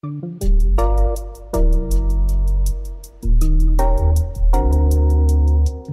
thank 0.00 0.42
you 0.42 0.97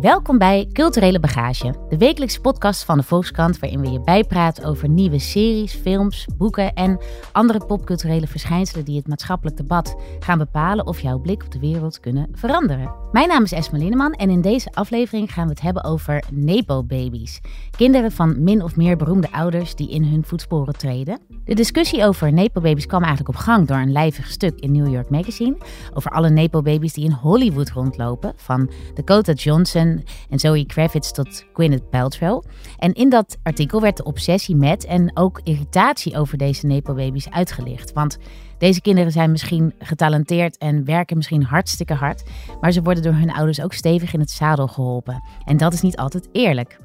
Welkom 0.06 0.38
bij 0.38 0.70
Culturele 0.74 1.20
Bagage, 1.20 1.74
de 1.90 1.98
wekelijkse 1.98 2.42
podcast 2.42 2.84
van 2.84 2.98
de 2.98 3.04
Volkskrant 3.04 3.60
waarin 3.60 3.82
we 3.82 3.92
je 3.92 4.02
bijpraten 4.02 4.64
over 4.64 4.90
nieuwe 4.90 5.20
series, 5.20 5.74
films, 5.74 6.28
boeken 6.38 6.74
en 6.74 7.00
andere 7.32 7.66
popculturele 7.66 8.28
verschijnselen 8.28 8.86
die 8.86 8.98
het 8.98 9.08
maatschappelijk 9.08 9.58
debat 9.58 9.96
gaan 10.20 10.38
bepalen 10.38 10.88
of 10.88 11.00
jouw 11.00 11.20
blik 11.20 11.44
op 11.44 11.52
de 11.52 11.60
wereld 11.60 12.00
kunnen 12.00 12.28
veranderen. 12.32 12.92
Mijn 13.12 13.28
naam 13.28 13.44
is 13.44 13.52
Esma 13.52 13.78
Linneman 13.78 14.14
en 14.14 14.30
in 14.30 14.42
deze 14.42 14.72
aflevering 14.74 15.34
gaan 15.34 15.44
we 15.44 15.50
het 15.50 15.62
hebben 15.62 15.84
over 15.84 16.24
Nepo-babies. 16.32 17.42
Kinderen 17.78 18.12
van 18.12 18.44
min 18.44 18.64
of 18.64 18.76
meer 18.76 18.98
beroemde 18.98 19.32
ouders 19.32 19.76
die 19.76 19.90
in 19.90 20.04
hun 20.04 20.24
voetsporen 20.26 20.78
treden. 20.78 21.20
De 21.46 21.56
discussie 21.56 22.06
over 22.06 22.34
Nepo-babies 22.34 22.86
kwam 22.86 23.04
eigenlijk 23.04 23.38
op 23.38 23.44
gang 23.44 23.68
door 23.68 23.78
een 23.78 23.92
lijvig 23.92 24.28
stuk 24.28 24.60
in 24.60 24.72
New 24.72 24.92
York 24.94 25.10
Magazine 25.10 25.58
over 25.94 26.12
alle 26.12 26.30
Nepo-babies 26.30 26.94
die 26.94 27.06
in 27.06 27.12
Hollywood 27.12 27.70
rondlopen, 27.70 28.34
van 28.36 28.70
Dakota 28.94 29.34
Johnson 29.34 29.95
en 30.30 30.40
Zoe 30.40 30.66
Kravitz 30.66 31.12
tot 31.12 31.46
Gwyneth 31.54 31.90
Paltrow. 31.90 32.44
En 32.78 32.94
in 32.94 33.10
dat 33.10 33.38
artikel 33.44 33.82
werd 33.82 33.98
de 33.98 34.04
obsessie 34.04 34.56
met 34.56 34.86
en 34.86 35.12
ook 35.18 35.42
irritatie 35.44 36.18
over 36.18 36.38
deze 36.38 36.66
Nepo-babies 36.66 37.30
uitgelicht. 37.30 37.94
Want 37.94 38.18
deze 38.58 38.82
kinderen 38.82 39.12
zijn 39.12 39.32
misschien 39.32 39.74
getalenteerd 39.80 40.58
en 40.58 40.86
werken 40.86 41.18
misschien 41.18 41.44
hartstikke 41.44 41.94
hard, 41.94 42.24
maar 42.62 42.72
ze 42.72 42.82
worden 42.82 43.04
door 43.04 43.14
hun 43.14 43.34
ouders 43.34 43.62
ook 43.62 43.74
stevig 43.74 44.14
in 44.14 44.20
het 44.20 44.32
zadel 44.32 44.68
geholpen. 44.68 45.24
En 45.46 45.58
dat 45.58 45.74
is 45.74 45.82
niet 45.82 45.98
altijd 45.98 46.30
eerlijk. 46.32 46.80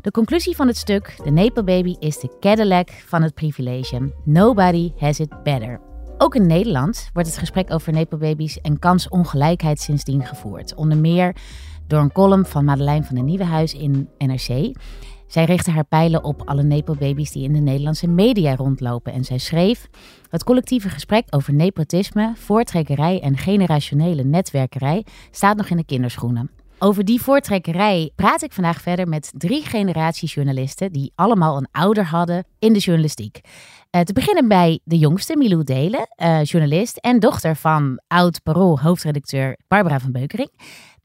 De 0.00 0.10
conclusie 0.10 0.56
van 0.56 0.66
het 0.66 0.76
stuk, 0.76 1.18
de 1.24 1.30
Nepo-baby 1.30 1.96
is 1.98 2.18
de 2.18 2.36
Cadillac 2.40 2.90
van 3.06 3.22
het 3.22 3.34
privilege. 3.34 4.12
Nobody 4.24 4.92
has 4.96 5.20
it 5.20 5.42
better. 5.42 5.80
Ook 6.18 6.34
in 6.34 6.46
Nederland 6.46 7.10
wordt 7.12 7.28
het 7.28 7.38
gesprek 7.38 7.72
over 7.72 7.92
Nepo-babies 7.92 8.60
en 8.60 8.78
kansongelijkheid 8.78 9.80
sindsdien 9.80 10.24
gevoerd. 10.24 10.74
Onder 10.74 10.98
meer 10.98 11.36
door 11.86 12.00
een 12.00 12.12
column 12.12 12.46
van 12.46 12.64
Madeleine 12.64 13.04
van 13.04 13.14
den 13.14 13.24
Nieuwenhuis 13.24 13.74
in 13.74 14.08
NRC. 14.18 14.76
Zij 15.26 15.44
richtte 15.44 15.70
haar 15.70 15.84
pijlen 15.84 16.24
op 16.24 16.42
alle 16.44 16.62
Nepo-baby's 16.62 17.32
die 17.32 17.44
in 17.44 17.52
de 17.52 17.58
Nederlandse 17.58 18.08
media 18.08 18.56
rondlopen. 18.56 19.12
En 19.12 19.24
zij 19.24 19.38
schreef: 19.38 19.88
Het 20.30 20.44
collectieve 20.44 20.88
gesprek 20.88 21.24
over 21.30 21.54
nepotisme, 21.54 22.32
voortrekkerij 22.36 23.20
en 23.20 23.36
generationele 23.36 24.24
netwerkerij 24.24 25.04
staat 25.30 25.56
nog 25.56 25.68
in 25.68 25.76
de 25.76 25.84
kinderschoenen. 25.84 26.50
Over 26.78 27.04
die 27.04 27.22
voortrekkerij 27.22 28.10
praat 28.14 28.42
ik 28.42 28.52
vandaag 28.52 28.80
verder 28.80 29.08
met 29.08 29.32
drie 29.34 29.64
generaties 29.64 30.34
journalisten 30.34 30.92
die 30.92 31.12
allemaal 31.14 31.56
een 31.56 31.68
ouder 31.72 32.04
hadden 32.04 32.44
in 32.58 32.72
de 32.72 32.78
journalistiek. 32.78 33.40
Uh, 33.90 34.02
te 34.02 34.12
beginnen 34.12 34.48
bij 34.48 34.80
de 34.84 34.98
jongste, 34.98 35.36
Milou 35.36 35.64
Delen, 35.64 36.08
uh, 36.16 36.44
journalist 36.44 36.96
en 36.96 37.18
dochter 37.18 37.56
van 37.56 38.00
oud 38.06 38.42
Parool 38.42 38.80
hoofdredacteur 38.80 39.58
Barbara 39.68 40.00
van 40.00 40.12
Beukering. 40.12 40.50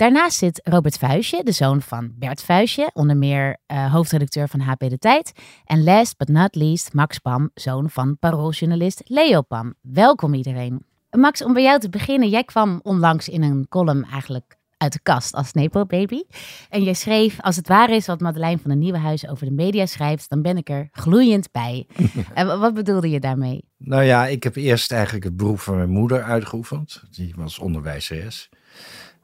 Daarnaast 0.02 0.38
zit 0.38 0.62
Robert 0.64 0.98
Vuijsje, 0.98 1.42
de 1.44 1.52
zoon 1.52 1.82
van 1.82 2.12
Bert 2.16 2.44
Vuijsje, 2.44 2.90
onder 2.94 3.18
meer 3.18 3.58
uh, 3.68 3.94
hoofdredacteur 3.94 4.48
van 4.48 4.60
HP 4.60 4.80
De 4.80 4.98
Tijd. 4.98 5.32
En 5.66 5.84
last 5.84 6.18
but 6.18 6.28
not 6.28 6.56
least 6.56 6.94
Max 6.94 7.20
Pam, 7.20 7.52
zoon 7.54 7.90
van 7.90 8.18
parooljournalist 8.18 9.02
Leo 9.06 9.42
Pam. 9.42 9.74
Welkom 9.82 10.34
iedereen. 10.34 10.86
Max, 11.10 11.44
om 11.44 11.54
bij 11.54 11.64
jou 11.64 11.80
te 11.80 11.90
beginnen. 11.90 12.30
Jij 12.30 12.44
kwam 12.44 12.80
onlangs 12.84 13.30
in 13.30 13.44
een 13.44 13.66
column 13.70 14.06
eigenlijk 14.12 14.58
uit 14.78 14.94
de 14.94 15.00
kast 15.04 15.34
als 15.34 15.54
Nepo 15.54 15.86
Baby. 15.86 16.24
En 16.70 16.84
jij 16.84 16.94
schreef, 16.94 17.42
als 17.42 17.56
het 17.56 17.68
waar 17.68 17.90
is 17.90 18.06
wat 18.06 18.20
Madeleine 18.20 18.62
van 18.62 18.70
de 18.72 18.78
Nieuwenhuis 18.78 19.28
over 19.28 19.46
de 19.46 19.52
media 19.52 19.86
schrijft, 19.86 20.30
dan 20.30 20.42
ben 20.42 20.58
ik 20.58 20.70
er 20.70 20.90
gloeiend 20.92 21.52
bij. 21.52 21.88
en 22.34 22.60
wat 22.60 22.74
bedoelde 22.74 23.10
je 23.10 23.20
daarmee? 23.20 23.66
Nou 23.78 24.04
ja, 24.04 24.28
ik 24.28 24.44
heb 24.44 24.56
eerst 24.56 24.92
eigenlijk 24.92 25.24
het 25.24 25.38
beroep 25.38 25.60
van 25.60 25.76
mijn 25.76 25.90
moeder 25.90 26.24
uitgeoefend. 26.24 27.04
Die 27.12 27.34
was 27.38 27.60
onderwijzeres 27.60 28.50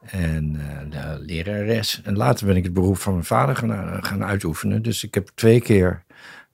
en 0.02 0.62
uh, 0.94 1.14
lerares. 1.20 2.02
En 2.03 2.17
later 2.17 2.45
ben 2.45 2.56
ik 2.56 2.64
het 2.64 2.73
beroep 2.73 2.98
van 2.98 3.14
mijn 3.14 3.26
vader 3.26 3.56
gaan, 3.56 3.72
eh, 3.72 3.98
gaan 4.02 4.24
uitoefenen. 4.24 4.81
Dus 4.81 5.03
ik 5.03 5.13
heb 5.13 5.30
twee 5.35 5.62
keer 5.62 6.03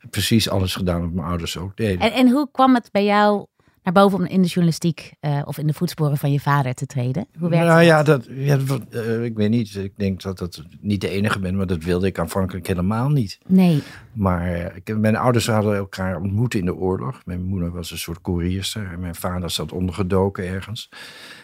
precies 0.10 0.50
alles 0.50 0.76
gedaan 0.76 1.02
wat 1.02 1.12
mijn 1.12 1.28
ouders 1.28 1.58
ook 1.58 1.78
deden. 1.78 2.00
En, 2.00 2.14
en 2.14 2.30
hoe 2.30 2.50
kwam 2.52 2.74
het 2.74 2.90
bij 2.92 3.06
jou 3.06 3.46
naar 3.84 3.94
boven 3.94 4.20
om 4.20 4.26
in 4.26 4.42
de 4.42 4.48
journalistiek 4.48 5.14
uh, 5.22 5.42
of 5.46 5.58
in 5.58 5.68
de 5.68 5.74
voetsporen 5.74 6.18
van 6.18 6.32
je 6.32 6.40
vader 6.40 6.74
te 6.74 6.86
treden? 6.86 7.28
Hoe 7.40 7.50
werkt 7.50 7.66
nou 7.66 7.78
dat? 7.78 7.88
ja, 7.88 8.04
dat, 8.04 8.28
ja 8.30 8.58
uh, 8.92 9.24
ik 9.24 9.36
weet 9.36 9.50
niet. 9.50 9.76
Ik 9.76 9.94
denk 9.98 10.22
dat 10.22 10.38
dat 10.38 10.64
niet 10.80 11.02
de 11.02 11.10
enige 11.10 11.40
ben, 11.40 11.56
maar 11.56 11.68
dat 11.68 11.84
wilde 11.84 12.08
ik 12.08 12.20
aanvankelijk 12.20 12.68
helemaal 12.68 13.10
niet. 13.10 13.38
Nee. 13.48 13.84
Maar 14.14 14.76
ik, 14.76 14.98
mijn 14.98 15.16
ouders 15.16 15.48
hadden 15.48 15.76
elkaar 15.76 16.22
ontmoet 16.22 16.54
in 16.54 16.66
de 16.66 16.76
oorlog. 16.76 17.22
Mijn 17.26 17.44
moeder 17.44 17.72
was 17.72 17.92
een 17.92 17.98
soort 17.98 18.22
koerierster 18.22 18.92
en 18.92 19.00
mijn 19.00 19.16
vader 19.16 19.50
zat 19.50 19.72
ondergedoken 19.72 20.48
ergens. 20.48 20.90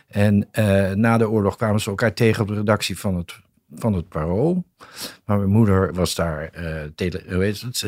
En 0.10 0.48
uh, 0.54 0.92
na 0.92 1.18
de 1.18 1.30
oorlog 1.30 1.56
kwamen 1.56 1.82
ze 1.82 1.90
elkaar 1.90 2.14
tegen 2.14 2.42
op 2.42 2.48
de 2.48 2.54
redactie 2.54 3.00
van 3.00 3.16
het, 3.16 3.40
van 3.74 3.94
het 3.94 4.10
Parool. 4.10 4.64
Maar 5.26 5.38
mijn 5.38 5.50
moeder 5.50 5.94
was 5.94 6.16
daar 6.16 6.50
tele, 6.96 7.24
hoe 7.28 7.44
heet 7.44 7.62
het, 7.62 7.84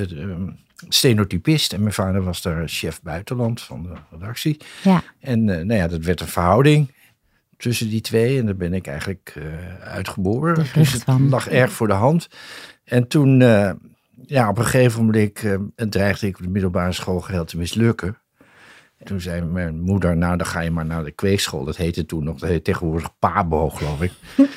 stenotypist 0.90 1.74
en 1.74 1.82
mijn 1.82 1.94
vader 1.94 2.24
was 2.24 2.42
daar 2.42 2.68
chef 2.68 3.02
buitenland 3.02 3.62
van 3.62 3.84
de 3.84 3.94
redactie. 4.12 4.58
Ja. 4.84 5.04
En 5.20 5.40
uh, 5.40 5.56
nou 5.56 5.74
ja, 5.74 5.88
dat 5.88 6.04
werd 6.04 6.22
een 6.22 6.28
verhouding 6.28 6.92
tussen 7.58 7.90
die 7.90 8.02
twee 8.02 8.40
en 8.40 8.46
daar 8.46 8.56
ben 8.56 8.74
ik 8.74 8.88
eigenlijk 8.88 9.34
uh, 9.38 9.44
uitgeboren. 9.84 10.56
Dus 10.74 10.94
het 10.94 11.03
van. 11.03 11.30
lag 11.30 11.48
erg 11.48 11.72
voor 11.72 11.88
de 11.88 11.94
hand. 11.94 12.28
En 12.84 13.08
toen, 13.08 13.40
uh, 13.40 13.72
ja, 14.26 14.50
op 14.50 14.58
een 14.58 14.66
gegeven 14.66 15.06
moment 15.06 15.92
dreigde 15.92 16.28
ik 16.28 16.38
op 16.38 16.44
de 16.44 16.50
middelbare 16.50 16.92
school 16.92 17.20
geheel 17.20 17.46
te 17.46 17.58
mislukken. 17.58 18.18
En 19.02 19.08
toen 19.08 19.22
zei 19.22 19.42
mijn 19.42 19.80
moeder, 19.80 20.18
nou 20.18 20.38
dan 20.38 20.48
ga 20.48 20.60
je 20.60 20.72
maar 20.72 20.86
naar 20.86 21.04
de 21.04 21.12
kweekschool. 21.12 21.66
Dat 21.66 21.78
heette 21.78 22.06
toen 22.06 22.24
nog, 22.24 22.40
dat 22.40 22.50
heet 22.50 22.64
tegenwoordig 22.64 23.18
PABO 23.20 23.70
geloof 23.70 24.02
ik. 24.02 24.12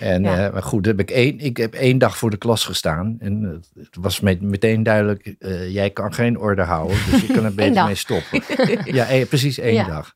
en 0.00 0.22
ja. 0.22 0.46
uh, 0.46 0.52
maar 0.52 0.62
goed, 0.62 0.86
heb 0.86 1.00
ik, 1.00 1.10
één, 1.10 1.38
ik 1.38 1.56
heb 1.56 1.74
één 1.74 1.98
dag 1.98 2.18
voor 2.18 2.30
de 2.30 2.36
klas 2.36 2.64
gestaan. 2.64 3.16
En 3.18 3.42
uh, 3.42 3.82
het 3.84 3.96
was 4.00 4.20
met, 4.20 4.40
meteen 4.40 4.82
duidelijk, 4.82 5.34
uh, 5.38 5.72
jij 5.72 5.90
kan 5.90 6.14
geen 6.14 6.38
orde 6.38 6.62
houden. 6.62 6.96
Dus 7.10 7.20
je 7.20 7.32
kan 7.32 7.44
er 7.44 7.54
beter 7.64 7.84
mee 7.84 7.94
stoppen. 7.94 8.42
ja, 8.84 9.06
één, 9.06 9.28
precies 9.28 9.58
één 9.58 9.74
ja. 9.74 9.86
dag. 9.86 10.14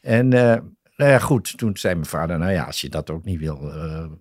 En 0.00 0.28
nou 0.28 1.10
ja, 1.10 1.18
goed, 1.18 1.58
toen 1.58 1.76
zei 1.76 1.94
mijn 1.94 2.06
vader, 2.06 2.38
nou 2.38 2.52
ja, 2.52 2.64
als 2.64 2.80
je 2.80 2.88
dat 2.88 3.10
ook 3.10 3.24
niet 3.24 3.38
wil, 3.38 3.72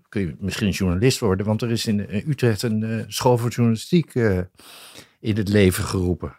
kun 0.10 0.22
je 0.22 0.36
misschien 0.40 0.70
journalist 0.70 1.20
worden. 1.20 1.46
Want 1.46 1.62
er 1.62 1.72
is 1.72 1.86
in 1.86 2.00
Utrecht 2.28 2.62
een 2.62 3.06
school 3.08 3.38
voor 3.38 3.50
journalistiek 3.50 4.14
in 5.20 5.38
het 5.38 5.50
leven 5.50 5.84
geroepen. 5.84 6.39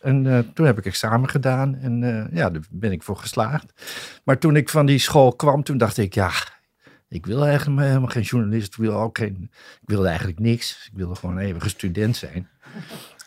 En 0.00 0.24
uh, 0.24 0.38
toen 0.38 0.66
heb 0.66 0.78
ik 0.78 0.86
examen 0.86 1.28
gedaan 1.28 1.76
en 1.76 2.02
uh, 2.02 2.24
ja, 2.32 2.50
daar 2.50 2.62
ben 2.70 2.92
ik 2.92 3.02
voor 3.02 3.16
geslaagd. 3.16 3.72
Maar 4.24 4.38
toen 4.38 4.56
ik 4.56 4.68
van 4.68 4.86
die 4.86 4.98
school 4.98 5.32
kwam, 5.32 5.62
toen 5.62 5.78
dacht 5.78 5.96
ik, 5.96 6.14
ja, 6.14 6.30
ik 7.08 7.26
wil 7.26 7.46
eigenlijk 7.46 7.80
helemaal 7.80 8.08
geen 8.08 8.22
journalist. 8.22 8.72
Ik, 8.72 8.78
wil 8.78 8.94
ook 8.94 9.18
geen, 9.18 9.50
ik 9.80 9.88
wilde 9.88 10.08
eigenlijk 10.08 10.38
niks. 10.38 10.88
Ik 10.92 10.98
wilde 10.98 11.14
gewoon 11.14 11.36
een 11.36 11.44
eeuwige 11.44 11.68
student 11.68 12.16
zijn. 12.16 12.48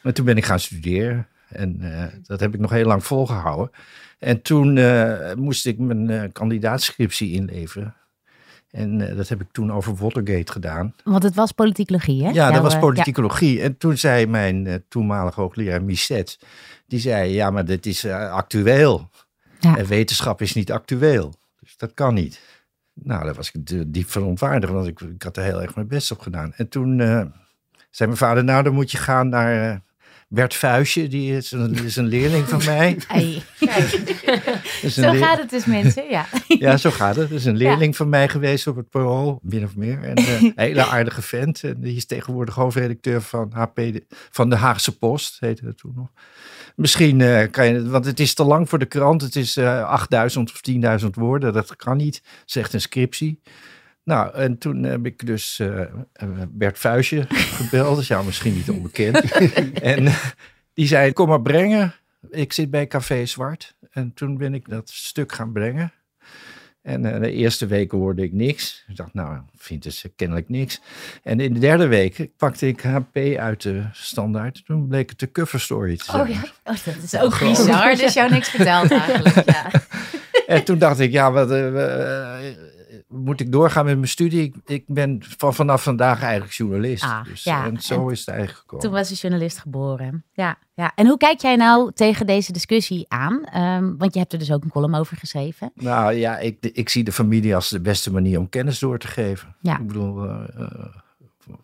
En 0.04 0.14
toen 0.14 0.26
ben 0.26 0.38
ik 0.38 0.46
gaan 0.46 0.60
studeren. 0.60 1.28
En 1.48 1.78
uh, 1.82 2.04
dat 2.24 2.40
heb 2.40 2.54
ik 2.54 2.60
nog 2.60 2.72
heel 2.72 2.86
lang 2.86 3.04
volgehouden. 3.04 3.72
En 4.20 4.42
toen 4.42 4.80
moest 5.38 5.66
ik 5.66 5.78
mijn 5.78 6.32
kandidaatscriptie 6.32 7.32
inleveren. 7.32 7.96
En 8.72 9.00
uh, 9.00 9.16
dat 9.16 9.28
heb 9.28 9.42
ik 9.42 9.48
toen 9.52 9.72
over 9.72 9.96
Watergate 9.96 10.52
gedaan. 10.52 10.94
Want 11.04 11.24
het 11.24 11.36
was 11.36 11.52
politicologie, 11.52 12.24
hè? 12.24 12.28
Ja, 12.28 12.34
Jouw, 12.34 12.52
dat 12.52 12.62
was 12.62 12.80
politicologie. 12.80 13.58
Ja. 13.58 13.64
En 13.64 13.78
toen 13.78 13.98
zei 13.98 14.28
mijn 14.28 14.66
uh, 14.66 14.76
toenmalige 14.88 15.42
hoogleraar 15.42 15.84
Misset, 15.84 16.40
die 16.88 17.00
zei, 17.00 17.34
ja, 17.34 17.50
maar 17.50 17.66
dit 17.66 17.86
is 17.86 18.06
uh, 18.06 18.32
actueel. 18.32 19.10
Ja. 19.60 19.78
En 19.78 19.86
wetenschap 19.86 20.42
is 20.42 20.54
niet 20.54 20.72
actueel. 20.72 21.34
Dus 21.60 21.78
dat 21.78 21.94
kan 21.94 22.14
niet. 22.14 22.42
Nou, 22.94 23.24
daar 23.24 23.34
was 23.34 23.52
ik 23.52 23.94
diep 23.94 24.10
verontwaardigd, 24.10 24.74
want 24.74 24.88
ik, 24.88 25.00
ik, 25.00 25.24
had 25.24 25.38
er 25.38 25.44
heel 25.44 25.62
erg 25.62 25.76
mijn 25.76 25.88
best 25.88 26.12
op 26.12 26.20
gedaan. 26.20 26.54
En 26.56 26.70
toen 26.70 26.98
zei 27.90 28.10
mijn 28.10 28.18
vader, 28.18 28.44
nou, 28.44 28.64
dan 28.64 28.74
moet 28.74 28.92
je 28.92 28.98
gaan 28.98 29.30
naar 29.30 29.82
Bert 30.34 30.54
Vuistje, 30.54 31.08
die 31.08 31.36
is 31.36 31.52
een, 31.52 31.86
is 31.86 31.96
een 31.96 32.08
leerling 32.08 32.48
van 32.48 32.62
mij. 32.66 32.98
Zo 34.90 35.12
gaat 35.14 35.38
het 35.38 35.50
dus 35.50 35.66
mensen, 35.66 36.10
ja. 36.10 36.26
ja, 36.48 36.78
zo 36.78 36.92
gaat 36.92 37.16
het. 37.16 37.30
Dat 37.30 37.40
is 37.40 37.46
een 37.46 37.58
leerling 37.58 37.92
ja. 37.92 37.98
van 37.98 38.10
mij 38.10 38.30
geweest 38.30 38.68
op 38.68 38.76
het 38.76 38.90
Parool, 38.90 39.40
min 39.44 39.64
of 39.64 39.76
meer. 39.76 40.04
En 40.04 40.20
uh, 40.20 40.42
een 40.42 40.54
hele 40.56 40.86
aardige 40.86 41.22
vent. 41.22 41.64
En 41.64 41.82
die 41.82 41.96
is 41.96 42.06
tegenwoordig 42.06 42.56
hoofdredacteur 42.56 43.22
van, 43.22 43.52
HP, 43.54 43.80
van 44.10 44.50
de 44.50 44.56
Haagse 44.56 44.98
Post, 44.98 45.38
heette 45.40 45.66
dat 45.66 45.78
toen 45.78 45.94
nog. 45.96 46.10
Misschien 46.76 47.20
uh, 47.20 47.44
kan 47.52 47.68
je, 47.68 47.90
want 47.90 48.06
het 48.06 48.20
is 48.20 48.34
te 48.34 48.44
lang 48.44 48.70
voor 48.70 48.80
de 48.80 48.86
krant. 48.86 49.22
Het 49.22 49.36
is 49.36 49.58
uh, 49.58 49.84
8000 49.84 50.52
of 50.52 50.62
10.000 51.02 51.10
woorden. 51.12 51.54
Dat 51.54 51.76
kan 51.76 51.98
niet, 51.98 52.22
zegt 52.46 52.74
een 52.74 52.82
scriptie. 52.82 53.42
Nou, 54.04 54.34
en 54.34 54.58
toen 54.58 54.84
heb 54.84 55.06
ik 55.06 55.26
dus 55.26 55.60
uh, 55.60 55.82
Bert 56.50 56.80
Vuijsje 56.80 57.26
gebeld. 57.30 57.90
Dat 57.90 58.00
is 58.00 58.08
jou 58.08 58.26
misschien 58.26 58.54
niet 58.54 58.70
onbekend. 58.70 59.32
en 59.94 60.04
uh, 60.04 60.26
die 60.74 60.88
zei, 60.88 61.14
kom 61.14 61.28
maar 61.28 61.42
brengen. 61.42 61.94
Ik 62.30 62.54
zit 62.54 62.72
bij 62.72 62.88
Café 62.88 63.26
Zwart. 63.26 63.76
En 63.92 64.14
toen 64.14 64.38
ben 64.38 64.54
ik 64.54 64.70
dat 64.70 64.90
stuk 64.90 65.32
gaan 65.32 65.52
brengen. 65.52 65.94
En 66.82 67.06
uh, 67.06 67.20
de 67.20 67.32
eerste 67.32 67.66
weken 67.66 67.98
hoorde 67.98 68.24
ik 68.24 68.34
niks. 68.34 68.84
Ik 68.88 68.96
dacht, 68.96 69.14
nou, 69.14 69.40
vindt 69.56 69.84
dus 69.84 70.06
kennelijk 70.16 70.50
niks. 70.50 70.82
En 71.24 71.40
in 71.40 71.54
de 71.54 71.60
derde 71.60 71.88
week 71.88 72.28
pakte 72.38 72.68
ik 72.68 72.82
HP 72.82 73.18
uit 73.38 73.62
de 73.62 73.84
standaard. 73.92 74.66
Toen 74.66 74.88
bleek 74.88 75.10
het 75.10 75.20
de 75.20 75.32
cover 75.32 75.60
story 75.60 75.98
te 75.98 76.04
zijn. 76.04 76.22
Oh 76.22 76.30
ja, 76.30 76.42
oh, 76.64 76.76
dat 76.86 76.96
is 77.04 77.20
ook 77.20 77.40
bizar. 77.40 77.96
Dus 77.96 78.14
jou 78.14 78.32
niks 78.32 78.50
verteld 78.50 78.92
eigenlijk, 78.92 79.50
ja. 79.50 79.72
en 80.56 80.64
toen 80.64 80.78
dacht 80.78 81.00
ik, 81.00 81.12
ja, 81.12 81.32
wat, 81.32 81.52
uh, 81.52 82.40
moet 83.12 83.40
ik 83.40 83.52
doorgaan 83.52 83.86
met 83.86 83.96
mijn 83.96 84.08
studie? 84.08 84.42
Ik, 84.42 84.56
ik 84.66 84.84
ben 84.88 85.22
van 85.38 85.54
vanaf 85.54 85.84
vandaag 85.84 86.22
eigenlijk 86.22 86.54
journalist. 86.54 87.04
Ah, 87.04 87.24
dus, 87.24 87.44
ja. 87.44 87.66
En 87.66 87.82
zo 87.82 88.06
En 88.06 88.12
is 88.12 88.20
het 88.20 88.28
eigenlijk 88.28 88.60
gekomen. 88.60 88.86
Toen 88.86 88.94
was 88.94 89.10
de 89.10 89.16
journalist 89.16 89.58
geboren. 89.58 90.26
Ja, 90.34 90.58
ja. 90.74 90.92
En 90.96 91.08
hoe 91.08 91.18
kijk 91.18 91.42
jij 91.42 91.56
nou 91.56 91.92
tegen 91.94 92.26
deze 92.26 92.52
discussie 92.52 93.06
aan? 93.08 93.46
Ehm, 93.46 93.98
want 93.98 94.14
je 94.14 94.20
hebt 94.20 94.34
er 94.34 94.40
dus 94.40 94.52
ook 94.52 94.64
een 94.64 94.70
column 94.70 94.96
over 94.96 95.18
geschreven. 95.18 95.72
Nou 95.76 96.14
ja, 96.14 96.38
ik, 96.38 96.58
ik 96.74 96.90
zie 96.90 97.04
de 97.04 97.12
familie 97.12 97.56
als 97.56 97.70
de 97.70 97.82
beste 97.82 98.12
manier 98.12 98.40
om 98.40 98.50
kennis 98.50 98.80
door 98.80 99.00
te 99.00 99.08
geven. 99.08 99.56
Ja. 99.62 99.80
Ik 99.80 99.88
bedoel, 99.88 100.30
eh, 100.30 100.86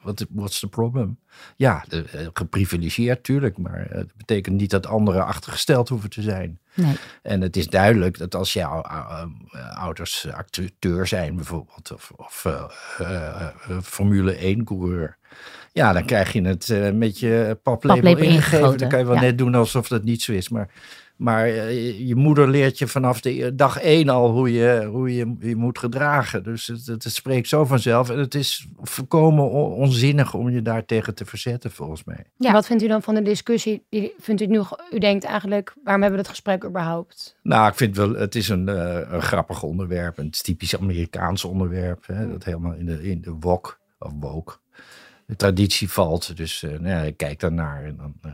wat 0.02 0.26
what's 0.30 0.60
the 0.60 0.68
problem? 0.68 1.20
Ja, 1.56 1.86
de, 1.88 2.04
eh, 2.04 2.28
geprivilegieerd 2.34 3.24
tuurlijk, 3.24 3.58
maar 3.58 3.88
dat 3.92 4.16
betekent 4.18 4.56
niet 4.56 4.70
dat 4.70 4.88
anderen 4.88 5.26
achtergesteld 5.26 5.90
hoeven 5.90 6.10
te 6.10 6.22
zijn. 6.22 6.60
Nee. 6.78 6.96
En 7.22 7.42
het 7.42 7.58
is 7.58 7.68
duidelijk 7.68 8.18
dat 8.18 8.36
als 8.36 8.54
jouw 8.54 8.84
uh, 8.86 9.24
ouders 9.78 10.28
acteur 10.32 11.08
zijn 11.08 11.36
bijvoorbeeld, 11.36 11.92
of, 11.92 12.12
of 12.16 12.44
uh, 12.48 12.64
uh, 13.02 13.48
Formule 13.84 14.36
1 14.36 14.64
coureur, 14.64 15.18
ja, 15.78 15.94
dan 15.94 16.06
krijg 16.06 16.34
je 16.34 16.42
het 16.42 16.70
uh, 16.70 16.92
met 16.92 17.20
je 17.20 17.58
paplepel, 17.64 18.02
Paplepel 18.02 18.24
ingegeven. 18.24 18.58
ingegoten, 18.58 18.78
Dan 18.80 18.90
kan 18.90 19.00
je 19.00 19.06
wel 19.06 19.16
ja. 19.16 19.22
net 19.22 19.38
doen 19.38 19.56
alsof 19.56 19.88
dat 19.88 20.04
niet 20.04 20.22
zo 20.22 20.32
is, 20.32 20.50
maar... 20.50 20.70
Maar 21.18 21.46
eh, 21.46 22.08
je 22.08 22.16
moeder 22.16 22.50
leert 22.50 22.78
je 22.78 22.88
vanaf 22.88 23.22
de 23.22 23.44
e-, 23.44 23.56
dag 23.56 23.80
één 23.80 24.10
al 24.10 24.32
hoe 24.32 24.54
je 24.54 24.88
hoe 24.92 25.16
je, 25.16 25.36
je 25.40 25.56
moet 25.56 25.80
gedragen. 25.80 26.44
Dus 26.44 26.68
het, 26.68 26.86
het, 26.86 27.04
het 27.04 27.14
spreekt 27.14 27.48
zo 27.48 27.66
vanzelf. 27.66 28.10
En 28.10 28.18
het 28.20 28.36
is 28.36 28.68
volkomen 28.82 29.50
on- 29.52 29.72
onzinnig 29.72 30.34
om 30.34 30.50
je 30.50 30.62
daartegen 30.62 31.16
te 31.16 31.26
verzetten, 31.26 31.72
volgens 31.72 32.04
mij. 32.04 32.26
Ja. 32.38 32.52
Wat 32.52 32.66
vindt 32.66 32.84
u 32.84 32.88
dan 32.88 33.02
van 33.02 33.16
de 33.16 33.22
discussie? 33.22 33.84
Die, 33.90 34.14
vindt 34.20 34.42
u 34.42 34.44
het 34.44 34.54
nu, 34.54 34.62
u 34.92 35.00
denkt 35.00 35.24
eigenlijk, 35.24 35.74
waarom 35.84 36.02
hebben 36.02 36.20
we 36.20 36.26
dat 36.26 36.36
gesprek 36.36 36.66
überhaupt? 36.66 37.36
Nou, 37.44 37.68
ik 37.70 37.76
vind 37.76 37.96
wel, 37.96 38.14
het 38.14 38.36
is 38.36 38.50
een, 38.50 38.70
eh, 38.70 39.00
een 39.12 39.22
grappig 39.22 39.64
onderwerp. 39.64 40.18
Een 40.18 40.32
typisch 40.32 40.78
Amerikaans 40.78 41.44
onderwerp. 41.46 42.08
Hè, 42.08 42.30
dat 42.32 42.44
helemaal 42.44 42.74
in 42.74 42.86
de, 42.86 43.10
in 43.10 43.22
de 43.22 43.36
wok 43.40 43.80
of 44.00 44.12
woke 44.20 44.54
de 45.28 45.36
traditie 45.36 45.92
valt. 45.92 46.38
Dus 46.38 46.64
eh, 46.64 46.70
nou 46.72 46.88
ja, 46.88 47.02
ik 47.02 47.18
kijk 47.18 47.40
daarnaar 47.40 47.84
en 47.84 47.98
dan 47.98 48.14
eh, 48.22 48.32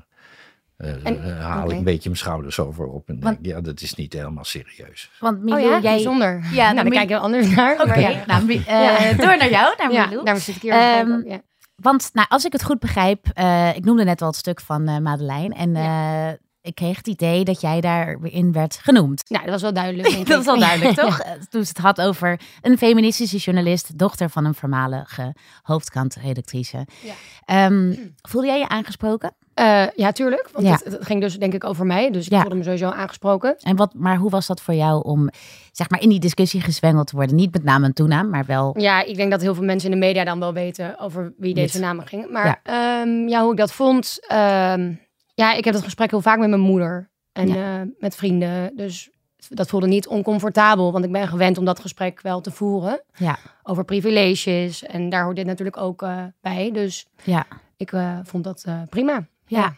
eh, 0.89 1.05
En- 1.05 1.37
haal 1.41 1.69
ik 1.71 1.77
een 1.77 1.83
beetje 1.83 2.09
mijn 2.09 2.21
schouders 2.21 2.59
over 2.59 2.85
op. 2.85 3.09
En 3.09 3.19
Want- 3.19 3.43
denk, 3.43 3.55
ja, 3.55 3.61
dat 3.61 3.81
is 3.81 3.93
niet 3.93 4.13
helemaal 4.13 4.43
serieus. 4.43 5.11
Want 5.19 5.41
Milou, 5.43 5.61
oh 5.63 5.67
ja, 5.69 5.79
jij... 5.79 5.93
bijzonder. 5.95 6.43
Ja, 6.51 6.63
nou, 6.71 6.83
dan 6.83 6.89
kijk 6.91 7.03
ik 7.03 7.09
heel 7.09 7.17
anders 7.19 7.49
naar. 7.55 7.73
Oké, 7.73 7.85
maar 7.87 7.99
ja. 7.99 8.23
nou, 8.27 8.49
eh, 8.65 9.17
door 9.17 9.37
naar 9.37 9.49
jou, 9.49 9.75
naar 9.77 9.91
Ja, 9.91 10.05
Milou. 10.05 10.23
daarom 10.25 10.43
zit 10.43 10.55
ik 10.55 10.61
hier. 10.61 10.71
Ehm, 10.73 11.11
Um, 11.11 11.27
ja. 11.27 11.41
Want 11.75 12.09
nou, 12.13 12.27
als 12.29 12.45
ik 12.45 12.51
het 12.51 12.63
goed 12.63 12.79
begrijp, 12.79 13.27
eh, 13.33 13.75
ik 13.75 13.83
noemde 13.85 14.03
net 14.03 14.21
al 14.21 14.27
het 14.27 14.35
stuk 14.35 14.61
van 14.61 14.87
eh 14.87 14.97
Madeleine. 14.97 15.55
En 15.55 15.75
eh, 15.75 16.27
ik 16.63 16.75
kreeg 16.75 16.97
het 16.97 17.07
idee 17.07 17.43
dat 17.43 17.61
jij 17.61 17.81
daarin 17.81 18.51
werd 18.51 18.79
genoemd. 18.81 19.23
Nou, 19.29 19.43
dat 19.43 19.51
was 19.53 19.61
wel 19.61 19.73
duidelijk. 19.73 20.25
dat 20.27 20.41
is 20.41 20.47
al 20.47 20.59
duidelijk, 20.59 20.95
toch? 21.05 21.19
Eh, 21.19 21.31
Toen 21.49 21.63
ze 21.63 21.69
het 21.69 21.77
had 21.77 22.01
over 22.01 22.39
een 22.61 22.77
feministische 22.77 23.37
journalist, 23.37 23.97
dochter 23.97 24.29
van 24.29 24.45
een 24.45 24.53
voormalige 24.55 25.33
hoofdkrantredactrice. 25.61 26.85
Ja. 27.01 27.13
Ehm, 27.45 27.95
voelde 28.21 28.47
jij 28.47 28.59
je 28.59 28.69
aangesproken? 28.69 29.33
Eh, 29.53 29.83
ja, 29.95 30.11
tuurlijk. 30.11 30.49
Want 30.51 30.65
Ja. 30.65 30.71
Het, 30.71 30.83
het 30.83 31.05
ging 31.05 31.21
dus 31.21 31.37
denk 31.39 31.53
ik 31.53 31.63
over 31.63 31.85
mij. 31.85 32.11
Dus 32.11 32.25
ik 32.25 32.31
Ja. 32.31 32.39
voelde 32.41 32.55
me 32.55 32.63
sowieso 32.63 32.89
aangesproken. 32.89 33.55
En 33.59 33.75
wat, 33.75 33.93
maar 33.93 34.17
hoe 34.17 34.29
was 34.29 34.47
dat 34.47 34.61
voor 34.61 34.73
jou 34.73 35.03
om 35.03 35.29
zeg 35.71 35.89
maar, 35.89 36.01
in 36.01 36.09
die 36.09 36.19
discussie 36.19 36.61
gezwengeld 36.61 37.07
te 37.07 37.15
worden? 37.15 37.35
Niet 37.35 37.53
met 37.53 37.63
naam 37.63 37.83
en 37.83 37.93
toenaam, 37.93 38.29
maar 38.29 38.45
wel. 38.45 38.79
Ja, 38.79 39.03
ik 39.03 39.15
denk 39.15 39.31
dat 39.31 39.41
heel 39.41 39.55
veel 39.55 39.63
mensen 39.63 39.91
in 39.91 39.99
de 39.99 40.05
media 40.05 40.23
dan 40.23 40.39
wel 40.39 40.53
weten 40.53 40.99
over 40.99 41.33
wie 41.37 41.53
deze 41.53 41.79
namen 41.79 42.07
gingen. 42.07 42.31
Maar 42.31 42.45
Ja. 42.45 42.59
ja. 42.63 43.03
ja, 43.27 43.41
hoe 43.41 43.51
ik 43.51 43.57
dat 43.57 43.71
vond. 43.73 44.17
ehm, 44.27 44.93
ja, 45.33 45.53
ik 45.53 45.63
heb 45.65 45.73
dat 45.73 45.83
gesprek 45.83 46.09
heel 46.09 46.21
vaak 46.21 46.39
met 46.39 46.49
mijn 46.49 46.61
moeder 46.61 47.09
en 47.31 47.47
Ja. 47.47 47.81
eh, 47.81 47.87
met 47.97 48.15
vrienden. 48.15 48.75
Dus 48.75 49.09
dat 49.49 49.69
voelde 49.69 49.87
niet 49.87 50.07
oncomfortabel. 50.07 50.91
Want 50.91 51.05
ik 51.05 51.11
ben 51.11 51.27
gewend 51.27 51.57
om 51.57 51.65
dat 51.65 51.79
gesprek 51.79 52.21
wel 52.21 52.41
te 52.41 52.51
voeren. 52.51 53.01
Ja, 53.17 53.37
Over 53.63 53.83
privileges. 53.85 54.83
En 54.83 55.09
daar 55.09 55.23
hoort 55.23 55.35
dit 55.35 55.45
natuurlijk 55.45 55.77
ook 55.77 56.01
eh, 56.01 56.23
bij. 56.41 56.71
Dus 56.71 57.05
ja. 57.23 57.45
ik 57.77 57.91
eh, 57.91 58.17
vond 58.23 58.43
dat 58.43 58.65
prima. 58.89 59.27
Ja. 59.45 59.75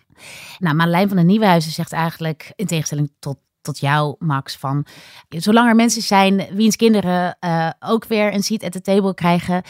Nou, 0.60 0.76
Madeleine 0.76 1.08
van 1.08 1.18
den 1.18 1.26
Nieuwenhuizen 1.26 1.72
zegt 1.72 1.92
eigenlijk, 1.94 2.54
in 2.56 2.66
tegenstelling 2.66 3.12
tot, 3.20 3.38
tot 3.62 3.80
jou, 3.80 4.16
Max, 4.20 4.58
van 4.58 4.86
zolang 5.30 5.70
er 5.70 5.76
mensen 5.76 6.02
zijn 6.02 6.48
wiens 6.52 6.76
kinderen 6.76 7.38
ook 7.80 8.06
weer 8.06 8.34
een 8.34 8.44
seat 8.44 8.64
at 8.64 8.72
the 8.72 8.82
table 8.82 9.14
krijgen, 9.14 9.64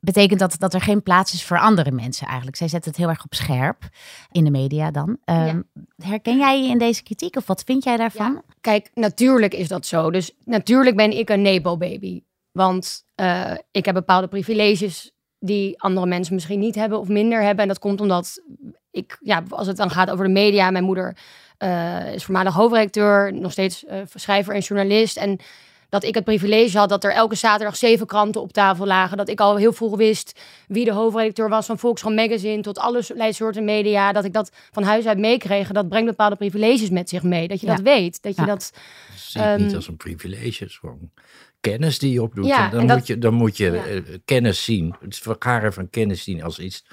betekent 0.00 0.40
dat 0.40 0.56
dat 0.58 0.74
er 0.74 0.80
geen 0.80 1.02
plaats 1.02 1.32
is 1.32 1.44
voor 1.44 1.58
andere 1.58 1.90
mensen 1.90 2.26
eigenlijk. 2.26 2.56
Zij 2.56 2.68
zet 2.68 2.84
het 2.84 2.96
heel 2.96 3.08
erg 3.08 3.24
op 3.24 3.34
scherp 3.34 3.88
in 4.30 4.44
de 4.44 4.50
media 4.50 4.90
dan. 4.90 5.18
Ehm, 5.24 5.60
Herken 5.96 6.38
jij 6.38 6.62
je 6.62 6.68
in 6.68 6.78
deze 6.78 7.02
kritiek 7.02 7.36
of 7.36 7.46
wat 7.46 7.62
vind 7.62 7.84
jij 7.84 7.96
daarvan? 7.96 8.42
Kijk, 8.60 8.90
natuurlijk 8.94 9.54
is 9.54 9.68
dat 9.68 9.86
zo. 9.86 10.10
Dus 10.10 10.36
natuurlijk 10.44 10.96
ben 10.96 11.18
ik 11.18 11.28
een 11.28 11.42
Nepo-baby. 11.42 12.22
Want 12.52 13.04
eh, 13.14 13.52
ik 13.70 13.84
heb 13.84 13.94
bepaalde 13.94 14.28
privileges 14.28 15.12
die 15.38 15.82
andere 15.82 16.06
mensen 16.06 16.34
misschien 16.34 16.58
niet 16.58 16.74
hebben 16.74 16.98
of 16.98 17.08
minder 17.08 17.42
hebben. 17.42 17.62
En 17.62 17.68
dat 17.68 17.78
komt 17.78 18.00
omdat 18.00 18.42
ik, 18.90 19.18
ja, 19.20 19.42
als 19.48 19.66
het 19.66 19.76
dan 19.76 19.90
gaat 19.90 20.10
over 20.10 20.24
de 20.24 20.32
media, 20.32 20.70
mijn 20.70 20.84
moeder 20.84 21.16
eh, 21.58 22.14
is 22.14 22.24
voormalig 22.24 22.54
hoofdredacteur, 22.54 23.32
nog 23.32 23.52
steeds 23.52 23.84
eh, 23.84 23.98
schrijver 24.14 24.54
en 24.54 24.60
journalist. 24.60 25.16
En 25.16 25.38
dat 25.88 26.04
ik 26.04 26.14
het 26.14 26.24
privilege 26.24 26.78
had 26.78 26.88
dat 26.88 27.04
er 27.04 27.12
elke 27.12 27.34
zaterdag 27.34 27.76
zeven 27.76 28.06
kranten 28.06 28.40
op 28.40 28.52
tafel 28.52 28.86
lagen. 28.86 29.16
Dat 29.16 29.28
ik 29.28 29.40
al 29.40 29.56
heel 29.56 29.72
vroeg 29.72 29.96
wist 29.96 30.40
wie 30.68 30.84
de 30.84 30.92
hoofdredacteur 30.92 31.48
was 31.48 31.66
van 31.66 31.78
Volkskrant 31.78 32.16
Magazine 32.16 32.62
tot 32.62 32.78
allerlei 32.78 33.32
soorten 33.32 33.64
media. 33.64 34.12
Dat 34.12 34.24
ik 34.24 34.32
dat 34.32 34.50
van 34.72 34.82
huis 34.82 35.06
uit 35.06 35.18
meekreeg. 35.18 35.70
Dat 35.72 35.88
brengt 35.88 36.06
bepaalde 36.08 36.36
privileges 36.36 36.90
met 36.90 37.08
zich 37.08 37.22
mee. 37.22 37.48
Dat 37.48 37.60
je 37.60 37.66
Ja. 37.66 37.74
dat 37.74 37.84
weet. 37.84 38.22
Dat 38.22 38.34
je 38.36 38.40
Ja. 38.40 38.46
dat 38.46 38.72
Zie 39.16 39.40
het 39.40 39.58
niet 39.58 39.66
Ehm, 39.66 39.76
als 39.76 39.88
een 39.88 39.96
privilege, 39.96 40.62
het 40.62 40.68
is 40.72 40.76
gewoon 40.78 41.10
kennis 41.60 41.98
die 41.98 42.12
je 42.12 42.22
opdoet. 42.22 42.46
Ja, 42.46 42.64
en 42.64 42.70
dan, 42.70 42.80
en 42.80 42.86
dat- 42.86 42.96
moet 42.96 43.06
je, 43.06 43.18
dan 43.18 43.34
moet 43.34 43.56
je 43.56 43.70
Ja. 43.70 43.84
eh, 43.84 44.02
kennis 44.24 44.64
zien. 44.64 44.94
Het 45.00 45.16
vergaren 45.18 45.72
van 45.72 45.90
kennis 45.90 46.22
zien 46.22 46.42
als 46.42 46.58
iets 46.58 46.84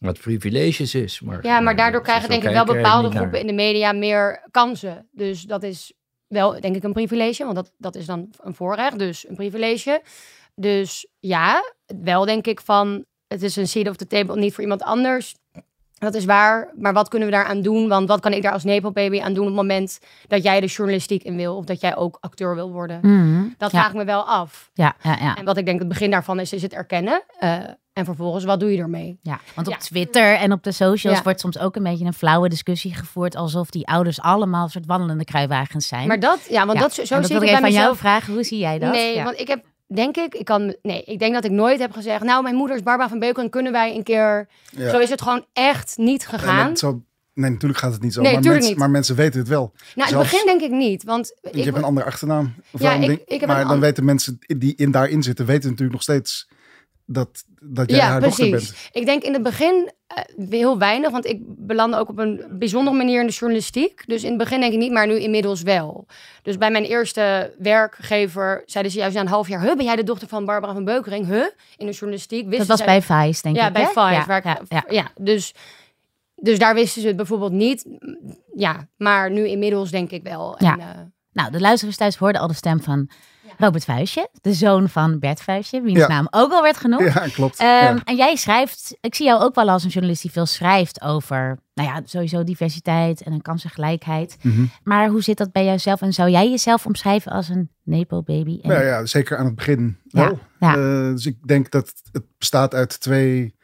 wat 0.00 0.20
privileges 0.20 0.94
is. 0.94 1.20
Maar, 1.20 1.46
Ja, 1.46 1.60
maar 1.60 1.76
daardoor 1.76 2.02
krijgen 2.02 2.28
denk 2.28 2.42
ik 2.44 2.50
wel 2.52 2.64
bepaalde 2.64 3.08
naar. 3.08 3.16
groepen 3.16 3.40
in 3.40 3.46
de 3.46 3.52
media 3.52 3.92
meer 3.92 4.46
kansen. 4.50 5.08
Dus 5.12 5.42
dat 5.42 5.62
is 5.62 5.92
wel 6.32 6.60
denk 6.60 6.76
ik 6.76 6.82
een 6.82 6.92
privilege, 6.92 7.44
want 7.44 7.56
dat, 7.56 7.72
dat 7.78 7.94
is 7.94 8.06
dan 8.06 8.30
een 8.40 8.54
voorrecht, 8.54 8.98
dus 8.98 9.28
een 9.28 9.34
privilege. 9.34 10.02
Dus 10.54 11.06
ja, 11.18 11.72
wel 12.02 12.24
denk 12.24 12.46
ik 12.46 12.60
van, 12.60 13.04
het 13.26 13.42
is 13.42 13.56
een 13.56 13.68
seat 13.68 13.88
of 13.88 13.96
the 13.96 14.06
table, 14.06 14.36
niet 14.36 14.54
voor 14.54 14.62
iemand 14.62 14.82
anders. 14.82 15.34
Dat 15.98 16.14
is 16.14 16.24
waar, 16.24 16.72
maar 16.76 16.92
wat 16.92 17.08
kunnen 17.08 17.28
we 17.28 17.34
daaraan 17.34 17.62
doen? 17.62 17.88
Want 17.88 18.08
wat 18.08 18.20
kan 18.20 18.32
ik 18.32 18.42
daar 18.42 18.52
als 18.52 18.64
Nepo-baby 18.64 19.20
aan 19.20 19.32
doen 19.32 19.42
op 19.42 19.48
het 19.48 19.60
moment 19.60 19.98
dat 20.28 20.42
jij 20.42 20.60
de 20.60 20.66
journalistiek 20.66 21.22
in 21.22 21.36
wil? 21.36 21.56
Of 21.56 21.64
dat 21.64 21.80
jij 21.80 21.96
ook 21.96 22.16
acteur 22.20 22.54
wil 22.54 22.72
worden? 22.72 22.98
Mhm. 23.02 23.42
Dat 23.58 23.70
ja. 23.70 23.78
vraag 23.78 23.90
ik 23.90 23.96
me 23.96 24.04
wel 24.04 24.22
af. 24.22 24.70
Ja, 24.74 24.96
ja, 25.02 25.16
ja. 25.20 25.36
En 25.36 25.44
wat 25.44 25.56
ik 25.56 25.64
denk 25.64 25.78
het 25.78 25.88
begin 25.88 26.10
daarvan 26.10 26.40
is, 26.40 26.52
is 26.52 26.62
het 26.62 26.72
erkennen. 26.72 27.22
Eh, 27.38 27.58
en 27.92 28.04
vervolgens, 28.04 28.44
wat 28.44 28.60
doe 28.60 28.72
je 28.72 28.78
ermee? 28.78 29.18
Ja, 29.22 29.40
want 29.54 29.66
op 29.66 29.72
Ja. 29.72 29.78
Twitter 29.78 30.34
en 30.34 30.52
op 30.52 30.62
de 30.62 30.72
socials 30.72 31.16
Ja. 31.16 31.22
wordt 31.22 31.40
soms 31.40 31.58
ook 31.58 31.76
een 31.76 31.82
beetje 31.82 32.04
een 32.04 32.12
flauwe 32.12 32.48
discussie 32.48 32.94
gevoerd. 32.94 33.36
Alsof 33.36 33.70
die 33.70 33.86
ouders 33.86 34.20
allemaal 34.20 34.64
een 34.64 34.70
soort 34.70 34.86
wandelende 34.86 35.24
kruiwagens 35.24 35.86
zijn. 35.88 36.06
Maar 36.08 36.20
dat, 36.20 36.38
ja, 36.48 36.66
want 36.66 36.78
Ja, 36.78 36.84
dat, 36.84 36.94
zo 36.94 37.00
en 37.00 37.06
zo 37.06 37.14
dat 37.16 37.26
zit 37.26 37.32
ik 37.34 37.42
bij 37.42 37.50
jou 37.52 37.62
mezelf. 37.62 37.98
vragen. 37.98 38.34
Hoe 38.34 38.42
zie 38.42 38.58
jij 38.58 38.78
dat? 38.78 38.92
Nee, 38.92 39.14
Ja. 39.14 39.24
want 39.24 39.40
ik 39.40 39.48
heb, 39.48 39.64
denk 39.86 40.16
ik, 40.16 40.34
ik 40.34 40.44
kan, 40.44 40.74
nee, 40.82 41.02
ik 41.04 41.18
denk 41.18 41.34
dat 41.34 41.44
ik 41.44 41.50
nooit 41.50 41.80
heb 41.80 41.92
gezegd, 41.92 42.22
nou, 42.22 42.42
mijn 42.42 42.54
moeder 42.54 42.76
is 42.76 42.82
Barbara 42.82 43.08
van 43.08 43.18
Beukelen, 43.18 43.50
kunnen 43.50 43.72
wij 43.72 43.96
een 43.96 44.02
keer... 44.02 44.48
Ja. 44.70 44.90
Zo 44.90 44.98
is 44.98 45.10
het 45.10 45.22
gewoon 45.22 45.44
echt 45.52 45.96
niet 45.96 46.26
gegaan. 46.26 46.66
maar 46.66 46.76
zo, 46.76 47.02
nee, 47.34 47.50
natuurlijk 47.50 47.80
gaat 47.80 47.92
het 47.92 48.02
niet 48.02 48.12
zo. 48.12 48.20
Nee, 48.22 48.32
maar, 48.32 48.42
mensen, 48.42 48.68
niet. 48.68 48.78
maar 48.78 48.90
mensen 48.90 49.16
weten 49.16 49.38
het 49.40 49.48
wel. 49.48 49.72
nou, 49.94 50.10
in 50.10 50.16
het 50.18 50.30
begin 50.30 50.46
denk 50.46 50.60
ik 50.60 50.70
niet, 50.70 51.04
want... 51.04 51.32
je 51.40 51.50
ik, 51.50 51.64
hebt 51.64 51.76
een 51.76 51.84
andere 51.84 52.06
achternaam. 52.06 52.54
Of 52.70 52.80
Ja, 52.80 52.92
ik- 52.92 53.22
ik 53.26 53.40
heb 53.40 53.48
maar 53.48 53.60
een 53.60 53.66
dan 53.66 53.74
an- 53.74 53.80
weten 53.80 54.04
mensen 54.04 54.38
die 54.46 54.74
in 54.76 54.90
daarin 54.90 55.22
zitten, 55.22 55.46
weten 55.46 55.64
natuurlijk 55.64 55.92
nog 55.92 56.02
steeds 56.02 56.48
dat, 57.12 57.44
dat 57.60 57.90
jij 57.90 57.98
ja, 57.98 58.06
haar 58.06 58.20
dochter 58.20 58.48
precies. 58.48 58.68
bent. 58.70 58.88
Ik 58.92 59.06
denk 59.06 59.22
in 59.22 59.32
het 59.32 59.42
begin 59.42 59.90
eh, 60.06 60.48
heel 60.48 60.78
weinig, 60.78 61.10
want 61.10 61.26
ik 61.26 61.38
belandde 61.42 61.98
ook 61.98 62.08
op 62.08 62.18
een 62.18 62.44
bijzondere 62.50 62.96
manier 62.96 63.20
in 63.20 63.26
de 63.26 63.32
journalistiek. 63.32 64.02
Dus 64.06 64.22
in 64.22 64.28
het 64.28 64.38
begin 64.38 64.60
denk 64.60 64.72
ik 64.72 64.78
niet, 64.78 64.92
maar 64.92 65.06
nu 65.06 65.18
inmiddels 65.20 65.62
wel. 65.62 66.06
Dus 66.42 66.58
bij 66.58 66.70
mijn 66.70 66.84
eerste 66.84 67.54
werkgever 67.58 68.62
zeiden 68.66 68.92
ze 68.92 68.98
juist 68.98 69.14
na 69.14 69.20
een 69.20 69.26
half 69.28 69.48
jaar... 69.48 69.62
Huh, 69.62 69.76
ben 69.76 69.84
jij 69.84 69.96
de 69.96 70.02
dochter 70.02 70.28
van 70.28 70.44
Barbara 70.44 70.72
van 70.72 70.84
Beukering? 70.84 71.26
Huh? 71.26 71.44
In 71.76 71.86
de 71.86 71.92
journalistiek. 71.92 72.40
dat 72.40 72.50
Wisten 72.50 72.68
was 72.68 72.78
zij- 72.78 72.86
bij 72.86 73.02
Vice, 73.02 73.42
denk 73.42 73.56
ja, 73.56 73.66
ik. 73.66 73.72
bij. 73.72 73.90
Ja, 73.94 74.26
waar 74.26 74.38
ik, 74.38 74.44
ja, 74.44 74.60
ja. 74.68 74.84
ja, 74.88 75.10
dus, 75.20 75.54
dus 76.34 76.58
daar 76.58 76.74
wisten 76.74 77.00
ze 77.00 77.06
het 77.06 77.16
bijvoorbeeld 77.16 77.52
niet. 77.52 77.86
Ja, 78.54 78.88
maar 78.96 79.30
nu 79.30 79.48
inmiddels 79.48 79.90
denk 79.90 80.10
ik 80.10 80.22
wel. 80.22 80.54
Ja. 80.58 80.72
En, 80.72 80.80
eh, 80.80 80.86
Nou, 81.32 81.50
de 81.50 81.60
luisteraars 81.60 81.96
thuis 81.96 82.16
hoorden 82.16 82.40
al 82.40 82.46
de 82.48 82.54
stem 82.54 82.80
van 82.82 83.10
Robert 83.58 83.84
Vuistje, 83.84 84.28
de 84.40 84.52
zoon 84.52 84.88
van 84.88 85.18
Bert 85.18 85.42
Vuistje, 85.42 85.80
wiens 85.80 85.98
Ja. 85.98 86.06
naam 86.08 86.26
ook 86.30 86.52
al 86.52 86.62
werd 86.62 86.76
genoemd. 86.76 87.12
Ja, 87.14 87.26
klopt. 87.32 87.58
Ehm, 87.58 87.68
ja. 87.68 88.00
En 88.04 88.16
jij 88.16 88.36
schrijft, 88.36 88.96
ik 89.00 89.14
zie 89.14 89.26
jou 89.26 89.40
ook 89.42 89.54
wel 89.54 89.68
als 89.68 89.84
een 89.84 89.90
journalist 89.90 90.22
die 90.22 90.30
veel 90.30 90.46
schrijft 90.46 91.00
over, 91.02 91.58
nou 91.74 91.88
ja, 91.88 92.00
sowieso 92.04 92.44
diversiteit 92.44 93.22
en 93.22 93.32
een 93.32 93.42
kansengelijkheid. 93.42 94.36
Mhm. 94.42 94.64
Maar 94.82 95.08
hoe 95.08 95.22
zit 95.22 95.38
dat 95.38 95.52
bij 95.52 95.64
jouzelf? 95.64 96.00
En 96.02 96.12
zou 96.12 96.30
jij 96.30 96.50
jezelf 96.50 96.86
omschrijven 96.86 97.32
als 97.32 97.48
een 97.48 97.70
Nepo-baby? 97.82 98.58
En- 98.62 98.68
Nou 98.68 98.84
ja, 98.84 99.06
zeker 99.06 99.36
aan 99.36 99.44
het 99.46 99.54
begin 99.54 99.98
Ja, 100.04 100.24
wel. 100.24 100.38
ja. 100.60 100.74
Eh, 100.74 101.12
dus 101.14 101.26
ik 101.26 101.46
denk 101.46 101.70
dat 101.70 101.92
het 102.12 102.24
bestaat 102.38 102.74
uit 102.74 103.00
twee, 103.00 103.54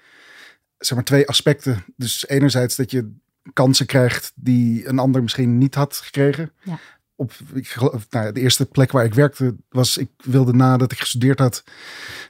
zeg 0.79 0.95
maar, 0.95 1.05
twee 1.07 1.29
aspecten. 1.29 1.85
Dus 1.97 2.29
enerzijds 2.29 2.77
dat 2.77 2.91
je 2.91 3.17
kansen 3.53 3.87
krijgt 3.87 4.33
die 4.35 4.89
een 4.89 4.99
ander 4.99 5.23
misschien 5.23 5.59
niet 5.59 5.75
had 5.75 5.97
gekregen. 5.97 6.53
Ja. 6.63 6.79
Op 7.21 7.33
ik 7.55 7.69
geloof, 7.69 8.07
nou, 8.11 8.33
de 8.33 8.41
eerste 8.41 8.67
plek 8.67 8.93
waar 8.93 9.05
ik 9.05 9.15
werkte 9.15 9.57
was, 9.69 9.97
ik 9.97 10.09
wilde 10.25 10.53
nadat 10.53 10.93
ik 10.93 10.99
gestudeerd 10.99 11.39
had, 11.39 11.65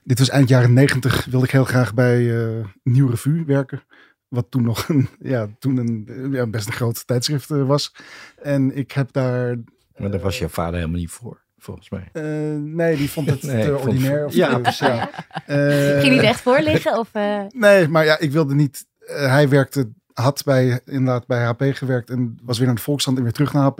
dit 0.04 0.18
was 0.18 0.28
eind 0.28 0.48
jaren 0.48 0.72
negentig, 0.72 1.24
wilde 1.24 1.46
ik 1.46 1.52
heel 1.52 1.64
graag 1.64 1.94
bij 1.94 2.46
eh 2.48 2.64
Nieuw 2.82 3.08
Revue 3.08 3.44
werken. 3.44 3.82
Wat 4.28 4.46
toen 4.50 4.62
nog 4.62 4.88
een, 4.88 5.08
ja, 5.34 5.48
toen 5.58 5.76
een 5.76 6.28
ja, 6.32 6.46
best 6.46 6.66
een 6.66 6.72
groot 6.72 7.06
tijdschrift 7.06 7.50
eh, 7.50 7.66
was. 7.66 7.94
En 8.42 8.76
ik 8.76 8.92
heb 8.92 9.12
daar 9.12 9.56
Maar 9.96 10.10
daar 10.10 10.20
was 10.20 10.38
je 10.38 10.48
vader 10.48 10.74
helemaal 10.74 10.98
niet 11.00 11.10
voor, 11.10 11.40
volgens 11.58 11.90
mij. 11.90 12.08
eh, 12.12 12.22
nee, 12.60 12.96
die 12.96 13.10
vond 13.10 13.30
het 13.30 13.42
Nee, 13.52 13.64
te 13.64 13.72
vond- 13.72 13.86
ordinair. 13.86 14.24
Of 14.26 14.34
ja, 14.34 14.58
precies. 14.58 14.78
ja. 14.86 15.10
Eh, 15.46 16.00
Ging 16.00 16.12
niet 16.14 16.22
echt 16.22 16.40
voor 16.40 16.60
liggen? 16.60 16.98
Of, 16.98 17.08
eh, 17.12 17.40
Nee, 17.48 17.88
maar 17.88 18.04
ja, 18.04 18.18
ik 18.18 18.32
wilde 18.32 18.54
niet. 18.54 18.86
eh, 18.98 19.16
hij 19.30 19.48
werkte, 19.48 19.90
had 20.22 20.44
bij, 20.44 20.80
inderdaad 20.84 21.26
bij 21.26 21.44
HP 21.44 21.62
gewerkt 21.62 22.10
en 22.10 22.38
was 22.42 22.58
weer 22.58 22.66
naar 22.66 22.76
de 22.76 22.82
Volksstand 22.82 23.16
en 23.16 23.22
weer 23.22 23.32
terug 23.32 23.52
naar 23.52 23.62
HP. 23.62 23.76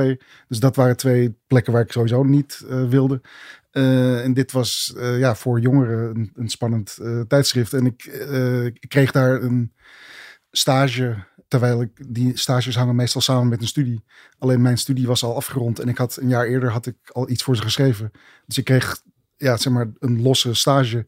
Dus 0.48 0.58
dat 0.60 0.76
waren 0.76 0.96
twee 0.96 1.36
plekken 1.46 1.72
waar 1.72 1.82
ik 1.82 1.92
sowieso 1.92 2.22
niet 2.22 2.64
eh, 2.68 2.88
wilde. 2.88 3.20
Eh, 3.70 4.24
en 4.24 4.34
dit 4.34 4.52
was 4.52 4.94
eh, 4.96 5.18
ja, 5.18 5.34
voor 5.34 5.60
jongeren 5.60 6.30
een, 6.34 6.48
spannend 6.48 6.98
tijdschrift. 7.28 7.72
En 7.72 7.86
ik, 7.86 8.04
ik 8.80 8.88
kreeg 8.88 9.10
daar 9.10 9.42
een 9.42 9.72
stage, 10.50 11.16
terwijl 11.48 11.82
ik, 11.82 12.14
die 12.14 12.38
stages 12.38 12.76
hangen 12.76 12.96
meestal 12.96 13.20
samen 13.20 13.48
met 13.48 13.60
een 13.60 13.66
studie. 13.66 14.04
Alleen 14.38 14.62
mijn 14.62 14.78
studie 14.78 15.06
was 15.06 15.24
al 15.24 15.36
afgerond 15.36 15.78
en 15.78 15.88
ik 15.88 15.98
had 15.98 16.16
een 16.16 16.28
jaar 16.28 16.46
eerder 16.46 16.70
had 16.70 16.86
ik 16.86 16.96
al 17.12 17.30
iets 17.30 17.42
voor 17.42 17.56
ze 17.56 17.62
geschreven. 17.62 18.10
Dus 18.46 18.58
ik 18.58 18.64
kreeg 18.64 19.02
ja, 19.36 19.56
zeg 19.56 19.72
maar 19.72 19.90
een 19.98 20.22
losse 20.22 20.54
stage 20.54 21.06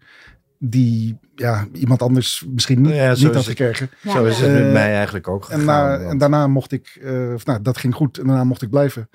die 0.63 1.19
ja, 1.35 1.67
iemand 1.73 2.03
anders 2.03 2.45
misschien 2.49 2.81
niet, 2.81 2.95
Ja, 2.95 3.15
zo 3.15 3.27
niet 3.27 3.35
had 3.35 3.45
het. 3.47 3.57
gekregen. 3.57 3.91
ja. 4.03 4.13
Zo 4.13 4.25
is 4.25 4.39
het 4.39 4.49
Eh, 4.49 4.55
met 4.55 4.73
mij 4.73 4.95
eigenlijk 4.95 5.29
ook 5.29 5.45
gegaan. 5.45 5.61
En, 5.61 5.67
na, 5.67 5.99
want- 5.99 6.11
en 6.11 6.19
daarna 6.19 6.47
mocht 6.47 6.73
ik, 6.73 6.99
eh, 7.03 7.33
of 7.35 7.45
nou, 7.47 7.63
dat 7.63 7.79
ging 7.79 7.95
goed 7.95 8.19
en 8.19 8.27
daarna 8.27 8.45
mocht 8.45 8.63
ik 8.63 8.71
blijven. 8.71 9.09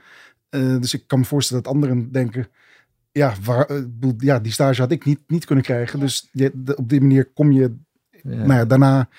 Eh, 0.49 0.79
dus 0.79 0.93
ik 0.93 1.03
kan 1.07 1.19
me 1.19 1.25
voorstellen 1.25 1.63
dat 1.63 1.73
anderen 1.73 2.11
denken, 2.11 2.47
ja, 3.11 3.33
waar, 3.43 3.65
eh, 3.65 3.77
ja 4.17 4.39
die 4.39 4.51
stage 4.51 4.81
had 4.81 4.91
ik 4.91 5.05
niet, 5.05 5.19
niet 5.27 5.45
kunnen 5.45 5.63
krijgen. 5.63 5.99
Dus 5.99 6.29
je- 6.31 6.51
de- 6.53 6.75
op 6.75 6.89
die 6.89 7.01
manier 7.01 7.25
kom 7.33 7.51
je, 7.51 7.75
ja. 8.11 8.29
nou 8.35 8.53
ja, 8.53 8.65
daarna 8.65 9.09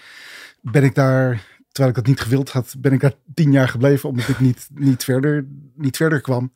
ben 0.60 0.84
ik 0.84 0.94
daar, 0.94 1.46
terwijl 1.72 1.88
ik 1.88 1.94
dat 2.04 2.06
niet 2.06 2.20
gewild 2.20 2.50
had, 2.50 2.74
ben 2.78 2.92
ik 2.92 3.00
daar 3.00 3.14
tien 3.34 3.52
jaar 3.52 3.68
gebleven, 3.68 4.08
omdat 4.08 4.28
ik 4.28 4.40
niet, 4.40 4.68
niet, 4.74 5.04
verder, 5.04 5.46
niet 5.74 5.96
verder 5.96 6.20
kwam. 6.20 6.52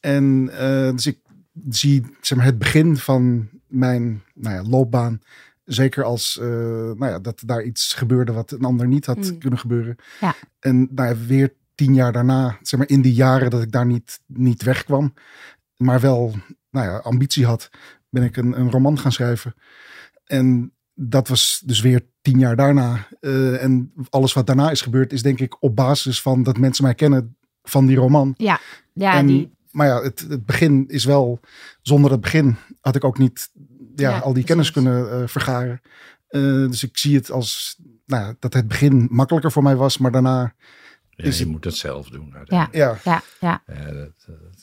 En 0.00 0.48
eh, 0.52 0.90
dus 0.90 1.06
ik 1.06 1.18
zie 1.68 2.06
zeg 2.20 2.38
maar, 2.38 2.46
het 2.46 2.58
begin 2.58 2.96
van 2.96 3.48
mijn 3.66 4.22
nou 4.34 4.54
ja, 4.54 4.62
loopbaan. 4.62 5.20
Zeker 5.64 6.04
als 6.04 6.38
eh, 6.38 6.46
nou 6.46 7.06
ja, 7.06 7.18
dat 7.18 7.42
daar 7.46 7.62
iets 7.62 7.92
gebeurde 7.94 8.32
wat 8.32 8.50
een 8.50 8.64
ander 8.64 8.86
niet 8.86 9.06
had 9.06 9.16
Mm. 9.16 9.38
kunnen 9.38 9.58
gebeuren. 9.58 9.96
Ja. 10.20 10.34
En 10.60 10.88
nou 10.90 11.08
ja, 11.08 11.16
weer 11.26 11.52
tien 11.74 11.94
jaar 11.94 12.12
daarna, 12.12 12.58
zeg 12.62 12.78
maar 12.78 12.88
in 12.88 13.00
die 13.02 13.14
jaren 13.14 13.50
dat 13.50 13.62
ik 13.62 13.72
daar 13.72 13.86
niet, 13.86 14.20
niet 14.26 14.62
wegkwam, 14.62 15.14
maar 15.76 16.00
wel 16.00 16.34
nou 16.70 16.86
ja, 16.86 16.96
ambitie 16.96 17.46
had, 17.46 17.70
ben 18.08 18.22
ik 18.22 18.36
een, 18.36 18.60
een 18.60 18.70
roman 18.70 18.98
gaan 18.98 19.12
schrijven. 19.12 19.54
En 20.24 20.72
dat 20.94 21.28
was 21.28 21.62
dus 21.64 21.80
weer 21.80 22.06
tien 22.22 22.38
jaar 22.38 22.56
daarna. 22.56 23.08
Eh, 23.20 23.62
en 23.62 23.92
alles 24.10 24.32
wat 24.32 24.46
daarna 24.46 24.70
is 24.70 24.80
gebeurd, 24.80 25.12
is 25.12 25.22
denk 25.22 25.40
ik 25.40 25.62
op 25.62 25.76
basis 25.76 26.22
van 26.22 26.42
dat 26.42 26.58
mensen 26.58 26.84
mij 26.84 26.94
kennen 26.94 27.36
van 27.62 27.86
die 27.86 27.96
roman. 27.96 28.34
ja, 28.92 29.14
en, 29.18 29.26
die, 29.26 29.55
Maar 29.76 29.86
ja, 29.86 30.02
het, 30.02 30.26
het 30.28 30.46
begin 30.46 30.84
is 30.88 31.04
wel, 31.04 31.40
zonder 31.82 32.10
het 32.10 32.20
begin 32.20 32.56
had 32.80 32.96
ik 32.96 33.04
ook 33.04 33.18
niet 33.18 33.50
ja, 33.94 34.10
Ja, 34.10 34.18
al 34.18 34.32
die 34.32 34.44
kennis 34.44 34.70
kunnen 34.70 35.10
eh, 35.10 35.28
vergaren. 35.28 35.80
Eh, 36.28 36.40
dus 36.42 36.82
ik 36.82 36.98
zie 36.98 37.16
het 37.16 37.30
als 37.30 37.78
nou, 38.06 38.34
dat 38.38 38.54
het 38.54 38.68
begin 38.68 39.08
makkelijker 39.10 39.52
voor 39.52 39.62
mij 39.62 39.76
was, 39.76 39.98
maar 39.98 40.10
daarna, 40.10 40.54
Ja, 41.10 41.24
is 41.24 41.36
je 41.38 41.42
het- 41.44 41.52
moet 41.52 41.64
het 41.64 41.74
zelf 41.76 42.08
doen. 42.08 42.34
ja, 42.44 42.68
ja, 42.72 42.96
ja, 43.04 43.22
ja. 43.40 43.62
Ja, 43.66 43.92
dat, 43.92 44.12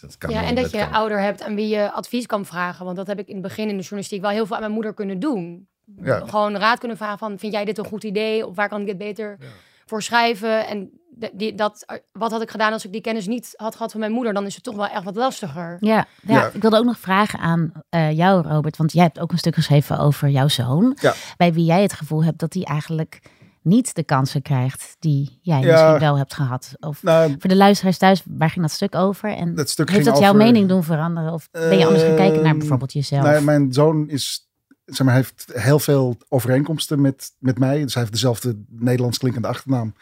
dat, 0.02 0.18
kan 0.18 0.30
Ja, 0.30 0.40
wel, 0.40 0.50
en 0.50 0.56
dat 0.56 0.72
je 0.72 0.78
kan. 0.78 0.92
ouder 0.92 1.20
hebt 1.22 1.42
aan 1.42 1.56
wie 1.56 1.68
je 1.68 1.92
advies 1.92 2.26
kan 2.26 2.46
vragen. 2.46 2.86
Want 2.86 2.98
dat 2.98 3.08
heb 3.08 3.20
ik 3.20 3.28
in 3.28 3.34
het 3.34 3.44
begin 3.44 3.70
in 3.70 3.76
de 3.76 3.82
journalistiek 3.82 4.22
wel 4.22 4.30
heel 4.30 4.46
veel 4.46 4.56
aan 4.56 4.62
mijn 4.62 4.74
moeder 4.74 4.94
kunnen 4.94 5.20
doen. 5.20 5.68
Ja. 6.02 6.20
Gewoon 6.28 6.56
raad 6.58 6.80
kunnen 6.80 6.98
vragen 6.98 7.18
van, 7.18 7.40
vind 7.40 7.54
jij 7.54 7.66
dit 7.66 7.78
een 7.78 7.86
goed 7.86 8.04
idee? 8.04 8.48
Of 8.48 8.56
waar 8.56 8.70
kan 8.70 8.80
ik 8.82 8.86
dit 8.88 8.98
beter 8.98 9.38
voor 9.86 10.02
schrijven? 10.02 10.68
En 10.68 10.90
de- 11.16 11.32
die, 11.34 11.56
dat, 11.56 11.86
wat 12.12 12.32
had 12.32 12.42
ik 12.42 12.52
gedaan 12.52 12.74
als 12.74 12.86
ik 12.86 12.92
die 12.92 13.02
kennis 13.02 13.28
niet 13.28 13.54
had 13.56 13.76
gehad 13.76 13.92
van 13.92 14.00
mijn 14.00 14.12
moeder? 14.12 14.34
Dan 14.34 14.46
is 14.46 14.56
het 14.56 14.64
toch 14.64 14.76
wel 14.76 14.88
echt 14.88 15.04
wat 15.04 15.16
lastiger. 15.16 15.78
Ja, 15.80 15.96
ja, 16.22 16.34
Ja. 16.34 16.50
ik 16.54 16.62
wilde 16.62 16.78
ook 16.78 16.86
nog 16.86 17.00
vragen 17.00 17.40
aan 17.40 17.72
eh, 17.90 18.12
jou, 18.12 18.48
Robert. 18.48 18.78
Want 18.78 18.92
jij 18.94 19.04
hebt 19.04 19.20
ook 19.20 19.32
een 19.32 19.38
stuk 19.38 19.54
geschreven 19.56 20.00
over 20.00 20.30
jouw 20.30 20.48
zoon. 20.48 20.98
Ja. 21.02 21.14
Bij 21.38 21.54
wie 21.54 21.66
jij 21.66 21.82
het 21.82 21.94
gevoel 21.94 22.24
hebt 22.24 22.40
dat 22.40 22.54
hij 22.54 22.64
eigenlijk 22.64 23.22
niet 23.62 23.96
de 23.96 24.04
kansen 24.04 24.42
krijgt 24.42 24.96
die 25.00 25.40
jij 25.42 25.60
Ja. 25.60 25.72
misschien 25.72 26.00
wel 26.00 26.18
hebt 26.18 26.34
gehad. 26.34 26.74
Of 26.80 27.04
nou, 27.04 27.36
voor 27.40 27.50
de 27.50 27.56
luisteraars 27.56 27.98
thuis, 27.98 28.24
waar 28.28 28.50
ging 28.50 28.62
dat 28.66 28.74
stuk 28.74 28.96
over? 28.96 29.30
En 29.36 29.56
dat 29.56 29.70
stuk 29.70 29.90
heeft 29.90 30.02
ging 30.02 30.14
dat 30.14 30.24
jouw 30.24 30.34
over- 30.34 30.46
mening 30.46 30.68
doen 30.70 30.84
veranderen? 30.84 31.34
Of 31.34 31.50
ben 31.52 31.78
je 31.78 31.86
anders 31.86 32.04
gaan 32.04 32.16
kijken 32.16 32.42
naar 32.42 32.50
Ehm, 32.50 32.58
bijvoorbeeld 32.58 32.94
jezelf? 32.94 33.24
Nou, 33.24 33.44
mijn 33.44 33.74
zoon 33.74 34.10
is, 34.10 34.50
zeg 34.86 35.06
maar, 35.06 35.16
hij 35.16 35.24
heeft 35.24 35.64
heel 35.64 35.80
veel 35.80 36.18
overeenkomsten 36.30 37.02
met, 37.02 37.32
met 37.40 37.60
mij. 37.60 37.82
Dus 37.82 37.94
hij 37.94 38.02
heeft 38.02 38.14
dezelfde 38.16 38.64
Nederlands 38.70 39.18
klinkende 39.18 39.48
achternaam. 39.48 39.94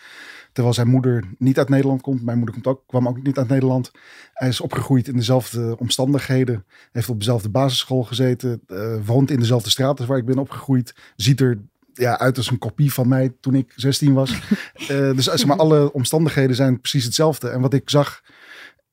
Terwijl 0.52 0.76
zijn 0.76 0.88
moeder 0.88 1.24
niet 1.38 1.58
uit 1.58 1.70
Nederland 1.70 2.02
komt. 2.02 2.24
Mijn 2.24 2.38
moeder 2.38 2.56
komt 2.56 2.68
ook, 2.68 2.84
kwam 2.88 3.08
ook 3.08 3.24
niet 3.24 3.38
uit 3.38 3.48
Nederland. 3.48 3.92
Hij 4.34 4.48
is 4.48 4.62
opgegroeid 4.62 5.08
in 5.08 5.16
dezelfde 5.16 5.78
omstandigheden. 5.80 6.66
Heeft 6.92 7.10
op 7.10 7.20
dezelfde 7.20 7.50
basisschool 7.50 8.04
gezeten. 8.04 8.62
eh, 8.68 8.96
woont 9.06 9.32
in 9.32 9.40
dezelfde 9.40 9.70
straat 9.70 10.00
als 10.00 10.08
waar 10.08 10.18
ik 10.18 10.26
ben 10.26 10.38
opgegroeid. 10.38 10.96
Ziet 11.16 11.42
er 11.42 11.60
ja, 11.94 12.20
uit 12.20 12.38
als 12.38 12.52
een 12.52 12.58
kopie 12.58 12.94
van 12.94 13.08
mij 13.08 13.34
toen 13.40 13.56
ik 13.56 13.74
16 13.76 14.14
was. 14.14 14.40
Eh, 14.82 15.16
dus 15.16 15.26
zeg 15.26 15.46
maar, 15.46 15.58
alle 15.58 15.94
omstandigheden 15.94 16.56
zijn 16.56 16.82
precies 16.82 17.04
hetzelfde. 17.04 17.50
En 17.50 17.62
wat 17.62 17.74
ik 17.74 17.90
zag, 17.90 18.22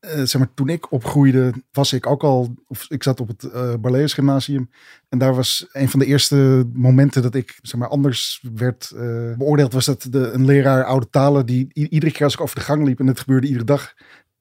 eh, 0.00 0.22
zeg 0.22 0.38
maar, 0.38 0.54
toen 0.54 0.68
ik 0.68 0.92
opgroeide, 0.92 1.52
was 1.72 1.92
ik 1.92 2.06
ook 2.06 2.22
al, 2.22 2.54
of 2.66 2.86
ik 2.90 3.02
zat 3.02 3.20
op 3.20 3.28
het 3.28 3.44
eh 3.44 3.74
Barlees 3.74 4.12
Gymnasium. 4.12 4.70
En 5.08 5.18
daar 5.18 5.34
was 5.34 5.66
een 5.72 5.88
van 5.88 6.00
de 6.00 6.06
eerste 6.06 6.68
momenten 6.72 7.22
dat 7.22 7.34
ik 7.34 7.58
zeg 7.62 7.80
maar, 7.80 7.88
anders 7.88 8.44
werd 8.54 8.90
eh, 8.96 9.32
beoordeeld, 9.36 9.72
was 9.72 9.84
dat 9.84 10.06
de, 10.10 10.30
een 10.30 10.44
leraar 10.44 10.84
oude 10.84 11.10
talen, 11.10 11.46
die 11.46 11.68
iedere 11.72 12.12
keer 12.12 12.24
als 12.24 12.34
ik 12.34 12.40
over 12.40 12.54
de 12.54 12.60
gang 12.60 12.84
liep, 12.84 13.00
en 13.00 13.06
het 13.06 13.20
gebeurde 13.20 13.46
iedere 13.46 13.64
dag, 13.64 13.94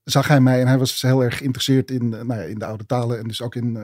zag 0.03 0.27
hij 0.27 0.41
mij 0.41 0.61
en 0.61 0.67
hij 0.67 0.77
was 0.77 1.01
heel 1.01 1.23
erg 1.23 1.37
geïnteresseerd 1.37 1.91
in, 1.91 2.09
nou 2.09 2.33
ja, 2.33 2.41
in 2.41 2.59
de 2.59 2.65
oude 2.65 2.85
talen 2.85 3.19
en 3.19 3.27
dus 3.27 3.41
ook 3.41 3.55
in 3.55 3.77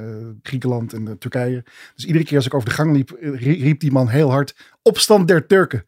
Griekenland 0.44 0.94
en 0.94 1.18
Turkije. 1.18 1.64
Dus 1.96 2.06
iedere 2.06 2.26
keer 2.26 2.38
als 2.38 2.46
ik 2.46 2.54
over 2.54 2.70
de 2.70 2.76
gang 2.76 2.94
liep, 2.96 3.18
rie- 3.20 3.64
riep 3.64 3.80
die 3.80 3.92
man 3.92 4.08
heel 4.08 4.32
hard, 4.32 4.56
opstand 4.82 5.28
der 5.28 5.48
Turken. 5.48 5.86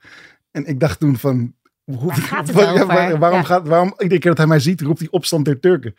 En 0.51 0.65
ik 0.65 0.79
dacht 0.79 0.99
toen 0.99 1.17
van, 1.17 1.53
hoe, 1.85 2.05
Waar 2.07 2.15
gaat 2.17 2.47
het 2.47 2.57
over? 2.67 2.85
waar- 2.87 3.19
waarom, 3.19 3.39
Ja. 3.39 3.45
gaat, 3.45 3.67
waarom 3.67 3.93
iedere 3.97 4.19
keer 4.19 4.29
dat 4.29 4.37
hij 4.37 4.47
mij 4.47 4.59
ziet, 4.59 4.81
roept 4.81 4.99
hij 4.99 5.07
opstand 5.11 5.45
der 5.45 5.59
Turken. 5.59 5.95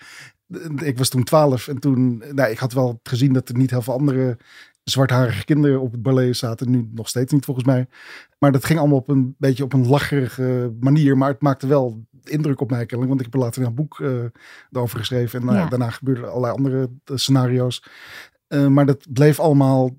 Ik 0.82 0.98
was 0.98 1.08
toen 1.08 1.24
twaalf 1.24 1.68
en 1.68 1.78
toen, 1.78 2.22
nou, 2.32 2.50
ik 2.50 2.58
had 2.58 2.72
wel 2.72 3.00
gezien 3.02 3.32
dat 3.32 3.48
er 3.48 3.56
niet 3.56 3.70
heel 3.70 3.82
veel 3.82 3.92
andere 3.94 4.36
zwartharige 4.84 5.44
kinderen 5.44 5.80
op 5.80 5.92
het 5.92 6.02
ballet 6.02 6.36
zaten. 6.36 6.70
Nu 6.70 6.88
nog 6.94 7.08
steeds 7.08 7.32
niet 7.32 7.44
volgens 7.44 7.66
mij. 7.66 7.86
Maar 8.38 8.52
dat 8.52 8.64
ging 8.64 8.78
allemaal 8.78 8.98
op 8.98 9.08
een 9.08 9.34
beetje 9.38 9.64
op 9.64 9.72
een 9.72 9.86
lacherige 9.88 10.74
manier. 10.80 11.16
Maar 11.16 11.28
het 11.28 11.40
maakte 11.42 11.66
wel 11.66 12.04
indruk 12.24 12.60
op 12.60 12.70
mij 12.70 12.86
kennelijk. 12.86 13.08
Want 13.08 13.20
ik 13.20 13.26
heb 13.26 13.34
er 13.34 13.40
later 13.40 13.62
een 13.64 13.74
boek 13.74 14.00
eh 14.00 14.24
over 14.72 14.98
geschreven. 14.98 15.40
En 15.40 15.46
nou 15.46 15.58
ja, 15.58 15.68
daarna 15.68 15.90
gebeurden 15.90 16.24
er 16.24 16.30
allerlei 16.30 16.54
andere 16.54 16.90
eh, 17.04 17.16
scenario's. 17.16 17.84
Eh, 18.46 18.66
maar 18.66 18.86
dat 18.86 19.06
bleef 19.12 19.40
allemaal... 19.40 19.94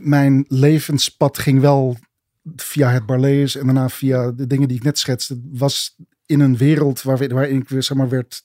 Mijn 0.00 0.44
levenspad 0.48 1.38
ging 1.38 1.60
wel 1.60 1.96
via 2.56 2.90
het 2.90 3.06
Barlees 3.06 3.56
en 3.56 3.64
daarna 3.64 3.88
via 3.88 4.30
de 4.30 4.46
dingen 4.46 4.68
die 4.68 4.76
ik 4.76 4.82
net 4.82 4.98
schetste. 4.98 5.34
Het 5.34 5.58
was 5.58 5.96
in 6.26 6.40
een 6.40 6.56
wereld 6.56 7.02
waar, 7.02 7.28
waarin 7.28 7.60
ik 7.60 7.68
weer 7.68 7.82
zeg 7.82 7.96
maar, 7.96 8.08
werd 8.08 8.44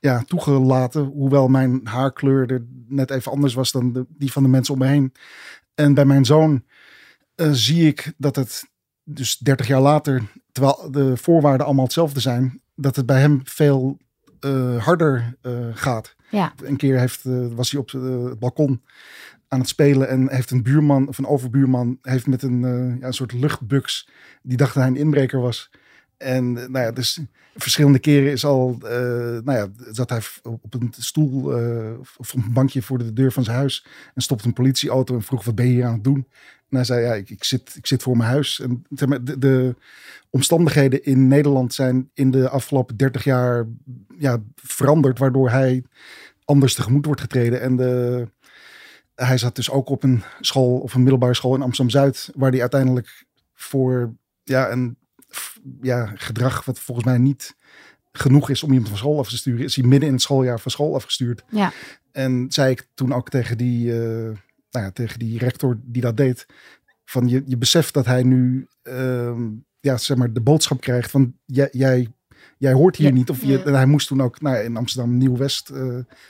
ja, 0.00 0.22
toegelaten. 0.26 1.02
Hoewel 1.02 1.48
mijn 1.48 1.80
haarkleur 1.84 2.52
er 2.52 2.66
net 2.88 3.10
even 3.10 3.32
anders 3.32 3.54
was 3.54 3.72
dan 3.72 3.92
de, 3.92 4.06
die 4.08 4.32
van 4.32 4.42
de 4.42 4.48
mensen 4.48 4.74
om 4.74 4.80
me 4.80 4.86
heen. 4.86 5.12
En 5.74 5.94
bij 5.94 6.04
mijn 6.04 6.24
zoon 6.24 6.64
eh, 7.34 7.50
zie 7.52 7.86
ik 7.86 8.12
dat 8.16 8.36
het 8.36 8.64
dus 9.04 9.38
30 9.38 9.66
jaar 9.66 9.80
later, 9.80 10.22
terwijl 10.52 10.90
de 10.90 11.16
voorwaarden 11.16 11.66
allemaal 11.66 11.84
hetzelfde 11.84 12.20
zijn, 12.20 12.60
dat 12.74 12.96
het 12.96 13.06
bij 13.06 13.20
hem 13.20 13.40
veel 13.44 13.98
eh, 14.40 14.84
harder 14.84 15.36
eh, 15.42 15.52
gaat. 15.72 16.14
Ja. 16.30 16.52
Een 16.62 16.76
keer 16.76 16.98
heeft, 16.98 17.20
was 17.54 17.70
hij 17.70 17.80
op 17.80 17.90
het 17.90 18.38
balkon 18.38 18.82
aan 19.48 19.60
het 19.60 19.68
spelen 19.68 20.08
en 20.08 20.30
heeft 20.30 20.50
een 20.50 20.62
buurman 20.62 21.08
of 21.08 21.18
een 21.18 21.26
overbuurman 21.26 21.98
heeft 22.02 22.26
met 22.26 22.42
een, 22.42 22.64
eh, 22.64 23.00
ja, 23.00 23.12
soort 23.12 23.32
luchtbuks 23.32 24.08
die 24.42 24.56
dacht 24.56 24.74
dat 24.74 24.82
hij 24.82 24.92
een 24.92 24.98
inbreker 24.98 25.40
was. 25.40 25.70
En 26.16 26.56
eh, 26.56 26.68
nou 26.68 26.84
ja, 26.84 26.92
dus 26.92 27.20
verschillende 27.54 27.98
keren 27.98 28.32
is 28.32 28.44
al, 28.44 28.76
eh, 28.82 28.90
nou 29.44 29.52
ja, 29.52 29.68
zat 29.90 30.10
hij 30.10 30.20
op 30.42 30.74
een 30.74 30.94
stoel 30.98 31.42
of 31.98 32.16
op 32.16 32.32
een 32.34 32.52
bankje 32.52 32.82
voor 32.82 32.98
de 32.98 33.12
deur 33.12 33.32
van 33.32 33.44
zijn 33.44 33.56
huis 33.56 33.86
en 34.14 34.22
stopte 34.22 34.46
een 34.46 34.52
politieauto 34.52 35.14
en 35.14 35.22
vroeg 35.22 35.44
wat 35.44 35.54
ben 35.54 35.66
je 35.66 35.72
hier 35.72 35.84
aan 35.84 35.92
het 35.92 36.04
doen? 36.04 36.26
En 36.68 36.76
hij 36.76 36.84
zei 36.84 37.04
ja, 37.04 37.14
ik, 37.14 37.30
ik, 37.30 37.44
zit, 37.44 37.74
ik 37.76 37.86
zit 37.86 38.02
voor 38.02 38.16
mijn 38.16 38.30
huis. 38.30 38.60
En 38.60 38.84
de, 38.88 39.38
de 39.38 39.76
omstandigheden 40.30 41.04
in 41.04 41.28
Nederland 41.28 41.74
zijn 41.74 42.10
in 42.14 42.30
de 42.30 42.48
afgelopen 42.48 42.96
30 42.96 43.24
jaar 43.24 43.66
ja, 44.18 44.42
veranderd, 44.54 45.18
waardoor 45.18 45.50
hij 45.50 45.84
anders 46.44 46.74
tegemoet 46.74 47.06
wordt 47.06 47.20
getreden. 47.20 47.60
En 47.60 47.76
de, 47.76 48.28
hij 49.26 49.38
zat 49.38 49.56
dus 49.56 49.70
ook 49.70 49.88
op 49.88 50.02
een 50.02 50.22
school 50.40 50.78
of 50.78 50.94
een 50.94 51.02
middelbare 51.02 51.34
school 51.34 51.54
in 51.54 51.62
Amsterdam 51.62 51.90
Zuid, 52.00 52.30
waar 52.34 52.50
hij 52.50 52.60
uiteindelijk 52.60 53.26
voor 53.54 54.16
ja, 54.42 54.70
een 54.70 54.98
ja, 55.80 56.12
gedrag 56.14 56.64
wat 56.64 56.78
volgens 56.78 57.06
mij 57.06 57.18
niet 57.18 57.56
genoeg 58.12 58.50
is 58.50 58.62
om 58.62 58.70
iemand 58.70 58.88
van 58.88 58.98
school 58.98 59.18
af 59.18 59.28
te 59.28 59.36
sturen, 59.36 59.64
is 59.64 59.76
hij 59.76 59.84
midden 59.84 60.08
in 60.08 60.14
het 60.14 60.22
schooljaar 60.22 60.60
van 60.60 60.70
school 60.70 60.94
afgestuurd. 60.94 61.44
Ja. 61.50 61.72
En 62.12 62.46
zei 62.48 62.70
ik 62.70 62.88
toen 62.94 63.12
ook 63.12 63.30
tegen 63.30 63.58
die, 63.58 63.92
eh, 63.92 64.38
nou 64.70 64.84
ja, 64.84 64.90
tegen 64.90 65.18
die 65.18 65.38
rector 65.38 65.78
die 65.82 66.02
dat 66.02 66.16
deed, 66.16 66.46
van 67.04 67.28
je, 67.28 67.42
je 67.46 67.56
beseft 67.56 67.94
dat 67.94 68.06
hij 68.06 68.22
nu 68.22 68.66
ehm, 68.82 69.46
ja, 69.80 69.96
zeg 69.96 70.16
maar 70.16 70.32
de 70.32 70.40
boodschap 70.40 70.80
krijgt 70.80 71.10
van 71.10 71.34
jij, 71.44 71.68
jij, 71.72 72.08
jij 72.58 72.72
hoort 72.72 72.96
hier 72.96 73.06
Ja. 73.08 73.12
niet. 73.14 73.30
Of 73.30 73.44
je, 73.44 73.62
en 73.62 73.74
hij 73.74 73.86
moest 73.86 74.06
toen 74.08 74.20
ook 74.20 74.40
nou, 74.40 74.56
in 74.56 74.76
Amsterdam 74.76 75.16
Nieuw-West, 75.16 75.70
eh, 75.70 75.76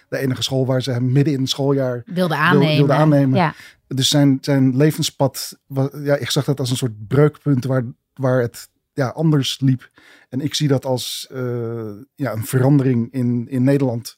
de 0.08 0.18
enige 0.18 0.42
school 0.42 0.66
waar 0.66 0.82
ze 0.82 0.90
hem 0.90 1.12
midden 1.12 1.35
in 1.35 1.40
het 1.40 1.49
schooljaar 1.49 2.02
Wilde 2.06 2.35
aannemen. 2.37 2.76
wilde 2.76 2.92
aannemen. 2.92 3.38
Ja. 3.38 3.54
dus 3.87 4.08
zijn, 4.08 4.38
zijn 4.40 4.76
levenspad, 4.76 5.58
ja, 6.02 6.16
ik 6.16 6.30
zag 6.30 6.44
dat 6.44 6.61
als 6.61 6.70
een 6.70 6.76
soort 6.76 7.06
breukpunt 7.06 7.64
waar, 7.64 7.85
waar 8.14 8.40
het 8.40 8.68
ja, 8.92 9.08
anders 9.08 9.61
liep. 9.61 9.90
En 10.28 10.40
ik 10.40 10.54
zie 10.54 10.68
dat 10.68 10.85
als 10.85 11.26
eh, 11.30 11.90
ja, 12.14 12.32
een 12.32 12.44
verandering 12.44 13.12
in, 13.12 13.47
in 13.49 13.64
Nederland, 13.64 14.16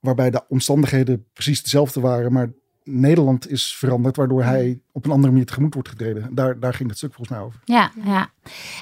waarbij 0.00 0.30
de 0.30 0.42
omstandigheden 0.48 1.26
precies 1.32 1.62
dezelfde 1.62 2.00
waren, 2.00 2.32
maar 2.32 2.52
Nederland 2.84 3.50
is 3.50 3.76
veranderd, 3.76 4.16
waardoor 4.16 4.42
hij 4.42 4.80
op 4.92 5.04
een 5.04 5.10
andere 5.10 5.32
manier 5.32 5.46
tegemoet 5.46 5.74
wordt 5.74 5.88
getreden. 5.88 6.34
Daar, 6.34 6.58
daar 6.60 6.74
ging 6.74 6.88
het 6.88 6.98
stuk 6.98 7.14
volgens 7.14 7.36
mij 7.38 7.46
over. 7.46 7.60
Ja, 7.64 7.90
ja. 8.04 8.30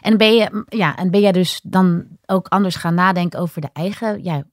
En 0.01 0.17
ben 0.17 0.35
je, 0.35 0.65
ja, 0.69 0.97
en 0.97 1.11
ben 1.11 1.21
jij 1.21 1.33
dus 1.33 1.61
dan 1.65 2.07
ook 2.27 2.49
anders 2.49 2.77
gaan 2.77 2.95
nadenken 2.95 3.41
over 3.41 3.61
de 3.61 3.71
eigen, 3.73 4.25
ja, 4.25 4.45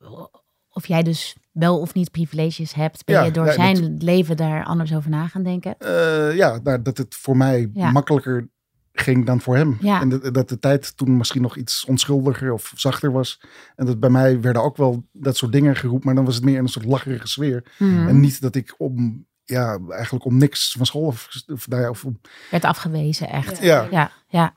of 0.70 0.88
jij 0.88 1.04
dus 1.04 1.36
wel 1.52 1.80
of 1.80 1.94
niet 1.94 2.12
privileges 2.12 2.74
hebt? 2.74 3.06
Ben 3.06 3.16
Ja, 3.16 3.24
je 3.24 3.32
door 3.32 3.46
ja, 3.46 3.52
zijn 3.52 3.98
leven 3.98 4.38
daar 4.38 4.64
anders 4.66 4.96
over 4.96 5.10
na 5.10 5.28
gaan 5.28 5.44
denken? 5.44 5.78
Eh, 5.78 6.36
ja, 6.36 6.60
nou, 6.64 6.82
dat 6.82 6.98
het 6.98 7.16
voor 7.16 7.38
mij 7.38 7.70
Ja. 7.74 7.92
makkelijker 7.92 8.48
ging 8.94 9.26
dan 9.26 9.42
voor 9.42 9.56
hem. 9.56 9.78
Ja. 9.80 10.02
En 10.02 10.10
dat, 10.10 10.34
dat 10.34 10.50
de 10.50 10.60
tijd 10.60 10.98
toen 10.98 11.18
misschien 11.18 11.42
nog 11.42 11.58
iets 11.58 11.86
onschuldiger 11.86 12.54
of 12.54 12.72
zachter 12.76 13.12
was. 13.12 13.42
En 13.76 13.86
dat 13.86 14.00
bij 14.00 14.10
mij 14.10 14.42
werden 14.42 14.64
ook 14.64 14.78
wel 14.78 15.04
dat 15.12 15.38
soort 15.38 15.52
dingen 15.52 15.76
geroepen, 15.76 16.06
maar 16.06 16.16
dan 16.16 16.26
was 16.26 16.36
het 16.36 16.44
meer 16.44 16.58
in 16.58 16.64
een 16.64 16.68
soort 16.70 16.86
lacherige 16.86 17.28
sfeer. 17.28 17.74
Mhm. 17.80 18.08
En 18.08 18.20
niet 18.20 18.42
dat 18.42 18.56
ik 18.56 18.76
om, 18.78 19.26
ja, 19.46 19.80
eigenlijk 19.90 20.26
om 20.26 20.38
niks 20.38 20.72
van 20.78 20.86
school 20.86 21.06
of, 21.06 21.30
of, 21.48 21.68
nou 21.68 21.82
ja, 21.82 21.90
of 21.90 22.06
Werd 22.52 22.64
afgewezen, 22.66 23.30
echt. 23.30 23.62
ja. 23.62 23.88
Ja, 23.92 24.12
ja. 24.28 24.54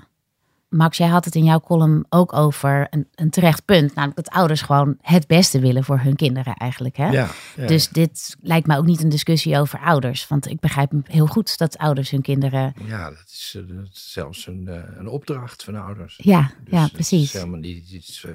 Max, 0.68 0.96
jij 0.96 1.08
had 1.08 1.24
het 1.24 1.34
in 1.34 1.44
jouw 1.44 1.60
column 1.60 2.04
ook 2.08 2.32
over 2.32 2.86
een, 2.90 3.08
een 3.14 3.30
terecht 3.30 3.64
punt. 3.64 3.94
Namelijk 3.94 4.16
dat 4.24 4.34
ouders 4.34 4.62
gewoon 4.62 4.96
het 5.00 5.26
beste 5.26 5.60
willen 5.60 5.84
voor 5.84 5.98
hun 6.00 6.16
kinderen 6.16 6.54
eigenlijk. 6.54 6.96
Hè? 6.96 7.08
Ja, 7.10 7.28
ja. 7.56 7.66
Dus 7.66 7.88
dit 7.88 8.36
lijkt 8.40 8.66
mij 8.66 8.76
ook 8.78 8.84
niet 8.84 9.02
een 9.02 9.08
discussie 9.08 9.58
over 9.58 9.78
ouders. 9.78 10.28
Want 10.28 10.46
ik 10.50 10.60
begrijp 10.60 10.92
heel 11.04 11.26
goed 11.26 11.58
dat 11.58 11.78
ouders 11.78 12.10
hun 12.10 12.22
kinderen... 12.22 12.74
ja, 12.84 13.10
dat 13.10 13.24
is, 13.28 13.54
eh, 13.56 13.76
dat 13.76 13.88
is 13.92 14.12
zelfs 14.12 14.46
een, 14.46 14.68
eh, 14.68 14.82
een 14.98 15.08
opdracht 15.08 15.64
van 15.64 15.72
de 15.74 15.80
ouders. 15.80 16.20
Ja, 16.22 16.40
Dus 16.64 16.72
ja 16.72 16.82
het 16.82 16.92
precies. 16.92 17.22
is 17.24 17.32
helemaal 17.32 17.60
niet 17.60 17.90
iets. 17.90 18.24
eh, 18.24 18.30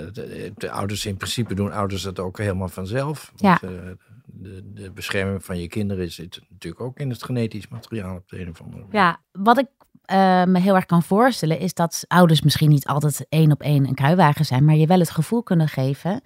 eh, 0.00 0.12
de, 0.12 0.52
de 0.56 0.70
ouders 0.70 1.06
in 1.06 1.16
principe 1.16 1.54
doen 1.54 1.72
ouders 1.72 2.02
dat 2.02 2.18
ook 2.18 2.38
helemaal 2.38 2.68
vanzelf. 2.68 3.32
Want, 3.36 3.62
eh, 3.62 3.70
de, 4.36 4.72
de 4.72 4.90
bescherming 4.90 5.44
van 5.44 5.58
je 5.58 5.68
kinderen 5.68 6.12
zit 6.12 6.40
natuurlijk 6.48 6.82
ook 6.82 6.98
in 6.98 7.10
het 7.10 7.22
genetisch 7.22 7.68
materiaal 7.68 8.16
op 8.16 8.28
de 8.28 8.40
een 8.40 8.48
of 8.48 8.60
andere 8.60 8.82
manier. 8.82 8.94
Ja, 8.94 9.20
wat 9.32 9.58
ik 9.58 9.66
eh, 10.04 10.44
me 10.44 10.58
heel 10.58 10.74
erg 10.74 10.86
kan 10.86 11.02
voorstellen 11.02 11.58
is 11.58 11.74
dat 11.74 12.04
ouders 12.08 12.42
misschien 12.42 12.68
niet 12.68 12.86
altijd 12.86 13.26
één 13.28 13.52
op 13.52 13.62
één 13.62 13.86
een 13.86 13.94
kruiwagen 13.94 14.44
zijn, 14.44 14.64
maar 14.64 14.74
je 14.74 14.86
wel 14.86 14.98
het 14.98 15.10
gevoel 15.10 15.42
kunnen 15.42 15.68
geven 15.68 16.20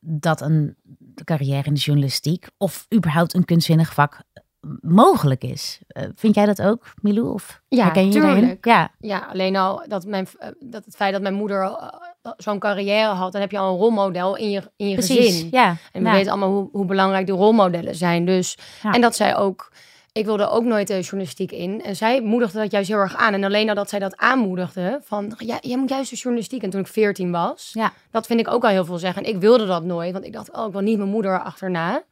dat 0.00 0.40
een 0.40 0.76
carrière 1.24 1.66
in 1.66 1.74
de 1.74 1.80
journalistiek 1.80 2.46
of 2.56 2.86
überhaupt 2.94 3.34
een 3.34 3.44
kunstzinnig 3.44 3.94
vak 3.94 4.22
eh, 4.32 4.42
mogelijk 4.80 5.44
is. 5.44 5.80
Eh, 5.86 6.08
vind 6.14 6.34
jij 6.34 6.46
dat 6.46 6.62
ook, 6.62 6.92
Milou? 7.02 7.32
Of 7.32 7.62
Ja, 7.68 7.84
herken 7.84 8.12
je. 8.12 8.58
Ja, 8.62 8.90
Ja, 8.98 9.18
alleen 9.18 9.56
al 9.56 9.84
dat, 9.88 10.06
mijn, 10.06 10.26
dat 10.60 10.84
het 10.84 10.96
feit 10.96 11.12
dat 11.12 11.22
mijn 11.22 11.34
moeder 11.34 11.64
zo'n 12.36 12.58
carrière 12.58 13.12
had, 13.12 13.32
dan 13.32 13.40
heb 13.40 13.50
je 13.50 13.58
al 13.58 13.72
een 13.72 13.78
rolmodel 13.78 14.36
in 14.36 14.50
je, 14.50 14.62
in 14.76 14.88
je 14.88 14.94
precies. 14.94 15.16
gezin. 15.26 15.48
Ja, 15.50 15.68
En 15.92 16.02
we 16.02 16.08
ja. 16.08 16.14
weten 16.14 16.30
allemaal 16.30 16.50
hoe, 16.50 16.68
hoe 16.72 16.84
belangrijk 16.84 17.26
de 17.26 17.32
rolmodellen 17.32 17.94
zijn. 17.94 18.24
Dus, 18.24 18.58
Ja. 18.82 18.92
En 18.92 19.00
dat 19.00 19.16
zij 19.16 19.36
ook, 19.36 19.72
ik 20.12 20.24
wilde 20.24 20.48
ook 20.48 20.64
nooit 20.64 20.86
de 20.86 21.00
journalistiek 21.00 21.52
in. 21.52 21.82
En 21.82 21.96
zij 21.96 22.20
moedigde 22.20 22.58
dat 22.58 22.70
juist 22.70 22.88
heel 22.88 22.98
erg 22.98 23.16
aan. 23.16 23.34
En 23.34 23.44
alleen 23.44 23.68
al 23.68 23.74
dat 23.74 23.88
zij 23.88 23.98
dat 23.98 24.16
aanmoedigde, 24.16 25.00
van 25.04 25.34
ja, 25.38 25.58
jij 25.60 25.76
moet 25.78 25.88
juist 25.88 26.10
de 26.10 26.16
journalistiek. 26.16 26.62
En 26.62 26.70
toen 26.70 26.80
ik 26.80 26.86
14 26.86 27.30
was, 27.30 27.70
Ja. 27.72 27.92
dat 28.10 28.26
vind 28.26 28.40
ik 28.40 28.48
ook 28.48 28.64
al 28.64 28.70
heel 28.70 28.84
veel 28.84 28.98
zeggen. 28.98 29.22
En 29.24 29.28
ik 29.30 29.40
wilde 29.40 29.66
dat 29.66 29.84
nooit, 29.84 30.12
want 30.12 30.24
ik 30.24 30.32
dacht, 30.32 30.52
oh, 30.52 30.66
ik 30.66 30.72
wil 30.72 30.80
niet 30.80 30.98
mijn 30.98 31.10
moeder 31.10 31.42
achterna. 31.42 32.02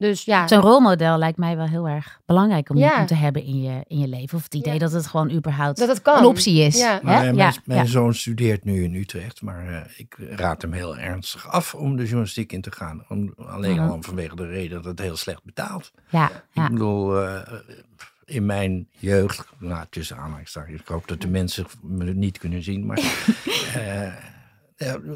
Dus 0.00 0.24
ja, 0.24 0.48
Zo'n 0.48 0.60
rolmodel 0.60 1.18
lijkt 1.18 1.38
mij 1.38 1.56
wel 1.56 1.66
heel 1.66 1.88
erg 1.88 2.20
belangrijk 2.26 2.70
om, 2.70 2.76
Ja. 2.76 3.00
om 3.00 3.06
te 3.06 3.14
hebben 3.14 3.44
in 3.44 3.62
je, 3.62 3.84
in 3.86 3.98
je 3.98 4.08
leven. 4.08 4.36
Of 4.38 4.44
het 4.44 4.54
idee 4.54 4.72
Ja. 4.72 4.78
dat 4.78 4.92
het 4.92 5.06
gewoon 5.06 5.30
überhaupt 5.30 5.78
dat 5.78 5.88
het 5.88 6.02
kan. 6.02 6.18
een 6.18 6.24
optie 6.24 6.60
is. 6.62 6.78
Ja. 6.78 7.00
Maar, 7.02 7.14
eh, 7.14 7.20
mijn 7.20 7.36
ja, 7.36 7.52
mijn 7.64 7.80
ja. 7.80 7.86
zoon 7.86 8.14
studeert 8.14 8.64
nu 8.64 8.82
in 8.82 8.94
Utrecht, 8.94 9.42
maar 9.42 9.68
eh, 9.68 9.80
ik 9.96 10.16
raad 10.18 10.62
hem 10.62 10.72
heel 10.72 10.96
ernstig 10.98 11.48
af 11.48 11.74
om 11.74 11.96
de 11.96 12.02
journalistiek 12.02 12.52
in 12.52 12.60
te 12.60 12.72
gaan. 12.72 13.04
Om, 13.08 13.34
alleen 13.36 13.76
Mhm. 13.76 13.88
al 13.90 13.98
vanwege 14.02 14.36
de 14.36 14.46
reden 14.46 14.76
dat 14.76 14.84
het 14.84 14.98
heel 14.98 15.16
slecht 15.16 15.44
betaalt. 15.44 15.92
ja, 16.08 16.30
ja. 16.52 16.64
Ik 16.64 16.70
bedoel, 16.72 17.22
eh, 17.26 17.52
in 18.24 18.46
mijn 18.46 18.88
jeugd, 18.98 19.46
nou, 19.58 19.84
tussen 19.90 20.16
aanhalingstekens, 20.16 20.80
ik 20.80 20.86
hoop 20.88 21.08
dat 21.08 21.20
de 21.20 21.28
mensen 21.28 21.66
me 21.82 22.04
het 22.04 22.16
niet 22.16 22.38
kunnen 22.38 22.62
zien, 22.62 22.86
maar 22.86 22.98
eh, 23.74 24.12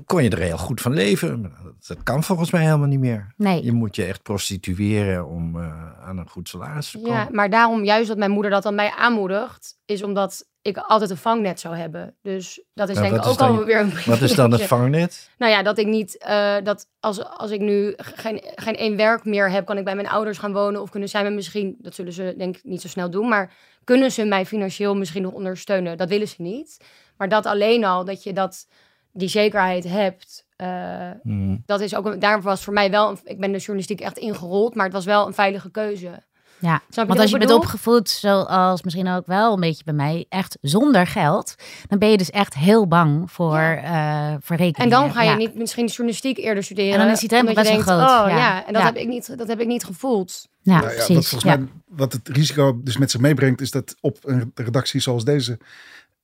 kon 0.06 0.22
je 0.22 0.30
er 0.30 0.38
heel 0.38 0.58
goed 0.58 0.80
van 0.80 0.92
leven. 0.92 1.52
Dat, 1.86 2.02
kan 2.02 2.24
volgens 2.24 2.50
mij 2.50 2.62
helemaal 2.62 2.88
niet 2.88 2.98
meer. 2.98 3.34
Nee. 3.36 3.64
Je 3.64 3.72
moet 3.72 3.96
je 3.96 4.04
echt 4.04 4.22
prostitueren 4.22 5.26
om 5.26 5.60
eh, 5.60 6.00
aan 6.00 6.18
een 6.18 6.28
goed 6.28 6.48
salaris 6.48 6.90
te 6.90 6.98
komen. 6.98 7.12
Ja, 7.12 7.28
maar 7.30 7.50
daarom 7.50 7.84
juist 7.84 8.08
dat 8.08 8.18
mijn 8.18 8.30
moeder 8.30 8.50
dat 8.50 8.62
dan 8.62 8.74
mij 8.74 8.90
aanmoedigt, 8.90 9.76
is 9.84 10.02
omdat 10.02 10.46
ik 10.62 10.76
altijd 10.76 11.10
een 11.10 11.16
vangnet 11.16 11.60
zou 11.60 11.76
hebben. 11.76 12.16
Dus 12.22 12.62
dat 12.74 12.88
is 12.88 12.96
Nou, 12.96 13.08
denk 13.08 13.22
ik 13.22 13.28
ook 13.28 13.38
alweer 13.38 13.80
een 13.80 13.92
Wat 14.06 14.20
is 14.20 14.34
dan 14.34 14.52
het 14.52 14.62
vangnet? 14.62 15.30
Nou 15.38 15.52
ja, 15.52 15.62
dat 15.62 15.78
ik 15.78 15.86
niet, 15.86 16.18
eh, 16.18 16.56
dat 16.62 16.86
als, 17.00 17.24
als 17.24 17.50
ik 17.50 17.60
nu 17.60 17.94
geen, 17.96 18.42
geen 18.54 18.76
één 18.76 18.96
werk 18.96 19.24
meer 19.24 19.50
heb, 19.50 19.66
kan 19.66 19.78
ik 19.78 19.84
bij 19.84 19.94
mijn 19.94 20.08
ouders 20.08 20.38
gaan 20.38 20.52
wonen. 20.52 20.82
Of 20.82 20.90
kunnen 20.90 21.08
zij 21.08 21.22
me 21.22 21.30
misschien, 21.30 21.76
dat 21.78 21.94
zullen 21.94 22.12
ze 22.12 22.34
denk 22.38 22.56
ik 22.56 22.64
niet 22.64 22.80
zo 22.80 22.88
snel 22.88 23.10
doen, 23.10 23.28
maar 23.28 23.52
kunnen 23.84 24.12
ze 24.12 24.24
mij 24.24 24.46
financieel 24.46 24.96
misschien 24.96 25.22
nog 25.22 25.32
ondersteunen? 25.32 25.96
Dat 25.96 26.08
willen 26.08 26.28
ze 26.28 26.42
niet. 26.42 26.76
Maar 27.16 27.28
dat 27.28 27.46
alleen 27.46 27.84
al, 27.84 28.04
dat 28.04 28.22
je 28.22 28.32
dat, 28.32 28.66
die 29.14 29.28
zekerheid 29.28 29.84
hebt, 29.84 30.44
eh, 30.56 31.10
Hm. 31.22 31.56
dat 31.66 31.80
is 31.80 31.94
ook, 31.94 32.06
een, 32.06 32.18
daarom 32.18 32.42
was 32.42 32.64
voor 32.64 32.72
mij 32.74 32.90
wel, 32.90 33.10
een- 33.10 33.18
ik 33.24 33.40
ben 33.40 33.52
de 33.52 33.58
journalistiek 33.58 34.00
echt 34.00 34.18
ingerold, 34.18 34.74
maar 34.74 34.84
het 34.84 34.94
was 34.94 35.04
wel 35.04 35.26
een 35.26 35.34
veilige 35.34 35.70
keuze. 35.70 36.22
Ja, 36.58 36.80
want 36.94 37.18
als 37.20 37.30
je 37.30 37.38
bent 37.38 37.52
opgevoed, 37.52 38.08
zoals 38.10 38.82
misschien 38.82 39.08
ook 39.08 39.26
wel 39.26 39.52
een 39.54 39.60
beetje 39.60 39.84
bij 39.84 39.94
mij, 39.94 40.26
echt 40.28 40.58
zonder 40.60 41.06
geld, 41.06 41.54
dan 41.88 41.98
ben 41.98 42.10
je 42.10 42.16
dus 42.16 42.30
echt 42.30 42.54
heel 42.54 42.86
bang 42.88 43.32
voor, 43.32 43.58
eh 43.58 44.34
voor 44.40 44.56
En 44.56 44.62
rekeningen. 44.62 44.98
dan 45.00 45.12
ga 45.12 45.22
je 45.22 45.30
Ja. 45.30 45.36
niet 45.36 45.54
misschien 45.54 45.86
journalistiek 45.86 46.38
eerder 46.38 46.62
studeren. 46.64 46.92
En 46.92 46.98
dan 46.98 47.08
is 47.08 47.18
die 47.20 47.30
omdat 47.30 47.48
je 47.48 47.54
best 47.54 47.66
wel 47.68 47.76
denkt, 47.76 47.90
groot, 47.90 48.20
Oh 48.24 48.28
ja. 48.30 48.36
ja, 48.36 48.66
en 48.66 48.72
dat, 48.72 48.82
Ja. 48.82 48.88
Heb 48.88 48.96
ik 48.96 49.08
niet, 49.08 49.38
dat 49.38 49.48
heb 49.48 49.60
ik 49.60 49.66
niet 49.66 49.84
gevoeld. 49.84 50.48
Ja, 50.62 50.72
Nou 50.76 50.88
ja, 50.88 50.94
precies. 50.94 51.14
wat 51.14 51.26
volgens 51.26 51.52
ja. 51.52 51.58
mij 51.58 51.68
wat 51.88 52.12
het 52.12 52.28
risico 52.28 52.80
dus 52.82 52.96
met 52.96 53.10
zich 53.10 53.20
meebrengt, 53.20 53.60
is 53.60 53.70
dat 53.70 53.94
op 54.00 54.18
een 54.22 54.52
redactie 54.54 55.00
zoals 55.00 55.24
deze, 55.24 55.58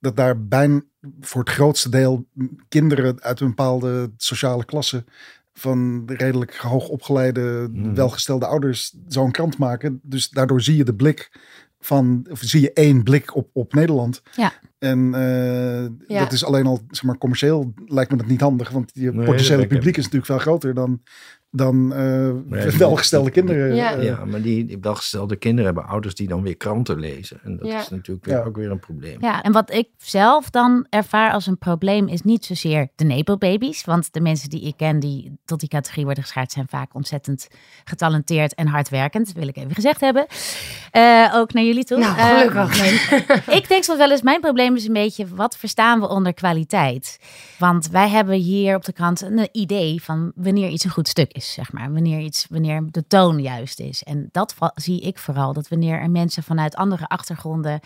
dat 0.01 0.15
daar 0.15 0.45
bijna 0.47 0.81
voor 1.19 1.41
het 1.41 1.49
grootste 1.49 1.89
deel 1.89 2.25
kinderen 2.69 3.21
uit 3.21 3.39
een 3.39 3.47
bepaalde 3.47 4.11
sociale 4.17 4.65
klasse 4.65 5.03
van 5.53 6.03
redelijk 6.05 6.55
hoogopgeleide, 6.55 7.69
Mhm. 7.71 7.93
welgestelde 7.93 8.45
ouders 8.45 8.95
zo'n 9.07 9.31
krant 9.31 9.57
maken. 9.57 9.99
Dus 10.03 10.29
daardoor 10.29 10.61
zie 10.61 10.75
je 10.77 10.83
de 10.83 10.95
blik 10.95 11.31
van, 11.79 12.25
of 12.29 12.39
zie 12.39 12.61
je 12.61 12.73
één 12.73 13.03
blik 13.03 13.35
op, 13.35 13.49
op 13.53 13.73
Nederland. 13.73 14.21
Ja. 14.35 14.53
En 14.79 15.13
eh, 15.13 15.81
Ja. 16.07 16.19
dat 16.23 16.31
is 16.31 16.45
alleen 16.45 16.65
al, 16.65 16.79
zeg 16.89 17.03
maar, 17.03 17.17
commercieel 17.17 17.73
lijkt 17.85 18.11
me 18.11 18.17
dat 18.17 18.25
niet 18.27 18.41
handig. 18.41 18.69
Want 18.69 18.91
je 18.93 19.11
Nee, 19.13 19.25
potentiële 19.25 19.67
publiek 19.67 19.97
is 19.97 20.03
natuurlijk 20.03 20.25
veel 20.25 20.37
groter 20.39 20.73
dan, 20.73 21.01
dan 21.51 21.93
eh, 21.93 22.29
welgestelde 22.77 23.31
die- 23.31 23.33
kinderen. 23.43 23.75
Ja. 23.75 23.93
eh, 23.95 24.03
Ja, 24.03 24.25
maar 24.25 24.41
die, 24.41 24.65
die 24.65 24.77
welgestelde 24.81 25.35
kinderen 25.35 25.65
hebben 25.65 25.85
ouders 25.91 26.15
die 26.15 26.27
dan 26.27 26.41
weer 26.41 26.57
kranten 26.57 26.99
lezen. 26.99 27.39
En 27.43 27.57
dat 27.57 27.67
Ja. 27.67 27.79
is 27.79 27.89
natuurlijk 27.89 28.25
weer, 28.25 28.35
Ja. 28.37 28.43
ook 28.43 28.55
weer 28.55 28.71
een 28.71 28.79
probleem. 28.79 29.17
Ja, 29.21 29.41
en 29.41 29.51
wat 29.51 29.71
ik 29.73 29.87
zelf 29.97 30.49
dan 30.49 30.85
ervaar 30.89 31.31
als 31.33 31.47
een 31.47 31.57
probleem 31.57 32.07
is 32.07 32.21
niet 32.21 32.45
zozeer 32.45 32.87
de 32.95 33.03
Nepo-babies. 33.05 33.85
Want 33.85 34.13
de 34.13 34.21
mensen 34.21 34.49
die 34.49 34.61
ik 34.61 34.77
ken 34.77 34.99
die 34.99 35.39
tot 35.45 35.59
die 35.59 35.69
categorie 35.69 36.05
worden 36.05 36.23
geschaard 36.23 36.51
zijn 36.51 36.67
vaak 36.69 36.95
ontzettend 36.95 37.47
getalenteerd 37.83 38.53
en 38.55 38.67
hardwerkend. 38.67 39.25
Dat 39.25 39.35
wil 39.35 39.47
ik 39.47 39.57
even 39.57 39.73
gezegd 39.75 40.01
hebben. 40.01 40.25
Eh, 40.91 41.31
ook 41.35 41.53
naar 41.53 41.63
jullie 41.63 41.83
toe. 41.83 41.97
Nou, 41.97 42.15
gelukkig. 42.15 43.11
ik 43.59 43.67
denk 43.67 43.83
soms 43.83 43.97
wel 43.97 44.11
eens, 44.11 44.21
mijn 44.21 44.41
probleem 44.41 44.75
is 44.75 44.87
een 44.87 44.93
beetje, 44.93 45.27
wat 45.35 45.57
verstaan 45.57 45.99
we 45.99 46.07
onder 46.09 46.33
kwaliteit? 46.33 47.19
Want 47.59 47.89
wij 47.89 48.09
hebben 48.09 48.35
hier 48.35 48.75
op 48.75 48.85
de 48.85 48.93
krant 48.93 49.21
een 49.21 49.49
idee 49.51 50.03
van 50.03 50.31
wanneer 50.35 50.69
iets 50.69 50.83
een 50.83 50.89
goed 50.91 51.07
stuk 51.07 51.31
is, 51.31 51.40
zeg 51.45 51.71
maar. 51.73 51.93
Wanneer, 51.93 52.19
iets, 52.19 52.45
wanneer 52.49 52.83
de 52.91 53.07
toon 53.07 53.39
juist 53.41 53.79
is. 53.79 54.03
En 54.03 54.29
dat 54.31 54.55
zie 54.75 55.01
ik 55.01 55.17
vooral, 55.17 55.53
dat 55.53 55.67
wanneer 55.67 55.99
er 55.99 56.09
mensen 56.09 56.43
vanuit 56.43 56.75
andere 56.75 57.07
achtergronden 57.07 57.79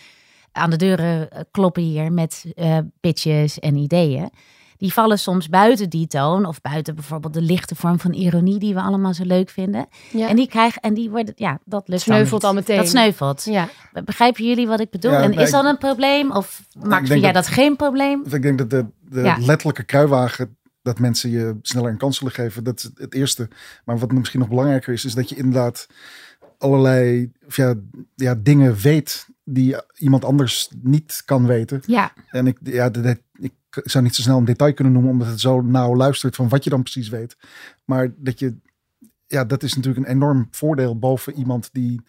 aan 0.52 0.70
de 0.70 0.76
deuren 0.76 1.32
eh, 1.32 1.40
kloppen 1.52 1.84
hier 1.84 2.12
met 2.12 2.46
eh 2.56 2.78
pitches 3.00 3.60
en 3.60 3.76
ideeën. 3.76 4.30
Die 4.78 4.94
vallen 4.94 5.20
soms 5.20 5.50
buiten 5.50 5.90
die 5.90 6.08
toon 6.08 6.46
of 6.46 6.62
buiten 6.62 6.96
bijvoorbeeld 6.96 7.34
de 7.34 7.42
lichte 7.42 7.76
vorm 7.76 8.00
van 8.00 8.14
ironie 8.14 8.60
die 8.60 8.74
we 8.74 8.82
allemaal 8.82 9.14
zo 9.14 9.24
leuk 9.26 9.50
vinden. 9.50 9.88
Ja. 10.12 10.28
En 10.30 10.36
die 10.36 10.48
krijgen, 10.48 10.82
en 10.82 10.94
die 10.94 11.10
worden, 11.10 11.34
ja, 11.38 11.52
dat 11.66 11.88
lukt 11.88 12.06
dan 12.06 12.16
Sneuvelt 12.16 12.42
niet. 12.42 12.44
al 12.50 12.54
meteen. 12.54 12.78
Dat 12.78 12.88
sneuvelt. 12.88 13.44
ja. 13.46 13.70
Begrijpen 14.06 14.46
jullie 14.46 14.68
wat 14.68 14.80
ik 14.80 14.90
bedoel? 14.90 15.12
Ja, 15.12 15.22
en 15.22 15.34
is 15.34 15.52
dat 15.52 15.66
een 15.66 15.78
probleem? 15.78 16.32
Of 16.32 16.62
vind 16.82 17.08
jij 17.08 17.20
dat- 17.22 17.34
dat 17.34 17.48
geen 17.48 17.76
probleem? 17.76 18.24
Ik 18.30 18.42
denk 18.42 18.58
dat 18.58 18.70
de, 18.70 18.86
de 19.10 19.22
Ja. 19.22 19.38
letterlijke 19.40 19.84
kruiwagen 19.84 20.58
dat 20.86 21.00
mensen 21.00 21.30
je 21.30 21.58
sneller 21.62 21.92
een 21.92 21.98
kans 21.98 22.18
zullen 22.18 22.34
geven. 22.34 22.64
Dat 22.64 22.78
is 22.78 22.90
het 22.96 23.14
eerste. 23.14 23.48
Maar 23.86 23.98
wat 23.98 24.12
misschien 24.12 24.40
nog 24.40 24.50
belangrijker 24.50 24.94
is, 24.94 25.06
is 25.06 25.14
dat 25.14 25.30
je 25.30 25.36
inderdaad 25.36 25.88
allerlei 26.58 27.32
of 27.48 27.56
ja, 27.56 27.74
ja, 28.16 28.36
dingen 28.36 28.76
weet 28.76 29.28
die 29.44 29.76
iemand 29.98 30.26
anders 30.26 30.70
niet 30.82 31.22
kan 31.26 31.48
weten. 31.48 31.82
Ja, 31.86 32.14
En 32.30 32.48
ik, 32.48 32.58
ja, 32.64 32.92
ik 33.34 33.54
zou 33.70 34.04
niet 34.04 34.16
zo 34.16 34.22
snel 34.22 34.38
een 34.38 34.46
detail 34.46 34.74
kunnen 34.74 34.94
noemen, 34.94 35.12
omdat 35.12 35.28
het 35.28 35.40
zo 35.40 35.62
nauw 35.62 35.96
luistert 35.96 36.36
van 36.36 36.50
wat 36.50 36.64
je 36.64 36.70
dan 36.70 36.82
precies 36.82 37.10
weet. 37.10 37.38
Maar 37.86 38.14
dat 38.18 38.40
je, 38.40 38.56
ja, 39.28 39.46
dat 39.46 39.64
is 39.64 39.74
natuurlijk 39.76 40.06
een 40.06 40.14
enorm 40.14 40.48
voordeel 40.52 41.00
boven 41.00 41.34
iemand 41.34 41.70
die 41.72 42.02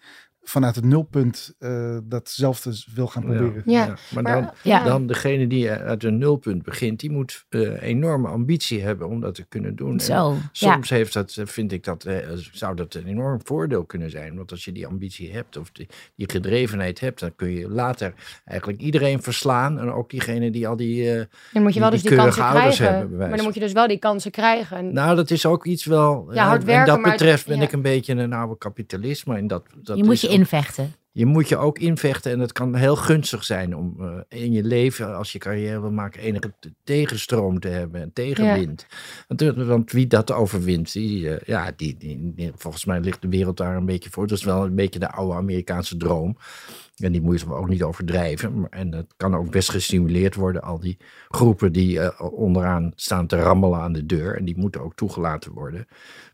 vanuit 0.49 0.75
het 0.75 0.85
nulpunt 0.85 1.53
eh, 1.59 1.97
datzelfde 2.03 2.83
wil 2.93 3.07
gaan 3.07 3.23
proberen. 3.23 3.61
Ja, 3.65 3.85
Maar, 4.13 4.23
maar- 4.23 4.33
dan, 4.41 4.51
ja. 4.63 4.83
dan 4.83 5.07
degene 5.07 5.47
die 5.47 5.71
uit 5.71 6.03
een 6.03 6.17
nulpunt 6.17 6.63
begint, 6.63 6.99
die 6.99 7.11
moet 7.11 7.45
eh, 7.49 7.81
enorme 7.81 8.27
ambitie 8.27 8.81
hebben 8.81 9.07
om 9.07 9.19
dat 9.21 9.35
te 9.35 9.43
kunnen 9.49 9.75
doen. 9.75 9.91
En 9.93 9.99
Zo, 9.99 10.33
ja. 10.33 10.39
Soms 10.51 10.89
heeft 10.89 11.13
dat, 11.13 11.35
eh, 11.37 11.45
vind 11.45 11.71
ik 11.71 11.83
dat, 11.83 12.03
eh, 12.05 12.15
zou 12.51 12.75
dat 12.75 12.93
een 12.93 13.07
enorm 13.07 13.39
voordeel 13.43 13.83
kunnen 13.85 14.09
zijn. 14.09 14.35
Want 14.35 14.51
als 14.51 14.65
je 14.65 14.71
die 14.71 14.87
ambitie 14.87 15.31
hebt 15.33 15.57
of 15.57 15.71
die, 15.71 15.87
die 16.15 16.29
gedrevenheid 16.31 16.99
hebt, 16.99 17.19
dan 17.19 17.35
kun 17.35 17.49
je 17.51 17.69
later 17.69 18.13
eigenlijk 18.45 18.81
iedereen 18.81 19.21
verslaan. 19.23 19.79
En 19.79 19.91
ook 19.91 20.09
diegene 20.09 20.51
die 20.51 20.67
al 20.67 20.75
die. 20.75 21.11
eh, 21.13 21.21
dan 21.53 21.63
moet 21.63 21.73
je 21.73 21.79
wel 21.79 21.89
Die 21.89 21.99
dus 22.01 22.09
die 22.09 22.17
kansen 22.17 22.43
krijgen. 22.49 22.85
hebben, 22.85 23.07
bij 23.09 23.17
wijze 23.17 23.27
maar 23.27 23.37
dan 23.37 23.45
moet 23.45 23.53
je 23.55 23.59
dus 23.59 23.71
wel 23.73 23.87
die 23.87 23.99
kansen 23.99 24.31
krijgen. 24.31 24.77
En- 24.77 24.93
nou, 24.93 25.15
dat 25.15 25.31
is 25.31 25.45
ook 25.45 25.65
iets 25.65 25.85
wel. 25.85 26.27
Ja, 26.33 26.47
hard 26.47 26.61
en 26.61 26.67
werken, 26.67 26.85
dat 26.87 26.99
maar- 27.01 27.11
betreft 27.11 27.47
ben 27.47 27.57
ja. 27.57 27.63
ik 27.63 27.71
een 27.71 27.81
beetje 27.81 28.13
een 28.13 28.33
oude 28.33 28.57
kapitalist. 28.57 29.25
Maar 29.25 29.37
in 29.37 29.47
dat, 29.47 29.63
dat 29.83 29.97
je 29.97 30.03
moet 30.03 30.13
is 30.13 30.21
je 30.21 30.27
invechten. 30.37 30.93
je 31.11 31.25
moet 31.25 31.49
je 31.49 31.57
ook 31.57 31.79
invechten 31.79 32.31
en 32.31 32.39
het 32.39 32.51
kan 32.51 32.75
heel 32.75 32.95
gunstig 32.95 33.43
zijn 33.43 33.75
om 33.75 33.95
eh, 33.99 34.41
in 34.43 34.51
je 34.51 34.63
leven, 34.63 35.15
als 35.15 35.31
je 35.31 35.39
carrière 35.39 35.81
wil 35.81 35.91
maken, 35.91 36.21
enige 36.21 36.53
tegenstroom 36.83 37.59
te 37.59 37.67
hebben 37.67 38.01
en 38.01 38.13
tegenwind. 38.13 38.85
Want, 39.27 39.41
eh, 39.41 39.67
want 39.67 39.91
wie 39.91 40.07
dat 40.07 40.31
overwint, 40.31 40.93
die, 40.93 41.29
eh, 41.35 41.47
ja, 41.47 41.71
die, 41.75 41.95
die, 41.97 42.33
die- 42.35 42.51
volgens 42.55 42.85
mij 42.85 42.99
ligt 42.99 43.21
de 43.21 43.27
wereld 43.29 43.57
daar 43.57 43.75
een 43.75 43.85
beetje 43.85 44.09
voor. 44.09 44.27
Dat 44.27 44.37
is 44.37 44.43
wel 44.43 44.65
een 44.65 44.75
beetje 44.75 44.99
de 44.99 45.11
oude 45.11 45.33
Amerikaanse 45.35 45.97
droom. 45.97 46.37
En 46.97 47.11
die 47.11 47.21
moet 47.21 47.39
je 47.39 47.53
ook 47.53 47.69
niet 47.69 47.83
overdrijven. 47.83 48.67
En 48.69 48.93
het 48.93 49.13
kan 49.17 49.35
ook 49.35 49.51
best 49.51 49.69
gestimuleerd 49.69 50.35
worden, 50.35 50.61
al 50.61 50.79
die 50.79 50.97
groepen 51.27 51.71
die 51.71 51.99
eh, 51.99 52.33
onderaan 52.33 52.91
staan 52.95 53.27
te 53.27 53.39
rammelen 53.39 53.79
aan 53.79 53.93
de 53.93 54.05
deur. 54.05 54.37
En 54.37 54.45
die 54.45 54.57
moeten 54.57 54.81
ook 54.81 54.95
toegelaten 54.95 55.51
worden. 55.51 55.87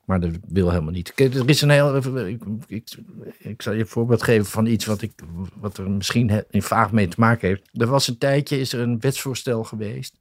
Maar 0.05 0.19
dat 0.19 0.31
wil 0.47 0.69
helemaal 0.69 0.91
niet. 0.91 1.11
Er 1.15 1.49
is 1.49 1.61
een 1.61 1.69
heel. 1.69 1.95
Ik, 2.27 2.41
ik, 2.67 2.97
ik 3.37 3.61
zal 3.61 3.73
je 3.73 3.79
een 3.79 3.87
voorbeeld 3.87 4.23
geven 4.23 4.45
van 4.45 4.65
iets 4.65 4.85
wat, 4.85 5.01
ik, 5.01 5.11
wat 5.59 5.77
er 5.77 5.91
misschien 5.91 6.45
in 6.49 6.61
vaag 6.61 6.91
mee 6.91 7.07
te 7.07 7.19
maken 7.19 7.47
heeft. 7.47 7.69
Er 7.71 7.87
was 7.87 8.07
een 8.07 8.17
tijdje, 8.17 8.59
is 8.59 8.73
er 8.73 8.79
een 8.79 8.99
wetsvoorstel 8.99 9.63
geweest. 9.63 10.17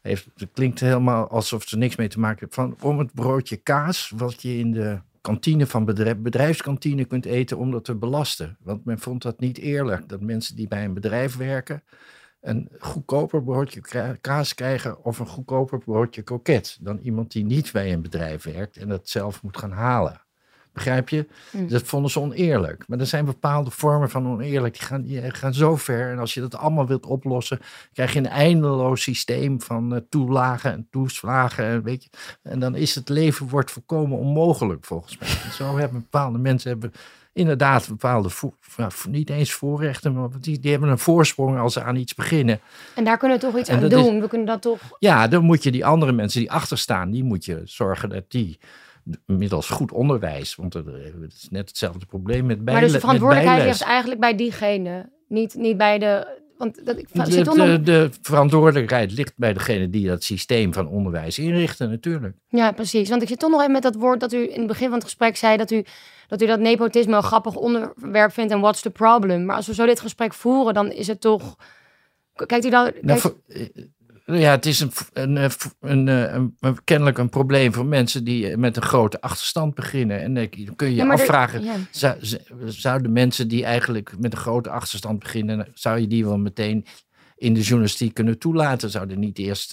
Heeft, 0.00 0.28
het 0.36 0.48
klinkt 0.52 0.80
helemaal 0.80 1.28
alsof 1.28 1.60
het 1.60 1.70
er 1.70 1.78
niks 1.78 1.96
mee 1.96 2.08
te 2.08 2.20
maken 2.20 2.38
heeft. 2.40 2.54
Van, 2.54 2.76
om 2.80 2.98
het 2.98 3.12
broodje 3.12 3.56
kaas, 3.56 4.12
wat 4.16 4.42
je 4.42 4.58
in 4.58 4.72
de 4.72 4.98
kantine 5.28 5.66
van 5.66 5.84
bedrijf, 5.84 6.16
bedrijfskantine 6.16 7.04
kunt 7.04 7.24
eten, 7.24 7.58
om 7.58 7.70
dat 7.70 7.84
te 7.84 7.94
belasten. 7.94 8.56
Want 8.60 8.84
men 8.84 8.98
vond 8.98 9.22
dat 9.22 9.40
niet 9.40 9.58
eerlijk. 9.58 10.08
Dat 10.08 10.20
mensen 10.20 10.56
die 10.56 10.68
bij 10.68 10.84
een 10.84 10.94
bedrijf 10.94 11.36
werken, 11.36 11.82
een 12.40 12.68
goedkoper 12.78 13.42
broodje 13.42 13.80
kaas 14.20 14.54
krijgen 14.54 15.04
of 15.04 15.18
een 15.18 15.26
goedkoper 15.26 15.78
broodje 15.78 16.22
kroket 16.22 16.78
dan 16.80 16.98
iemand 16.98 17.32
die 17.32 17.44
niet 17.44 17.72
bij 17.72 17.92
een 17.92 18.02
bedrijf 18.02 18.42
werkt 18.42 18.76
en 18.76 18.88
dat 18.88 19.08
zelf 19.08 19.42
moet 19.42 19.58
gaan 19.58 19.72
halen. 19.72 20.26
Begrijp 20.78 21.08
je? 21.08 21.26
Mm. 21.50 21.68
Dat 21.68 21.82
vonden 21.82 22.10
ze 22.10 22.20
oneerlijk. 22.20 22.84
Maar 22.86 22.98
er 22.98 23.06
zijn 23.06 23.24
bepaalde 23.24 23.70
vormen 23.70 24.10
van 24.10 24.28
oneerlijk. 24.28 24.78
Die 24.78 24.86
gaan, 24.86 25.02
die 25.02 25.30
gaan 25.30 25.54
zo 25.54 25.76
ver. 25.76 26.10
En 26.10 26.18
als 26.18 26.34
je 26.34 26.40
dat 26.40 26.56
allemaal 26.56 26.86
wilt 26.86 27.06
oplossen, 27.06 27.60
krijg 27.92 28.12
je 28.12 28.18
een 28.18 28.26
eindeloos 28.28 29.02
systeem 29.02 29.60
van 29.60 29.94
eh, 29.94 30.00
toelagen 30.08 30.72
en 30.72 30.86
toeslagen. 30.90 31.64
En, 31.64 31.82
weet 31.82 32.02
je, 32.02 32.10
en 32.42 32.58
dan 32.58 32.74
is 32.74 32.94
het 32.94 33.08
leven 33.08 33.48
wordt 33.48 33.70
volkomen 33.70 34.18
onmogelijk 34.18 34.84
volgens 34.84 35.18
mij. 35.18 35.28
En 35.28 35.52
zo 35.52 35.76
hebben 35.76 36.00
bepaalde 36.00 36.38
mensen 36.38 36.70
hebben 36.70 36.92
inderdaad 37.32 37.88
bepaalde, 37.88 38.28
nou, 38.76 38.92
niet 39.08 39.30
eens 39.30 39.52
voorrechten, 39.52 40.12
maar 40.12 40.28
die, 40.40 40.58
die 40.60 40.70
hebben 40.70 40.88
een 40.88 40.98
voorsprong 40.98 41.58
als 41.58 41.72
ze 41.72 41.82
aan 41.82 41.96
iets 41.96 42.14
beginnen. 42.14 42.60
En 42.94 43.04
daar 43.04 43.18
kunnen 43.18 43.38
we 43.38 43.46
toch 43.46 43.58
iets 43.58 43.70
aan 43.70 43.82
is- 43.82 43.90
doen. 43.90 44.20
We 44.20 44.28
kunnen 44.28 44.46
dat 44.46 44.62
toch... 44.62 44.80
Ja, 44.98 45.28
dan 45.28 45.44
moet 45.44 45.62
je 45.62 45.70
die 45.70 45.84
andere 45.86 46.12
mensen 46.12 46.40
die 46.40 46.50
achter 46.50 46.78
staan, 46.78 47.10
die 47.10 47.24
moet 47.24 47.44
je 47.44 47.60
zorgen 47.64 48.08
dat 48.08 48.24
die 48.28 48.58
middels 49.26 49.68
goed 49.68 49.92
onderwijs, 49.92 50.54
want 50.54 50.74
er- 50.74 51.12
het 51.20 51.32
is 51.32 51.48
net 51.50 51.68
hetzelfde 51.68 52.06
probleem 52.06 52.46
met 52.46 52.64
bijles. 52.64 52.72
Maar 52.72 52.82
dus 52.82 52.92
de 52.92 53.00
verantwoordelijkheid 53.00 53.64
ligt 53.64 53.82
eigenlijk 53.82 54.20
bij 54.20 54.34
diegene. 54.34 55.10
Niet, 55.28 55.54
niet 55.54 55.76
bij 55.76 55.98
de... 55.98 56.36
Want 56.58 56.86
dat, 56.86 56.98
ik 56.98 57.08
De, 57.12 57.42
nog... 57.44 57.56
de, 57.56 57.80
de 57.82 58.10
verantwoordelijkheid 58.22 59.12
ligt 59.12 59.32
bij 59.36 59.52
degene 59.52 59.90
die 59.90 60.06
dat 60.06 60.22
systeem 60.22 60.72
van 60.72 60.88
onderwijs 60.88 61.38
inrichten, 61.38 61.90
natuurlijk. 61.90 62.36
Ja, 62.48 62.72
precies. 62.72 63.08
Want 63.08 63.22
ik 63.22 63.28
zit 63.28 63.38
toch 63.38 63.50
nog 63.50 63.60
even 63.60 63.72
met 63.72 63.82
dat 63.82 63.94
woord 63.94 64.20
dat 64.20 64.32
u 64.32 64.52
in 64.52 64.58
het 64.58 64.66
begin 64.66 64.86
van 64.86 64.94
het 64.94 65.04
gesprek 65.04 65.36
zei... 65.36 65.56
dat 65.56 65.70
u 65.70 65.84
dat, 66.28 66.42
u 66.42 66.46
dat 66.46 66.60
nepotisme 66.60 67.16
een 67.16 67.22
grappig 67.22 67.54
onderwerp 67.54 68.32
vindt 68.32 68.52
en 68.52 68.60
what's 68.60 68.80
the 68.82 68.90
problem. 68.90 69.44
Maar 69.44 69.56
als 69.56 69.66
we 69.66 69.74
zo 69.74 69.86
dit 69.86 70.00
gesprek 70.00 70.34
voeren, 70.34 70.74
dan 70.74 70.90
is 70.92 71.06
het 71.06 71.20
toch... 71.20 71.56
Kijkt 72.46 72.64
u 72.64 72.70
dan... 72.70 72.90
Nou, 73.00 73.20
kijkt- 73.20 73.36
eh, 73.48 73.84
ja, 74.36 74.50
het 74.50 74.66
is 74.66 74.80
een, 74.80 74.90
een, 75.12 75.36
eh, 75.36 75.50
een, 75.80 76.08
eh, 76.08 76.32
een, 76.34 76.56
een- 76.60 76.84
kennelijk 76.84 77.18
een 77.18 77.28
probleem 77.28 77.72
voor 77.72 77.86
mensen 77.86 78.24
die 78.24 78.50
eh, 78.50 78.56
met 78.56 78.76
een 78.76 78.82
grote 78.82 79.20
achterstand 79.20 79.74
beginnen. 79.74 80.20
En 80.20 80.34
dan 80.34 80.48
kun 80.48 80.86
je 80.88 80.94
je 80.94 80.94
Ja, 80.94 81.04
er- 81.06 81.12
afvragen, 81.12 81.64
ja. 81.64 81.74
zou, 81.90 82.16
z- 82.20 82.36
zouden 82.66 83.12
mensen 83.12 83.48
die 83.48 83.64
eigenlijk 83.64 84.12
met 84.18 84.32
een 84.32 84.38
grote 84.38 84.70
achterstand 84.70 85.18
beginnen, 85.18 85.68
zou 85.74 85.98
je 86.00 86.06
die 86.06 86.24
wel 86.24 86.38
meteen 86.38 86.84
in 87.36 87.54
de 87.54 87.60
journalistiek 87.60 88.14
kunnen 88.14 88.38
toelaten? 88.38 88.90
Zouden 88.90 89.18
niet 89.18 89.38
eerst 89.38 89.72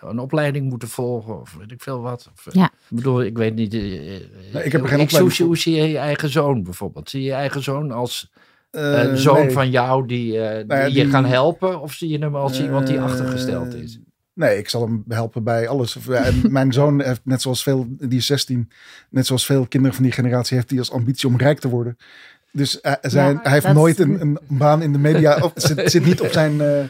een 0.00 0.18
opleiding 0.18 0.68
moeten 0.68 0.88
volgen 0.88 1.40
of 1.40 1.54
weet 1.58 1.70
ik 1.72 1.82
veel 1.82 2.00
wat? 2.00 2.30
Of, 2.34 2.54
Ja. 2.54 2.64
Ik 2.64 2.96
bedoel, 2.96 3.22
ik 3.22 3.36
weet 3.36 3.54
niet. 3.54 3.74
eh, 3.74 4.14
ik 4.16 4.72
heb 4.72 4.84
geen 4.84 5.00
opleiding 5.00 5.36
hoe 5.38 5.56
zie 5.58 5.74
je 5.76 5.88
je 5.88 5.98
eigen 5.98 6.28
zoon 6.28 6.62
bijvoorbeeld? 6.62 7.10
Zie 7.10 7.20
je 7.20 7.26
je 7.26 7.32
eigen 7.32 7.62
zoon 7.62 7.90
als 7.90 8.30
Eh, 8.72 9.02
een 9.02 9.16
zoon 9.18 9.40
nee. 9.46 9.50
van 9.50 9.70
jou 9.70 10.06
die, 10.06 10.38
eh, 10.40 10.56
die, 10.56 10.64
Nou 10.66 10.80
ja, 10.80 10.86
je 10.86 10.92
die- 10.92 11.10
gaan 11.10 11.24
helpen? 11.24 11.80
Of 11.80 11.92
zie 11.92 12.08
je 12.08 12.18
hem 12.18 12.36
als 12.36 12.60
iemand 12.60 12.86
die 12.86 12.96
Eh, 12.96 13.04
achtergesteld 13.04 13.74
is? 13.74 13.98
Nee, 14.34 14.58
ik 14.58 14.68
zal 14.68 14.82
hem 14.82 15.04
helpen 15.08 15.44
bij 15.44 15.68
alles. 15.68 15.96
Mijn 16.48 16.72
zoon 16.72 17.02
heeft 17.02 17.20
net 17.24 17.42
zoals 17.42 17.62
veel, 17.62 17.86
die 17.98 18.18
is 18.18 18.26
16, 18.26 18.70
net 19.10 19.26
zoals 19.26 19.46
veel 19.46 19.66
kinderen 19.66 19.94
van 19.96 20.04
die 20.04 20.12
generatie, 20.12 20.56
heeft 20.56 20.70
hij 20.70 20.78
als 20.78 20.90
ambitie 20.90 21.28
om 21.28 21.36
rijk 21.36 21.58
te 21.58 21.68
worden. 21.68 21.96
Dus 22.52 22.80
eh, 22.80 22.92
zijn, 23.00 23.34
Ja, 23.34 23.40
hij 23.42 23.52
heeft 23.52 23.72
nooit 23.72 23.98
een, 23.98 24.20
een 24.20 24.38
baan 24.48 24.82
in 24.82 24.92
de 24.92 24.98
media. 24.98 25.36
Of, 25.44 25.52
zit, 25.54 25.90
zit 25.90 26.04
niet 26.04 26.20
op 26.20 26.30
zijn 26.32 26.60
eh 26.60 26.82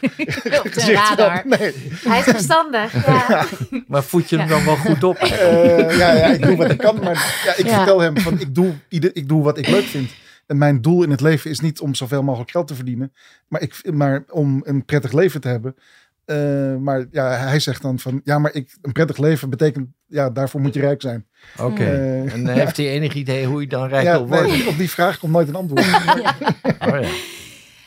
Op 0.57 0.63
de 0.63 0.71
gezicht. 0.79 1.09
radar. 1.09 1.41
Nee. 1.45 1.73
Hij 2.07 2.19
is 2.19 2.23
verstandig. 2.25 3.05
Ja. 3.05 3.45
Maar 3.87 4.03
voed 4.03 4.29
je 4.29 4.37
hem 4.37 4.47
dan 4.47 4.65
wel 4.65 4.75
goed 4.75 5.03
op? 5.03 5.15
Eh, 5.17 5.97
ja, 5.97 6.13
ja, 6.13 6.25
ik 6.25 6.41
doe 6.45 6.55
wat 6.55 6.71
ik 6.71 6.77
kan. 6.77 6.95
Maar 7.03 7.41
ja, 7.45 7.55
ik 7.55 7.65
Ja. 7.65 7.75
vertel 7.77 7.99
hem 8.01 8.17
van 8.17 8.39
ik 8.39 8.55
doe, 8.55 8.71
ik 8.89 9.27
doe 9.27 9.43
wat 9.43 9.57
ik 9.57 9.67
leuk 9.67 9.83
vind. 9.83 10.11
En 10.53 10.59
mijn 10.59 10.81
doel 10.81 11.03
in 11.03 11.11
het 11.11 11.21
leven 11.21 11.49
is 11.49 11.59
niet 11.59 11.79
om 11.79 11.95
zoveel 11.95 12.23
mogelijk 12.23 12.51
geld 12.51 12.67
te 12.67 12.75
verdienen. 12.75 13.13
Maar, 13.47 13.61
ik, 13.61 13.91
maar 13.93 14.23
om 14.29 14.61
een 14.65 14.85
prettig 14.85 15.11
leven 15.11 15.41
te 15.41 15.47
hebben. 15.47 15.75
Eh, 16.25 16.75
maar 16.75 17.05
ja, 17.11 17.29
hij 17.29 17.59
zegt 17.59 17.81
dan 17.81 17.99
van 17.99 18.21
ja, 18.23 18.39
maar 18.39 18.53
ik, 18.53 18.75
een 18.81 18.91
prettig 18.91 19.17
leven 19.17 19.49
betekent 19.49 19.87
ja, 20.05 20.29
daarvoor 20.29 20.61
moet 20.61 20.73
je 20.73 20.79
rijk 20.79 21.01
zijn. 21.01 21.25
Oké. 21.57 21.83
Eh, 21.83 22.33
En 22.33 22.47
heeft 22.47 22.77
hij 22.77 22.89
enig 22.89 23.13
idee 23.13 23.45
hoe 23.45 23.61
je 23.61 23.67
dan 23.67 23.87
rijk 23.95 24.03
ja, 24.03 24.17
wil 24.17 24.27
worden? 24.27 24.47
nee, 24.47 24.67
op 24.67 24.77
die 24.77 24.89
vraag 24.89 25.19
komt 25.19 25.31
nooit 25.31 25.47
een 25.47 25.55
antwoord. 25.55 25.85
Oh, 26.79 26.99
ja. 27.01 27.07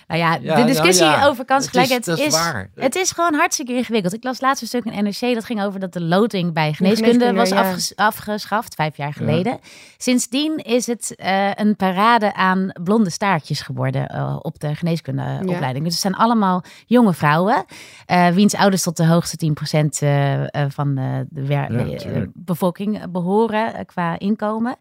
Nou 0.07 0.21
ja, 0.21 0.39
Ja, 0.41 0.55
de 0.55 0.65
discussie 0.65 1.05
nou 1.07 1.19
ja, 1.21 1.27
over 1.27 1.45
kansgelijkheid 1.45 2.07
is- 2.07 2.33
waar. 2.33 2.71
Het 2.75 2.95
is 2.97 3.11
gewoon 3.11 3.35
hartstikke 3.35 3.73
ingewikkeld. 3.75 4.13
Ik 4.15 4.25
las 4.25 4.41
laatst 4.41 4.63
een 4.63 4.69
stuk 4.69 4.85
in 4.85 5.05
NRC 5.05 5.35
dat 5.35 5.45
ging 5.45 5.63
over 5.63 5.81
dat 5.81 5.93
de 5.93 6.01
loting 6.01 6.53
bij 6.53 6.73
geneeskunde, 6.73 7.25
geneeskunde, 7.25 7.41
was 7.41 7.53
afges- 7.67 7.97
afgeschaft, 7.97 8.75
vijf 8.75 8.97
jaar 8.97 9.13
geleden. 9.13 9.59
Sindsdien 9.97 10.57
is 10.57 10.87
het 10.87 11.15
eh, 11.17 11.51
een 11.55 11.77
parade 11.77 12.35
aan 12.35 12.71
blonde 12.83 13.11
staartjes 13.11 13.61
geworden 13.61 14.07
eh, 14.09 14.37
op 14.43 14.61
de 14.61 14.75
geneeskundeopleiding. 14.75 15.85
Dus 15.85 15.93
het 15.93 16.03
zijn 16.03 16.15
allemaal 16.15 16.63
jonge 16.87 17.15
vrouwen, 17.15 17.65
eh, 18.07 18.29
wiens 18.29 18.55
ouders 18.55 18.83
tot 18.83 18.97
de 18.97 19.07
hoogste 19.07 19.37
10% 19.37 20.03
eh, 20.03 20.43
eh, 20.43 20.71
van 20.71 20.95
de 20.95 22.31
bevolking 22.35 23.11
behoren 23.11 23.75
eh, 23.75 23.81
qua 23.87 24.19
inkomen. 24.19 24.77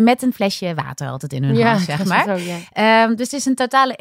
Met 0.00 0.22
een 0.22 0.32
flesje 0.32 0.74
water 0.74 1.08
altijd 1.08 1.32
in 1.32 1.44
hun 1.44 1.62
hand, 1.62 1.80
zeg 1.96 2.04
maar. 2.04 2.24
Zo. 2.24 2.36
Ehm, 2.72 3.08
dus 3.14 3.30
het 3.30 3.32
is 3.40 3.44
een 3.46 3.54
totale 3.54 3.96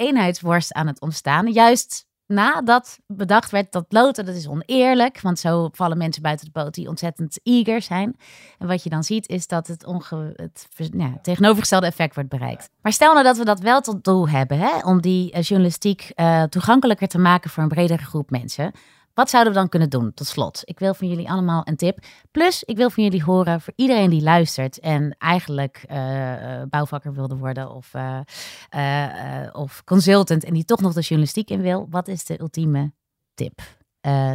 aan 0.73 0.88
het 0.88 1.01
ontstaan. 1.01 1.51
Juist 1.51 2.05
nadat 2.27 2.99
bedacht 3.08 3.51
werd 3.51 3.71
dat 3.71 3.86
loten, 3.89 4.25
dat 4.25 4.36
is 4.36 4.47
oneerlijk. 4.47 5.21
Want 5.21 5.39
zo 5.39 5.69
vallen 5.71 5.97
mensen 5.97 6.21
buiten 6.21 6.45
de 6.45 6.51
boot 6.51 6.73
die 6.73 6.88
ontzettend 6.88 7.39
eager 7.43 7.81
zijn. 7.81 8.15
En 8.58 8.67
wat 8.67 8.84
je 8.84 8.89
dan 8.89 9.03
ziet 9.03 9.27
is 9.27 9.47
dat 9.47 9.67
het, 9.67 9.86
onge 9.86 10.34
het 10.36 10.67
vers- 10.73 10.89
ja, 10.97 11.17
tegenovergestelde 11.21 11.86
effect 11.86 12.15
wordt 12.15 12.29
bereikt. 12.29 12.69
Maar 12.81 12.93
stel 12.93 13.12
nou 13.13 13.23
dat 13.23 13.38
we 13.38 13.45
dat 13.45 13.60
wel 13.60 13.81
tot 13.81 14.03
doel 14.03 14.29
hebben. 14.29 14.60
Hè, 14.60 14.79
om 14.79 15.01
die 15.01 15.31
eh, 15.31 15.43
journalistiek 15.43 16.12
eh, 16.15 16.43
toegankelijker 16.43 17.08
te 17.08 17.19
maken 17.19 17.49
voor 17.49 17.63
een 17.63 17.69
bredere 17.69 18.03
groep 18.03 18.29
mensen. 18.29 18.71
Wat 19.15 19.30
zouden 19.30 19.54
we 19.54 19.60
dan 19.60 19.69
kunnen 19.69 19.89
doen? 19.89 20.13
Tot 20.13 20.28
slot, 20.28 20.62
ik 20.63 20.80
wil 20.80 20.93
van 20.93 21.08
jullie 21.08 21.30
allemaal 21.30 21.62
een 21.65 21.75
tip. 21.75 21.97
Plus, 22.32 22.63
ik 22.63 22.78
wil 22.78 22.89
van 22.89 23.04
jullie 23.04 23.23
horen 23.23 23.62
voor 23.62 23.73
iedereen 23.75 24.10
die 24.10 24.21
luistert 24.21 24.80
en 24.80 25.15
eigenlijk 25.19 25.84
eh, 25.88 26.62
eh, 26.62 26.67
bouwvakker 26.69 27.13
wilde 27.13 27.36
worden 27.36 27.69
of, 27.71 27.93
eh, 27.93 29.47
of 29.51 29.84
consultant 29.84 30.43
en 30.43 30.54
die 30.54 30.65
toch 30.65 30.82
nog 30.82 30.93
de 30.93 31.01
journalistiek 31.01 31.49
in 31.49 31.62
wil. 31.62 31.88
Wat 31.89 32.08
is 32.08 32.25
de 32.25 32.39
ultieme 32.39 32.91
tip? 33.34 33.62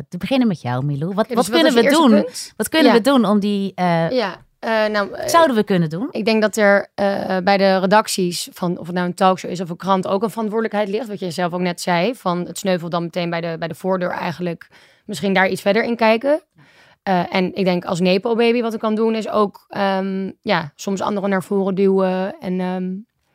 te 0.08 0.16
beginnen 0.18 0.48
met 0.48 0.60
jou, 0.60 0.84
Milou. 0.84 1.14
Wat, 1.14 1.28
Dus 1.28 1.48
kunnen 1.50 1.74
we 1.74 1.82
doen? 1.82 2.10
punt? 2.10 2.52
Wat 2.56 2.68
kunnen 2.68 2.92
Ja. 2.92 2.96
we 2.98 3.02
doen 3.02 3.24
om 3.24 3.40
die... 3.40 3.72
Ja, 3.76 4.36
eh, 4.60 4.86
nou, 4.86 5.12
eh, 5.12 5.28
zouden 5.28 5.56
we 5.56 5.62
kunnen 5.62 5.90
doen? 5.90 6.08
ik 6.10 6.24
denk 6.24 6.42
dat 6.42 6.56
er 6.56 6.88
eh, 6.94 7.36
bij 7.44 7.56
de 7.56 7.78
redacties 7.78 8.48
van 8.52 8.78
of 8.78 8.86
het 8.86 8.94
nou 8.94 9.06
een 9.06 9.14
talkshow 9.14 9.50
is 9.50 9.60
of 9.60 9.70
een 9.70 9.76
krant 9.76 10.06
ook 10.06 10.22
een 10.22 10.30
verantwoordelijkheid 10.30 10.88
ligt. 10.88 11.08
Wat 11.08 11.20
je 11.20 11.30
zelf 11.30 11.52
ook 11.52 11.60
net 11.60 11.80
zei, 11.80 12.14
van 12.14 12.46
het 12.46 12.58
sneuvelt 12.58 12.90
dan 12.90 13.02
meteen 13.02 13.30
bij 13.30 13.40
de, 13.40 13.56
bij 13.58 13.68
de 13.68 13.74
voordeur 13.74 14.10
eigenlijk. 14.10 14.68
Misschien 15.04 15.34
daar 15.34 15.48
iets 15.48 15.62
verder 15.62 15.84
in 15.84 15.96
kijken. 15.96 16.42
Eh, 17.02 17.34
en 17.34 17.54
ik 17.54 17.64
denk 17.64 17.84
als 17.84 18.00
Nepo 18.00 18.34
baby 18.34 18.60
wat 18.60 18.74
ik 18.74 18.80
kan 18.80 18.94
doen 18.94 19.14
is 19.14 19.28
ook 19.28 19.64
ehm, 19.68 20.30
ja, 20.40 20.72
soms 20.74 21.00
anderen 21.00 21.30
naar 21.30 21.42
voren 21.42 21.74
duwen 21.74 22.38
en 22.40 22.60
ehm, 22.60 22.94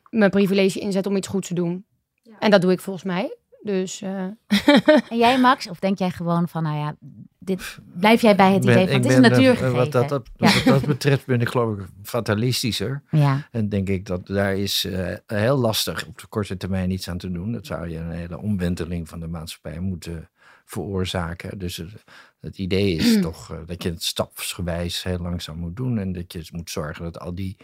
mijn 0.10 0.32
privilege 0.32 0.80
inzetten 0.80 1.12
om 1.12 1.18
iets 1.18 1.28
goed 1.28 1.48
te 1.48 1.54
doen. 1.54 1.86
En 2.40 2.52
dat 2.52 2.62
doe 2.62 2.72
ik 2.72 2.80
volgens 2.80 3.06
mij. 3.06 3.38
Dus 3.62 4.02
eh, 4.02 4.24
En 5.10 5.18
jij, 5.18 5.40
Max? 5.48 5.70
Of 5.70 5.80
denk 5.80 5.98
jij 5.98 6.10
gewoon 6.10 6.48
van, 6.48 6.64
nou 6.64 6.78
ja, 6.78 6.96
dit, 7.46 7.78
blijf 7.94 8.22
jij 8.22 8.36
bij 8.36 8.54
het 8.54 8.66
Ben- 8.66 8.74
idee 8.74 8.86
van, 8.88 8.96
het 8.96 9.06
is 9.06 9.16
een 9.16 9.22
natuurgegeven. 9.22 9.74
Wat 9.76 9.92
dat, 9.92 10.10
dat, 10.10 10.30
Ja. 10.36 10.54
wat 10.54 10.64
dat 10.64 10.86
betreft 10.86 11.26
ben 11.26 11.42
ik 11.42 11.50
geloof 11.50 11.78
ik 11.80 11.86
fatalistischer. 12.04 13.04
Ja, 13.10 13.48
En 13.52 13.70
denk 13.70 13.90
ik 13.90 14.06
dat 14.06 14.28
daar 14.28 14.56
is 14.58 14.86
eh, 14.86 15.14
heel 15.26 15.58
lastig 15.58 16.06
op 16.08 16.20
de 16.20 16.28
korte 16.28 16.58
termijn 16.58 16.92
iets 16.92 17.10
aan 17.10 17.18
te 17.18 17.32
doen. 17.32 17.52
Dat 17.52 17.66
zou 17.66 17.90
je 17.90 17.98
een 17.98 18.12
hele 18.12 18.40
omwenteling 18.42 19.10
van 19.10 19.20
de 19.20 19.28
maatschappij 19.28 19.80
moeten 19.80 20.30
veroorzaken. 20.66 21.58
Dus 21.58 21.84
het, 22.46 22.58
idee 22.58 22.96
is 22.96 23.22
toch 23.22 23.52
eh, 23.52 23.58
dat 23.66 23.84
je 23.84 23.90
het 23.90 24.04
stapsgewijs 24.04 25.04
heel 25.04 25.18
langzaam 25.18 25.58
moet 25.58 25.76
doen. 25.76 25.98
En 25.98 26.14
dat 26.14 26.34
je 26.34 26.48
moet 26.52 26.70
zorgen 26.70 27.04
dat 27.04 27.20
al 27.20 27.36
die 27.36 27.58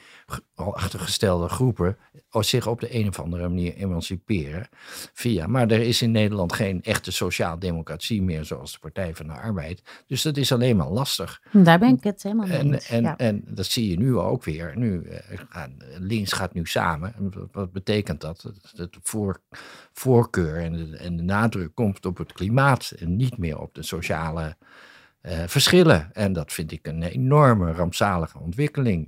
al 0.55 0.75
achtergestelde 0.75 1.49
groepen 1.49 1.97
zich 2.39 2.67
op 2.67 2.79
de 2.79 2.95
een 2.95 3.07
of 3.07 3.19
andere 3.19 3.47
manier 3.47 3.75
emanciperen. 3.75 4.67
Via. 5.13 5.47
Maar 5.47 5.67
er 5.67 5.81
is 5.81 6.01
in 6.01 6.11
Nederland 6.11 6.53
geen 6.53 6.83
echte 6.83 7.11
sociaal-democratie 7.11 8.21
meer 8.21 8.45
zoals 8.45 8.71
de 8.71 8.79
Partij 8.79 9.15
van 9.15 9.27
de 9.27 9.33
Arbeid. 9.33 9.81
Dus 10.07 10.21
dat 10.21 10.37
is 10.37 10.51
alleen 10.51 10.75
maar 10.77 10.89
lastig. 10.89 11.41
daar 11.51 11.79
ben 11.79 11.95
ik 11.95 12.03
het 12.03 12.23
helemaal 12.23 12.47
mee 12.47 12.57
En, 12.57 12.73
eens. 12.73 12.89
en, 12.89 13.03
ja. 13.03 13.17
en 13.17 13.43
dat 13.47 13.65
zie 13.65 13.89
je 13.89 13.97
nu 13.97 14.17
ook 14.17 14.43
weer. 14.43 14.77
Nu, 14.77 15.03
eh, 15.03 15.63
links 15.99 16.31
gaat 16.31 16.53
nu 16.53 16.65
samen. 16.65 17.13
En 17.15 17.49
wat, 17.51 17.71
betekent 17.71 18.21
dat? 18.21 18.41
Dat 18.41 18.71
dat 18.75 18.93
de 18.93 18.99
voor, 19.03 19.41
voorkeur 19.93 20.57
en 20.57 20.73
de, 20.73 20.97
en 20.97 21.17
de 21.17 21.23
nadruk 21.23 21.75
komt 21.75 22.05
op 22.05 22.17
het 22.17 22.33
klimaat 22.33 22.93
en 22.99 23.15
niet 23.15 23.37
meer 23.37 23.59
op 23.59 23.75
de 23.75 23.83
sociale 23.83 24.55
eh, 25.21 25.43
verschillen. 25.47 26.13
En 26.13 26.33
dat 26.33 26.53
vind 26.53 26.71
ik 26.71 26.87
een 26.87 27.03
enorme 27.03 27.71
rampzalige 27.71 28.39
ontwikkeling. 28.39 29.07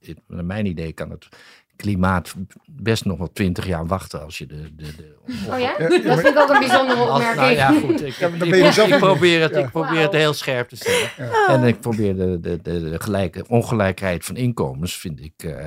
Ik, 0.00 0.18
naar 0.26 0.44
mijn 0.44 0.66
idee 0.66 0.92
kan 0.92 1.10
het 1.10 1.28
klimaat 1.76 2.34
best 2.66 3.04
nog 3.04 3.18
wel 3.18 3.32
twintig 3.32 3.66
jaar 3.66 3.86
wachten 3.86 4.24
als 4.24 4.38
je 4.38 4.46
de... 4.46 4.74
de, 4.76 4.96
de 4.96 5.14
oh 5.50 5.58
ja? 5.60 5.74
dat 5.78 6.20
vind 6.20 6.26
ik 6.26 6.38
ook 6.38 6.48
een 6.50 6.58
bijzondere 6.58 7.00
als, 7.00 7.08
opmerking. 7.24 7.36
nou 7.36 7.52
ja, 7.74 7.80
goed. 7.80 8.02
Ik, 8.04 8.12
Ja, 8.14 8.28
maar 8.28 8.38
dan 8.38 8.46
ik- 8.48 8.52
ben 8.54 8.62
je 8.62 8.66
ik- 8.68 8.72
zelf 8.72 8.86
ik 8.88 8.94
niet. 8.94 9.02
probeer 9.04 9.40
het, 9.42 9.50
Ja. 9.54 9.58
ik 9.58 9.70
probeer 9.70 10.00
het 10.00 10.12
heel 10.12 10.32
scherp 10.32 10.68
te 10.68 10.76
stellen. 10.76 11.10
En 11.48 11.62
ik 11.64 11.80
probeer 11.80 12.16
de, 12.16 12.40
de, 12.40 12.58
de, 12.62 12.90
de 12.90 13.00
gelijke, 13.00 13.44
ongelijkheid 13.48 14.24
van 14.24 14.36
inkomens, 14.36 14.96
vind 14.96 15.20
ik. 15.20 15.32
eh 15.42 15.64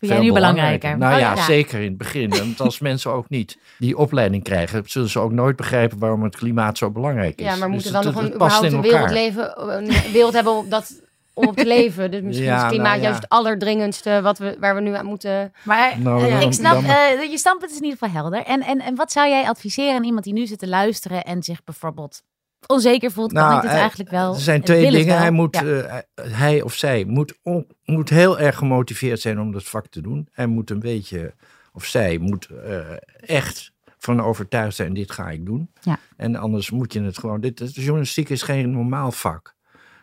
jij 0.00 0.18
nu 0.20 0.32
belangrijker? 0.32 0.98
Nou 0.98 1.14
Oh, 1.14 1.20
ja, 1.20 1.34
ja. 1.34 1.42
zeker 1.44 1.78
in 1.80 1.88
het 1.88 1.98
begin. 1.98 2.30
Want 2.30 2.60
als 2.60 2.78
mensen 2.88 3.12
ook 3.12 3.28
niet 3.28 3.58
die 3.78 3.96
opleiding 3.96 4.42
krijgen, 4.42 4.82
zullen 4.86 5.08
ze 5.08 5.18
ook 5.18 5.32
nooit 5.32 5.56
begrijpen 5.56 5.98
waarom 5.98 6.22
het 6.22 6.36
klimaat 6.36 6.78
zo 6.78 6.90
belangrijk 6.90 7.38
is. 7.40 7.44
Ja, 7.46 7.56
maar 7.56 7.68
we 7.70 7.74
Dus 7.74 7.84
moeten 7.84 7.92
dan 7.92 8.04
het- 8.04 8.14
nog 8.14 8.22
het 8.22 8.32
een, 8.32 8.38
past 8.38 8.64
überhaupt 8.64 8.72
in 8.72 8.76
een 8.78 9.14
wereld, 9.14 9.34
elkaar. 9.36 9.74
leven, 9.76 10.04
een 10.06 10.12
wereld 10.12 10.32
hebben 10.32 10.68
dat, 10.68 11.02
om 11.34 11.46
op 11.46 11.56
te 11.56 11.66
leven. 11.66 12.10
Dus 12.10 12.20
misschien 12.20 12.46
Ja, 12.46 12.62
is 12.62 12.68
klimaat 12.68 12.86
nou 12.86 12.96
ja. 12.98 13.02
juist 13.02 13.20
het 13.22 13.28
allerdringendste 13.30 14.20
wat 14.22 14.38
we, 14.38 14.56
waar 14.60 14.74
we 14.74 14.80
nu 14.80 14.94
aan 14.94 15.06
moeten... 15.06 15.52
Maar 15.64 16.00
Nou, 16.00 16.24
eh, 16.24 16.40
ik 16.40 16.52
snap, 16.52 16.82
eh, 16.82 17.30
je 17.30 17.38
standpunt 17.38 17.70
is 17.70 17.76
in 17.78 17.84
ieder 17.84 17.98
geval 17.98 18.14
helder. 18.22 18.42
En, 18.44 18.60
en, 18.62 18.80
en 18.80 18.94
wat 18.94 19.12
zou 19.12 19.28
jij 19.28 19.44
adviseren 19.48 19.94
aan 19.94 20.04
iemand 20.04 20.24
die 20.24 20.32
nu 20.32 20.46
zit 20.46 20.58
te 20.58 20.68
luisteren 20.68 21.24
en 21.24 21.42
zich 21.42 21.64
bijvoorbeeld 21.64 22.22
onzeker 22.66 23.10
voelt? 23.10 23.32
Kan 23.32 23.42
Nou, 23.42 23.54
ik 23.56 23.60
dit 23.62 23.70
hij- 23.70 23.80
eigenlijk 23.80 24.10
wel? 24.10 24.34
Er 24.34 24.40
zijn 24.40 24.62
twee 24.62 24.90
dingen. 24.90 25.18
Hij, 25.18 25.30
moet, 25.30 25.56
Ja. 25.56 25.62
eh, 25.64 26.22
hij- 26.30 26.62
of 26.62 26.74
zij 26.74 27.04
moet, 27.04 27.38
on- 27.42 27.66
moet 27.84 28.08
heel 28.08 28.38
erg 28.38 28.56
gemotiveerd 28.56 29.20
zijn 29.20 29.40
om 29.40 29.52
dat 29.52 29.64
vak 29.64 29.86
te 29.86 30.00
doen. 30.00 30.28
Hij 30.32 30.46
moet 30.46 30.70
een 30.70 30.80
beetje, 30.80 31.34
of 31.72 31.84
zij 31.84 32.18
moet 32.18 32.46
eh, 32.64 32.78
echt 33.20 33.72
van 33.98 34.22
overtuigd 34.22 34.76
zijn, 34.76 34.94
dit 34.94 35.10
ga 35.10 35.30
ik 35.30 35.46
doen. 35.46 35.70
Ja. 35.80 35.98
En 36.16 36.36
anders 36.36 36.70
moet 36.70 36.92
je 36.92 37.02
het 37.02 37.18
gewoon... 37.18 37.40
Dit, 37.40 37.58
de 37.58 37.70
journalistiek 37.82 38.28
is 38.28 38.42
geen 38.42 38.70
normaal 38.70 39.12
vak. 39.12 39.54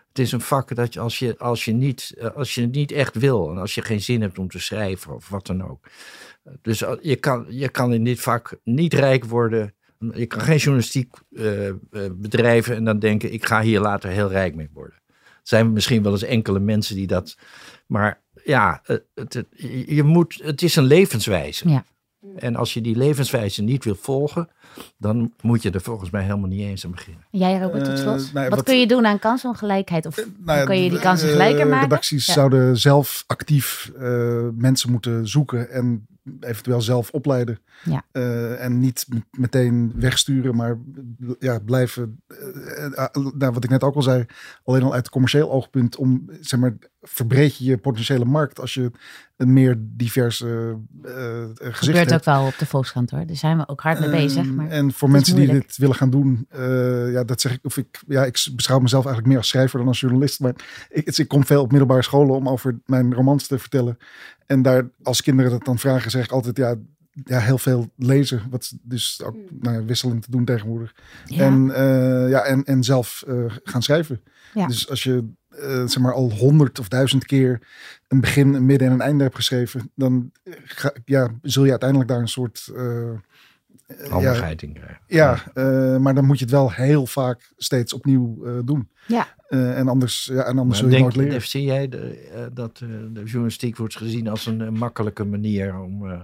Het 0.10 0.20
is 0.20 0.32
een 0.32 0.42
vak 0.42 0.76
dat 0.76 0.94
je 0.94 1.00
als 1.00 1.20
je, 1.20 1.38
als 1.38 1.66
je, 1.66 1.72
niet, 1.72 2.14
eh, 2.18 2.30
als 2.36 2.56
je 2.56 2.62
het 2.62 2.72
niet 2.72 2.92
echt 2.92 3.16
wil... 3.16 3.50
en 3.52 3.58
als 3.58 3.76
je 3.76 3.82
geen 3.82 4.02
zin 4.02 4.22
hebt 4.22 4.40
om 4.40 4.48
te 4.50 4.60
schrijven 4.60 5.16
of 5.16 5.30
wat 5.30 5.46
dan 5.48 5.70
ook. 5.70 5.86
Dus 6.62 6.82
eh, 6.82 6.92
je 7.02 7.16
kan, 7.16 7.46
je 7.50 7.70
kan 7.70 7.94
in 7.94 8.04
dit 8.04 8.20
vak 8.22 8.60
niet 8.64 8.94
rijk 8.94 9.26
worden... 9.26 9.74
Je 10.14 10.26
kan 10.26 10.42
geen 10.42 10.58
journalistiek 10.58 11.14
eh, 11.32 11.72
bedrijven 12.12 12.76
en 12.76 12.84
dan 12.84 13.00
denken: 13.00 13.34
ik 13.34 13.46
ga 13.46 13.62
hier 13.62 13.80
later 13.80 14.10
heel 14.10 14.30
rijk 14.30 14.56
mee 14.56 14.70
worden. 14.74 14.96
Er 15.18 15.40
zijn 15.44 15.74
misschien 15.74 16.04
wel 16.04 16.12
eens 16.12 16.24
enkele 16.24 16.60
mensen 16.60 16.96
die 16.96 17.08
dat. 17.08 17.38
Maar 17.88 18.22
ja, 18.44 18.80
het, 18.84 19.06
het- 19.14 19.48
je 19.88 20.04
moet, 20.04 20.40
het 20.44 20.62
is 20.62 20.76
een 20.76 20.84
levenswijze. 20.84 21.70
Ja. 21.70 21.86
En 22.36 22.56
als 22.56 22.74
je 22.74 22.82
die 22.82 22.96
levenswijze 22.96 23.62
niet 23.64 23.84
wil 23.84 23.96
volgen, 23.96 24.50
dan 24.98 25.34
moet 25.42 25.62
je 25.62 25.72
er 25.72 25.82
volgens 25.82 26.10
mij 26.10 26.24
helemaal 26.24 26.48
niet 26.50 26.60
eens 26.62 26.86
aan 26.86 26.92
beginnen. 26.92 27.24
Jij, 27.32 27.60
Robert, 27.60 27.86
tot 27.86 27.94
Eh, 27.94 28.00
slot. 28.00 28.16
nou 28.18 28.28
ja, 28.34 28.42
wat, 28.42 28.50
wat- 28.50 28.64
kun 28.64 28.80
je 28.80 28.88
doen 28.88 29.06
aan 29.06 29.20
kansongelijkheid? 29.20 30.06
Of 30.06 30.16
Nou 30.16 30.28
hoe 30.44 30.54
ja, 30.54 30.64
kun 30.66 30.76
je 30.76 30.82
die 30.90 30.98
de- 30.98 31.04
kansen 31.04 31.28
eh, 31.28 31.34
gelijker 31.34 31.68
maken? 31.68 31.82
Redacties 31.90 32.26
Ja. 32.26 32.34
zouden 32.34 32.78
zelf 32.78 33.24
actief 33.28 33.92
eh, 34.00 34.48
mensen 34.54 34.92
moeten 34.92 35.28
zoeken 35.28 35.70
en 35.72 36.08
eventueel 36.40 36.82
zelf 36.82 37.10
opleiden. 37.12 37.60
Ja. 37.84 38.04
Eh, 38.12 38.64
en 38.64 38.80
niet 38.80 39.06
met- 39.10 39.24
meteen 39.32 39.92
wegsturen, 39.96 40.56
maar 40.56 40.70
eh, 41.22 41.30
ja, 41.40 41.60
blijven. 41.60 42.22
eh, 42.28 42.86
eh, 42.86 43.08
nou, 43.38 43.54
wat 43.54 43.64
ik 43.64 43.70
net 43.70 43.84
ook 43.84 43.96
al 43.96 44.02
zei, 44.02 44.26
alleen 44.64 44.84
al 44.84 44.94
uit 44.94 45.10
commercieel 45.10 45.52
oogpunt 45.52 45.96
om 45.96 46.30
zeg 46.42 46.60
maar 46.60 46.76
verbreed 47.02 47.58
je 47.58 47.66
je 47.66 47.78
potentiële 47.78 48.26
markt 48.26 48.60
als 48.60 48.74
je 48.74 48.92
een 49.38 49.54
meer 49.54 49.76
diverse 49.80 50.78
eh, 51.04 51.44
eh, 51.44 51.50
gezicht 51.58 51.78
gebeurt 51.78 52.10
hebt. 52.10 52.28
ook 52.28 52.36
wel 52.36 52.46
op 52.46 52.58
de 52.58 52.66
Volkskrant 52.66 53.12
hoor. 53.12 53.26
Daar 53.26 53.36
zijn 53.36 53.58
we 53.58 53.68
ook 53.68 53.82
hard 53.82 54.00
mee 54.00 54.10
bezig. 54.10 54.46
Ehm, 54.46 54.56
Maar 54.56 54.68
en 54.68 54.94
voor 54.94 55.10
mensen 55.10 55.36
die 55.36 55.48
dit 55.48 55.78
willen 55.78 55.96
gaan 55.96 56.10
doen, 56.10 56.46
eh, 56.50 57.12
ja, 57.12 57.24
dat 57.24 57.42
zeg 57.42 57.54
ik. 57.54 57.60
Of 57.64 57.78
ik, 57.78 58.02
ja, 58.08 58.26
ik 58.26 58.48
beschouw 58.56 58.80
mezelf 58.80 59.06
eigenlijk 59.06 59.28
meer 59.28 59.38
als 59.38 59.48
schrijver 59.48 59.80
dan 59.80 59.88
als 59.88 60.00
journalist. 60.00 60.40
Maar 60.40 60.56
ik, 60.90 61.28
kom 61.28 61.46
veel 61.46 61.62
op 61.62 61.72
middelbare 61.72 62.02
scholen 62.04 62.36
om 62.36 62.50
over 62.50 62.80
mijn 62.86 63.14
romans 63.14 63.48
te 63.48 63.60
vertellen. 63.60 63.98
En 64.46 64.62
daar, 64.62 64.90
als 65.04 65.22
kinderen 65.22 65.52
dat 65.52 65.66
dan 65.66 65.80
vragen, 65.80 66.12
zeg 66.12 66.24
ik 66.24 66.32
altijd, 66.32 66.58
ja, 66.58 66.76
ja 67.24 67.40
heel 67.40 67.58
veel 67.58 67.92
lezen. 67.96 68.42
Wat 68.50 68.74
dus 68.82 69.22
ook 69.24 69.36
nou 69.60 69.76
ja, 69.76 69.84
wisselend 69.84 70.22
te 70.22 70.32
doen 70.32 70.46
tegenwoordig. 70.46 70.96
ja. 71.26 71.46
En, 71.46 71.72
eh, 71.72 72.30
ja, 72.30 72.42
en, 72.42 72.64
en 72.64 72.84
zelf 72.84 73.24
eh, 73.28 73.36
gaan 73.64 73.82
schrijven. 73.82 74.22
Ja. 74.54 74.68
Dus 74.68 74.90
als 74.90 75.04
je 75.04 75.30
zeg 75.86 76.00
maar 76.00 76.14
al 76.14 76.32
honderd 76.32 76.80
of 76.80 76.88
duizend 76.88 77.26
keer 77.26 77.62
een 78.08 78.22
begin, 78.22 78.54
een 78.54 78.66
midden 78.66 78.88
en 78.88 78.94
een 78.94 79.02
einde 79.02 79.24
hebt 79.24 79.36
geschreven, 79.36 79.92
dan 79.96 80.32
eh, 80.44 80.54
ga, 80.64 80.94
ja, 81.06 81.30
zul 81.42 81.64
je 81.64 81.70
uiteindelijk 81.70 82.10
daar 82.10 82.20
een 82.20 82.28
soort 82.28 82.72
eh, 82.76 83.10
eh, 83.10 83.18
ja, 83.88 84.10
Handigheid 84.10 84.62
in 84.62 84.74
krijgen. 84.74 85.00
ja, 85.08 85.44
eh, 85.54 85.98
maar 85.98 86.16
dan 86.16 86.26
moet 86.26 86.38
je 86.38 86.44
het 86.46 86.54
wel 86.54 86.72
heel 86.72 87.06
vaak 87.06 87.52
steeds 87.58 87.94
opnieuw 87.94 88.46
eh, 88.46 88.52
doen. 88.66 88.90
Ja. 89.08 89.28
Eh, 89.48 89.78
en 89.78 89.88
anders, 89.88 90.30
ja, 90.34 90.44
en 90.44 90.58
anders 90.58 90.66
Maar 90.68 90.76
zul 90.76 90.86
je 90.86 90.92
denk, 90.92 91.16
nooit 91.16 91.16
leren. 91.28 91.42
zie 91.48 91.64
jij 91.64 91.90
de, 91.90 92.30
eh, 92.34 92.42
dat 92.54 92.80
eh, 92.84 92.90
de 93.12 93.24
journalistiek 93.24 93.78
wordt 93.78 93.98
gezien 93.98 94.28
als 94.28 94.46
een 94.46 94.62
eh, 94.62 94.70
makkelijke 94.70 95.24
manier 95.24 95.80
om 95.80 96.10
eh, 96.10 96.22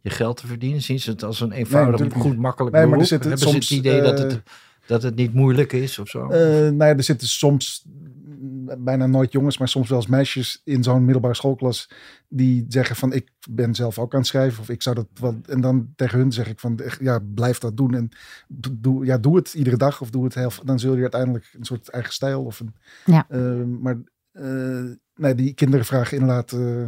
je 0.00 0.10
geld 0.10 0.36
te 0.36 0.46
verdienen? 0.46 0.82
Zien 0.82 1.00
ze 1.00 1.10
het 1.10 1.22
als 1.22 1.40
een 1.40 1.52
eenvoudig, 1.52 1.90
natuurlijk 2.00 2.20
goed, 2.20 2.38
makkelijk 2.38 2.76
Nee, 2.76 2.86
maar 2.86 2.98
er 2.98 3.06
zitten 3.06 3.30
Hebben 3.30 3.48
soms, 3.48 3.66
ze 3.66 3.74
het 3.74 3.84
idee 3.86 4.00
dat, 4.00 4.18
eh, 4.18 4.24
het, 4.24 4.42
dat 4.86 5.02
het 5.02 5.14
niet 5.14 5.34
moeilijk 5.34 5.72
is 5.72 5.98
of 5.98 6.08
zo? 6.08 6.28
Eh, 6.28 6.38
nou 6.40 6.84
ja, 6.84 6.96
er 6.96 7.02
zitten 7.02 7.28
soms 7.28 7.84
bijna 8.78 9.06
nooit 9.06 9.32
jongens, 9.32 9.58
maar 9.58 9.68
soms 9.68 9.88
wel 9.88 9.98
eens 9.98 10.06
meisjes 10.06 10.60
in 10.64 10.82
zo'n 10.82 11.04
middelbare 11.04 11.34
schoolklas 11.34 11.90
die 12.28 12.64
zeggen 12.68 12.96
van 12.96 13.12
ik 13.12 13.30
ben 13.50 13.74
zelf 13.74 13.98
ook 13.98 14.12
aan 14.12 14.18
het 14.18 14.28
schrijven 14.28 14.60
of 14.60 14.68
ik 14.68 14.82
zou 14.82 14.94
dat 14.96 15.06
wel 15.14 15.40
en 15.46 15.60
dan 15.60 15.92
tegen 15.96 16.18
hun 16.18 16.32
zeg 16.32 16.48
ik 16.48 16.60
van 16.60 16.80
ja 17.00 17.18
blijf 17.34 17.58
dat 17.58 17.76
doen 17.76 17.94
en 17.94 18.08
doe 18.48 19.04
ja 19.04 19.18
doe 19.18 19.36
het 19.36 19.54
iedere 19.54 19.76
dag 19.76 20.00
of 20.00 20.10
doe 20.10 20.24
het 20.24 20.34
heel 20.34 20.52
dan 20.64 20.78
zul 20.78 20.94
je 20.94 21.02
uiteindelijk 21.02 21.50
een 21.58 21.64
soort 21.64 21.88
eigen 21.88 22.12
stijl 22.12 22.44
of 22.44 22.60
een 22.60 22.74
Ja. 23.04 23.26
eh, 23.28 23.62
maar 23.80 23.96
eh, 24.32 24.90
nee 25.14 25.34
die 25.34 25.54
kinderen 25.54 25.86
vragen 25.86 26.18
inderdaad 26.18 26.52
eh, 26.52 26.86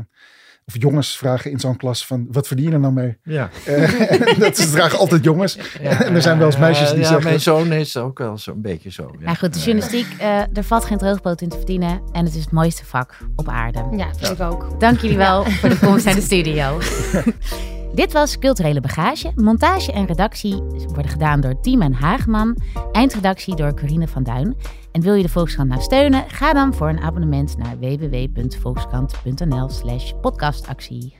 of 0.74 0.82
jongens 0.82 1.16
vragen 1.16 1.50
in 1.50 1.60
zo'n 1.60 1.76
klas 1.76 2.06
van 2.06 2.26
wat 2.30 2.46
verdien 2.46 2.66
je 2.66 2.72
er 2.72 2.80
nou 2.80 2.92
mee? 2.92 3.16
ja. 3.24 3.50
Eh, 3.64 4.38
dat 4.38 4.58
is 4.58 4.64
vragen 4.64 4.98
altijd 4.98 5.24
jongens. 5.24 5.58
en 5.80 6.14
er 6.14 6.22
zijn 6.22 6.38
wel 6.38 6.46
eens 6.46 6.58
meisjes 6.58 6.90
die 6.90 6.98
ja, 6.98 7.06
zeggen... 7.06 7.24
Mijn 7.24 7.40
zoon 7.40 7.72
is 7.72 7.96
ook 7.96 8.18
wel 8.18 8.38
zo'n 8.38 8.62
beetje 8.62 8.90
zo. 8.90 9.10
Ja. 9.18 9.24
Nou 9.24 9.36
goed, 9.36 9.54
de 9.54 9.60
journalistiek, 9.60 10.06
eh, 10.18 10.56
er 10.56 10.64
valt 10.64 10.84
geen 10.84 10.98
droogboot 10.98 11.40
in 11.40 11.48
te 11.48 11.56
verdienen. 11.56 12.02
En 12.12 12.24
het 12.24 12.34
is 12.34 12.40
het 12.40 12.52
mooiste 12.52 12.84
vak 12.84 13.16
op 13.36 13.48
aarde. 13.48 13.84
Ja, 13.96 14.08
vind 14.16 14.32
ik 14.32 14.40
ook. 14.40 14.80
Dank 14.80 15.00
jullie 15.00 15.16
wel 15.16 15.44
voor 15.44 15.68
de 15.68 15.78
komst 15.78 16.04
naar 16.04 16.14
de 16.14 16.20
studio. 16.20 16.78
Dit 17.94 18.12
was 18.12 18.38
Culturele 18.38 18.80
Bagage. 18.80 19.32
Montage 19.34 19.92
en 19.92 20.06
redactie 20.06 20.54
worden 20.86 21.08
gedaan 21.10 21.40
door 21.40 21.60
Tiemen 21.60 21.92
Haagman. 21.92 22.56
Eindredactie 22.92 23.56
door 23.56 23.74
Corine 23.74 24.08
van 24.08 24.22
Duin. 24.22 24.56
En 24.92 25.00
wil 25.00 25.14
je 25.14 25.22
de 25.22 25.28
Volkskrant 25.28 25.68
nou 25.68 25.82
steunen? 25.82 26.24
Ga 26.28 26.52
dan 26.52 26.74
voor 26.74 26.88
een 26.88 27.00
abonnement 27.00 27.56
naar 27.58 27.78
www.volkskrant.nl 27.78 29.68
slash 29.68 30.12
podcastactie. 30.20 31.16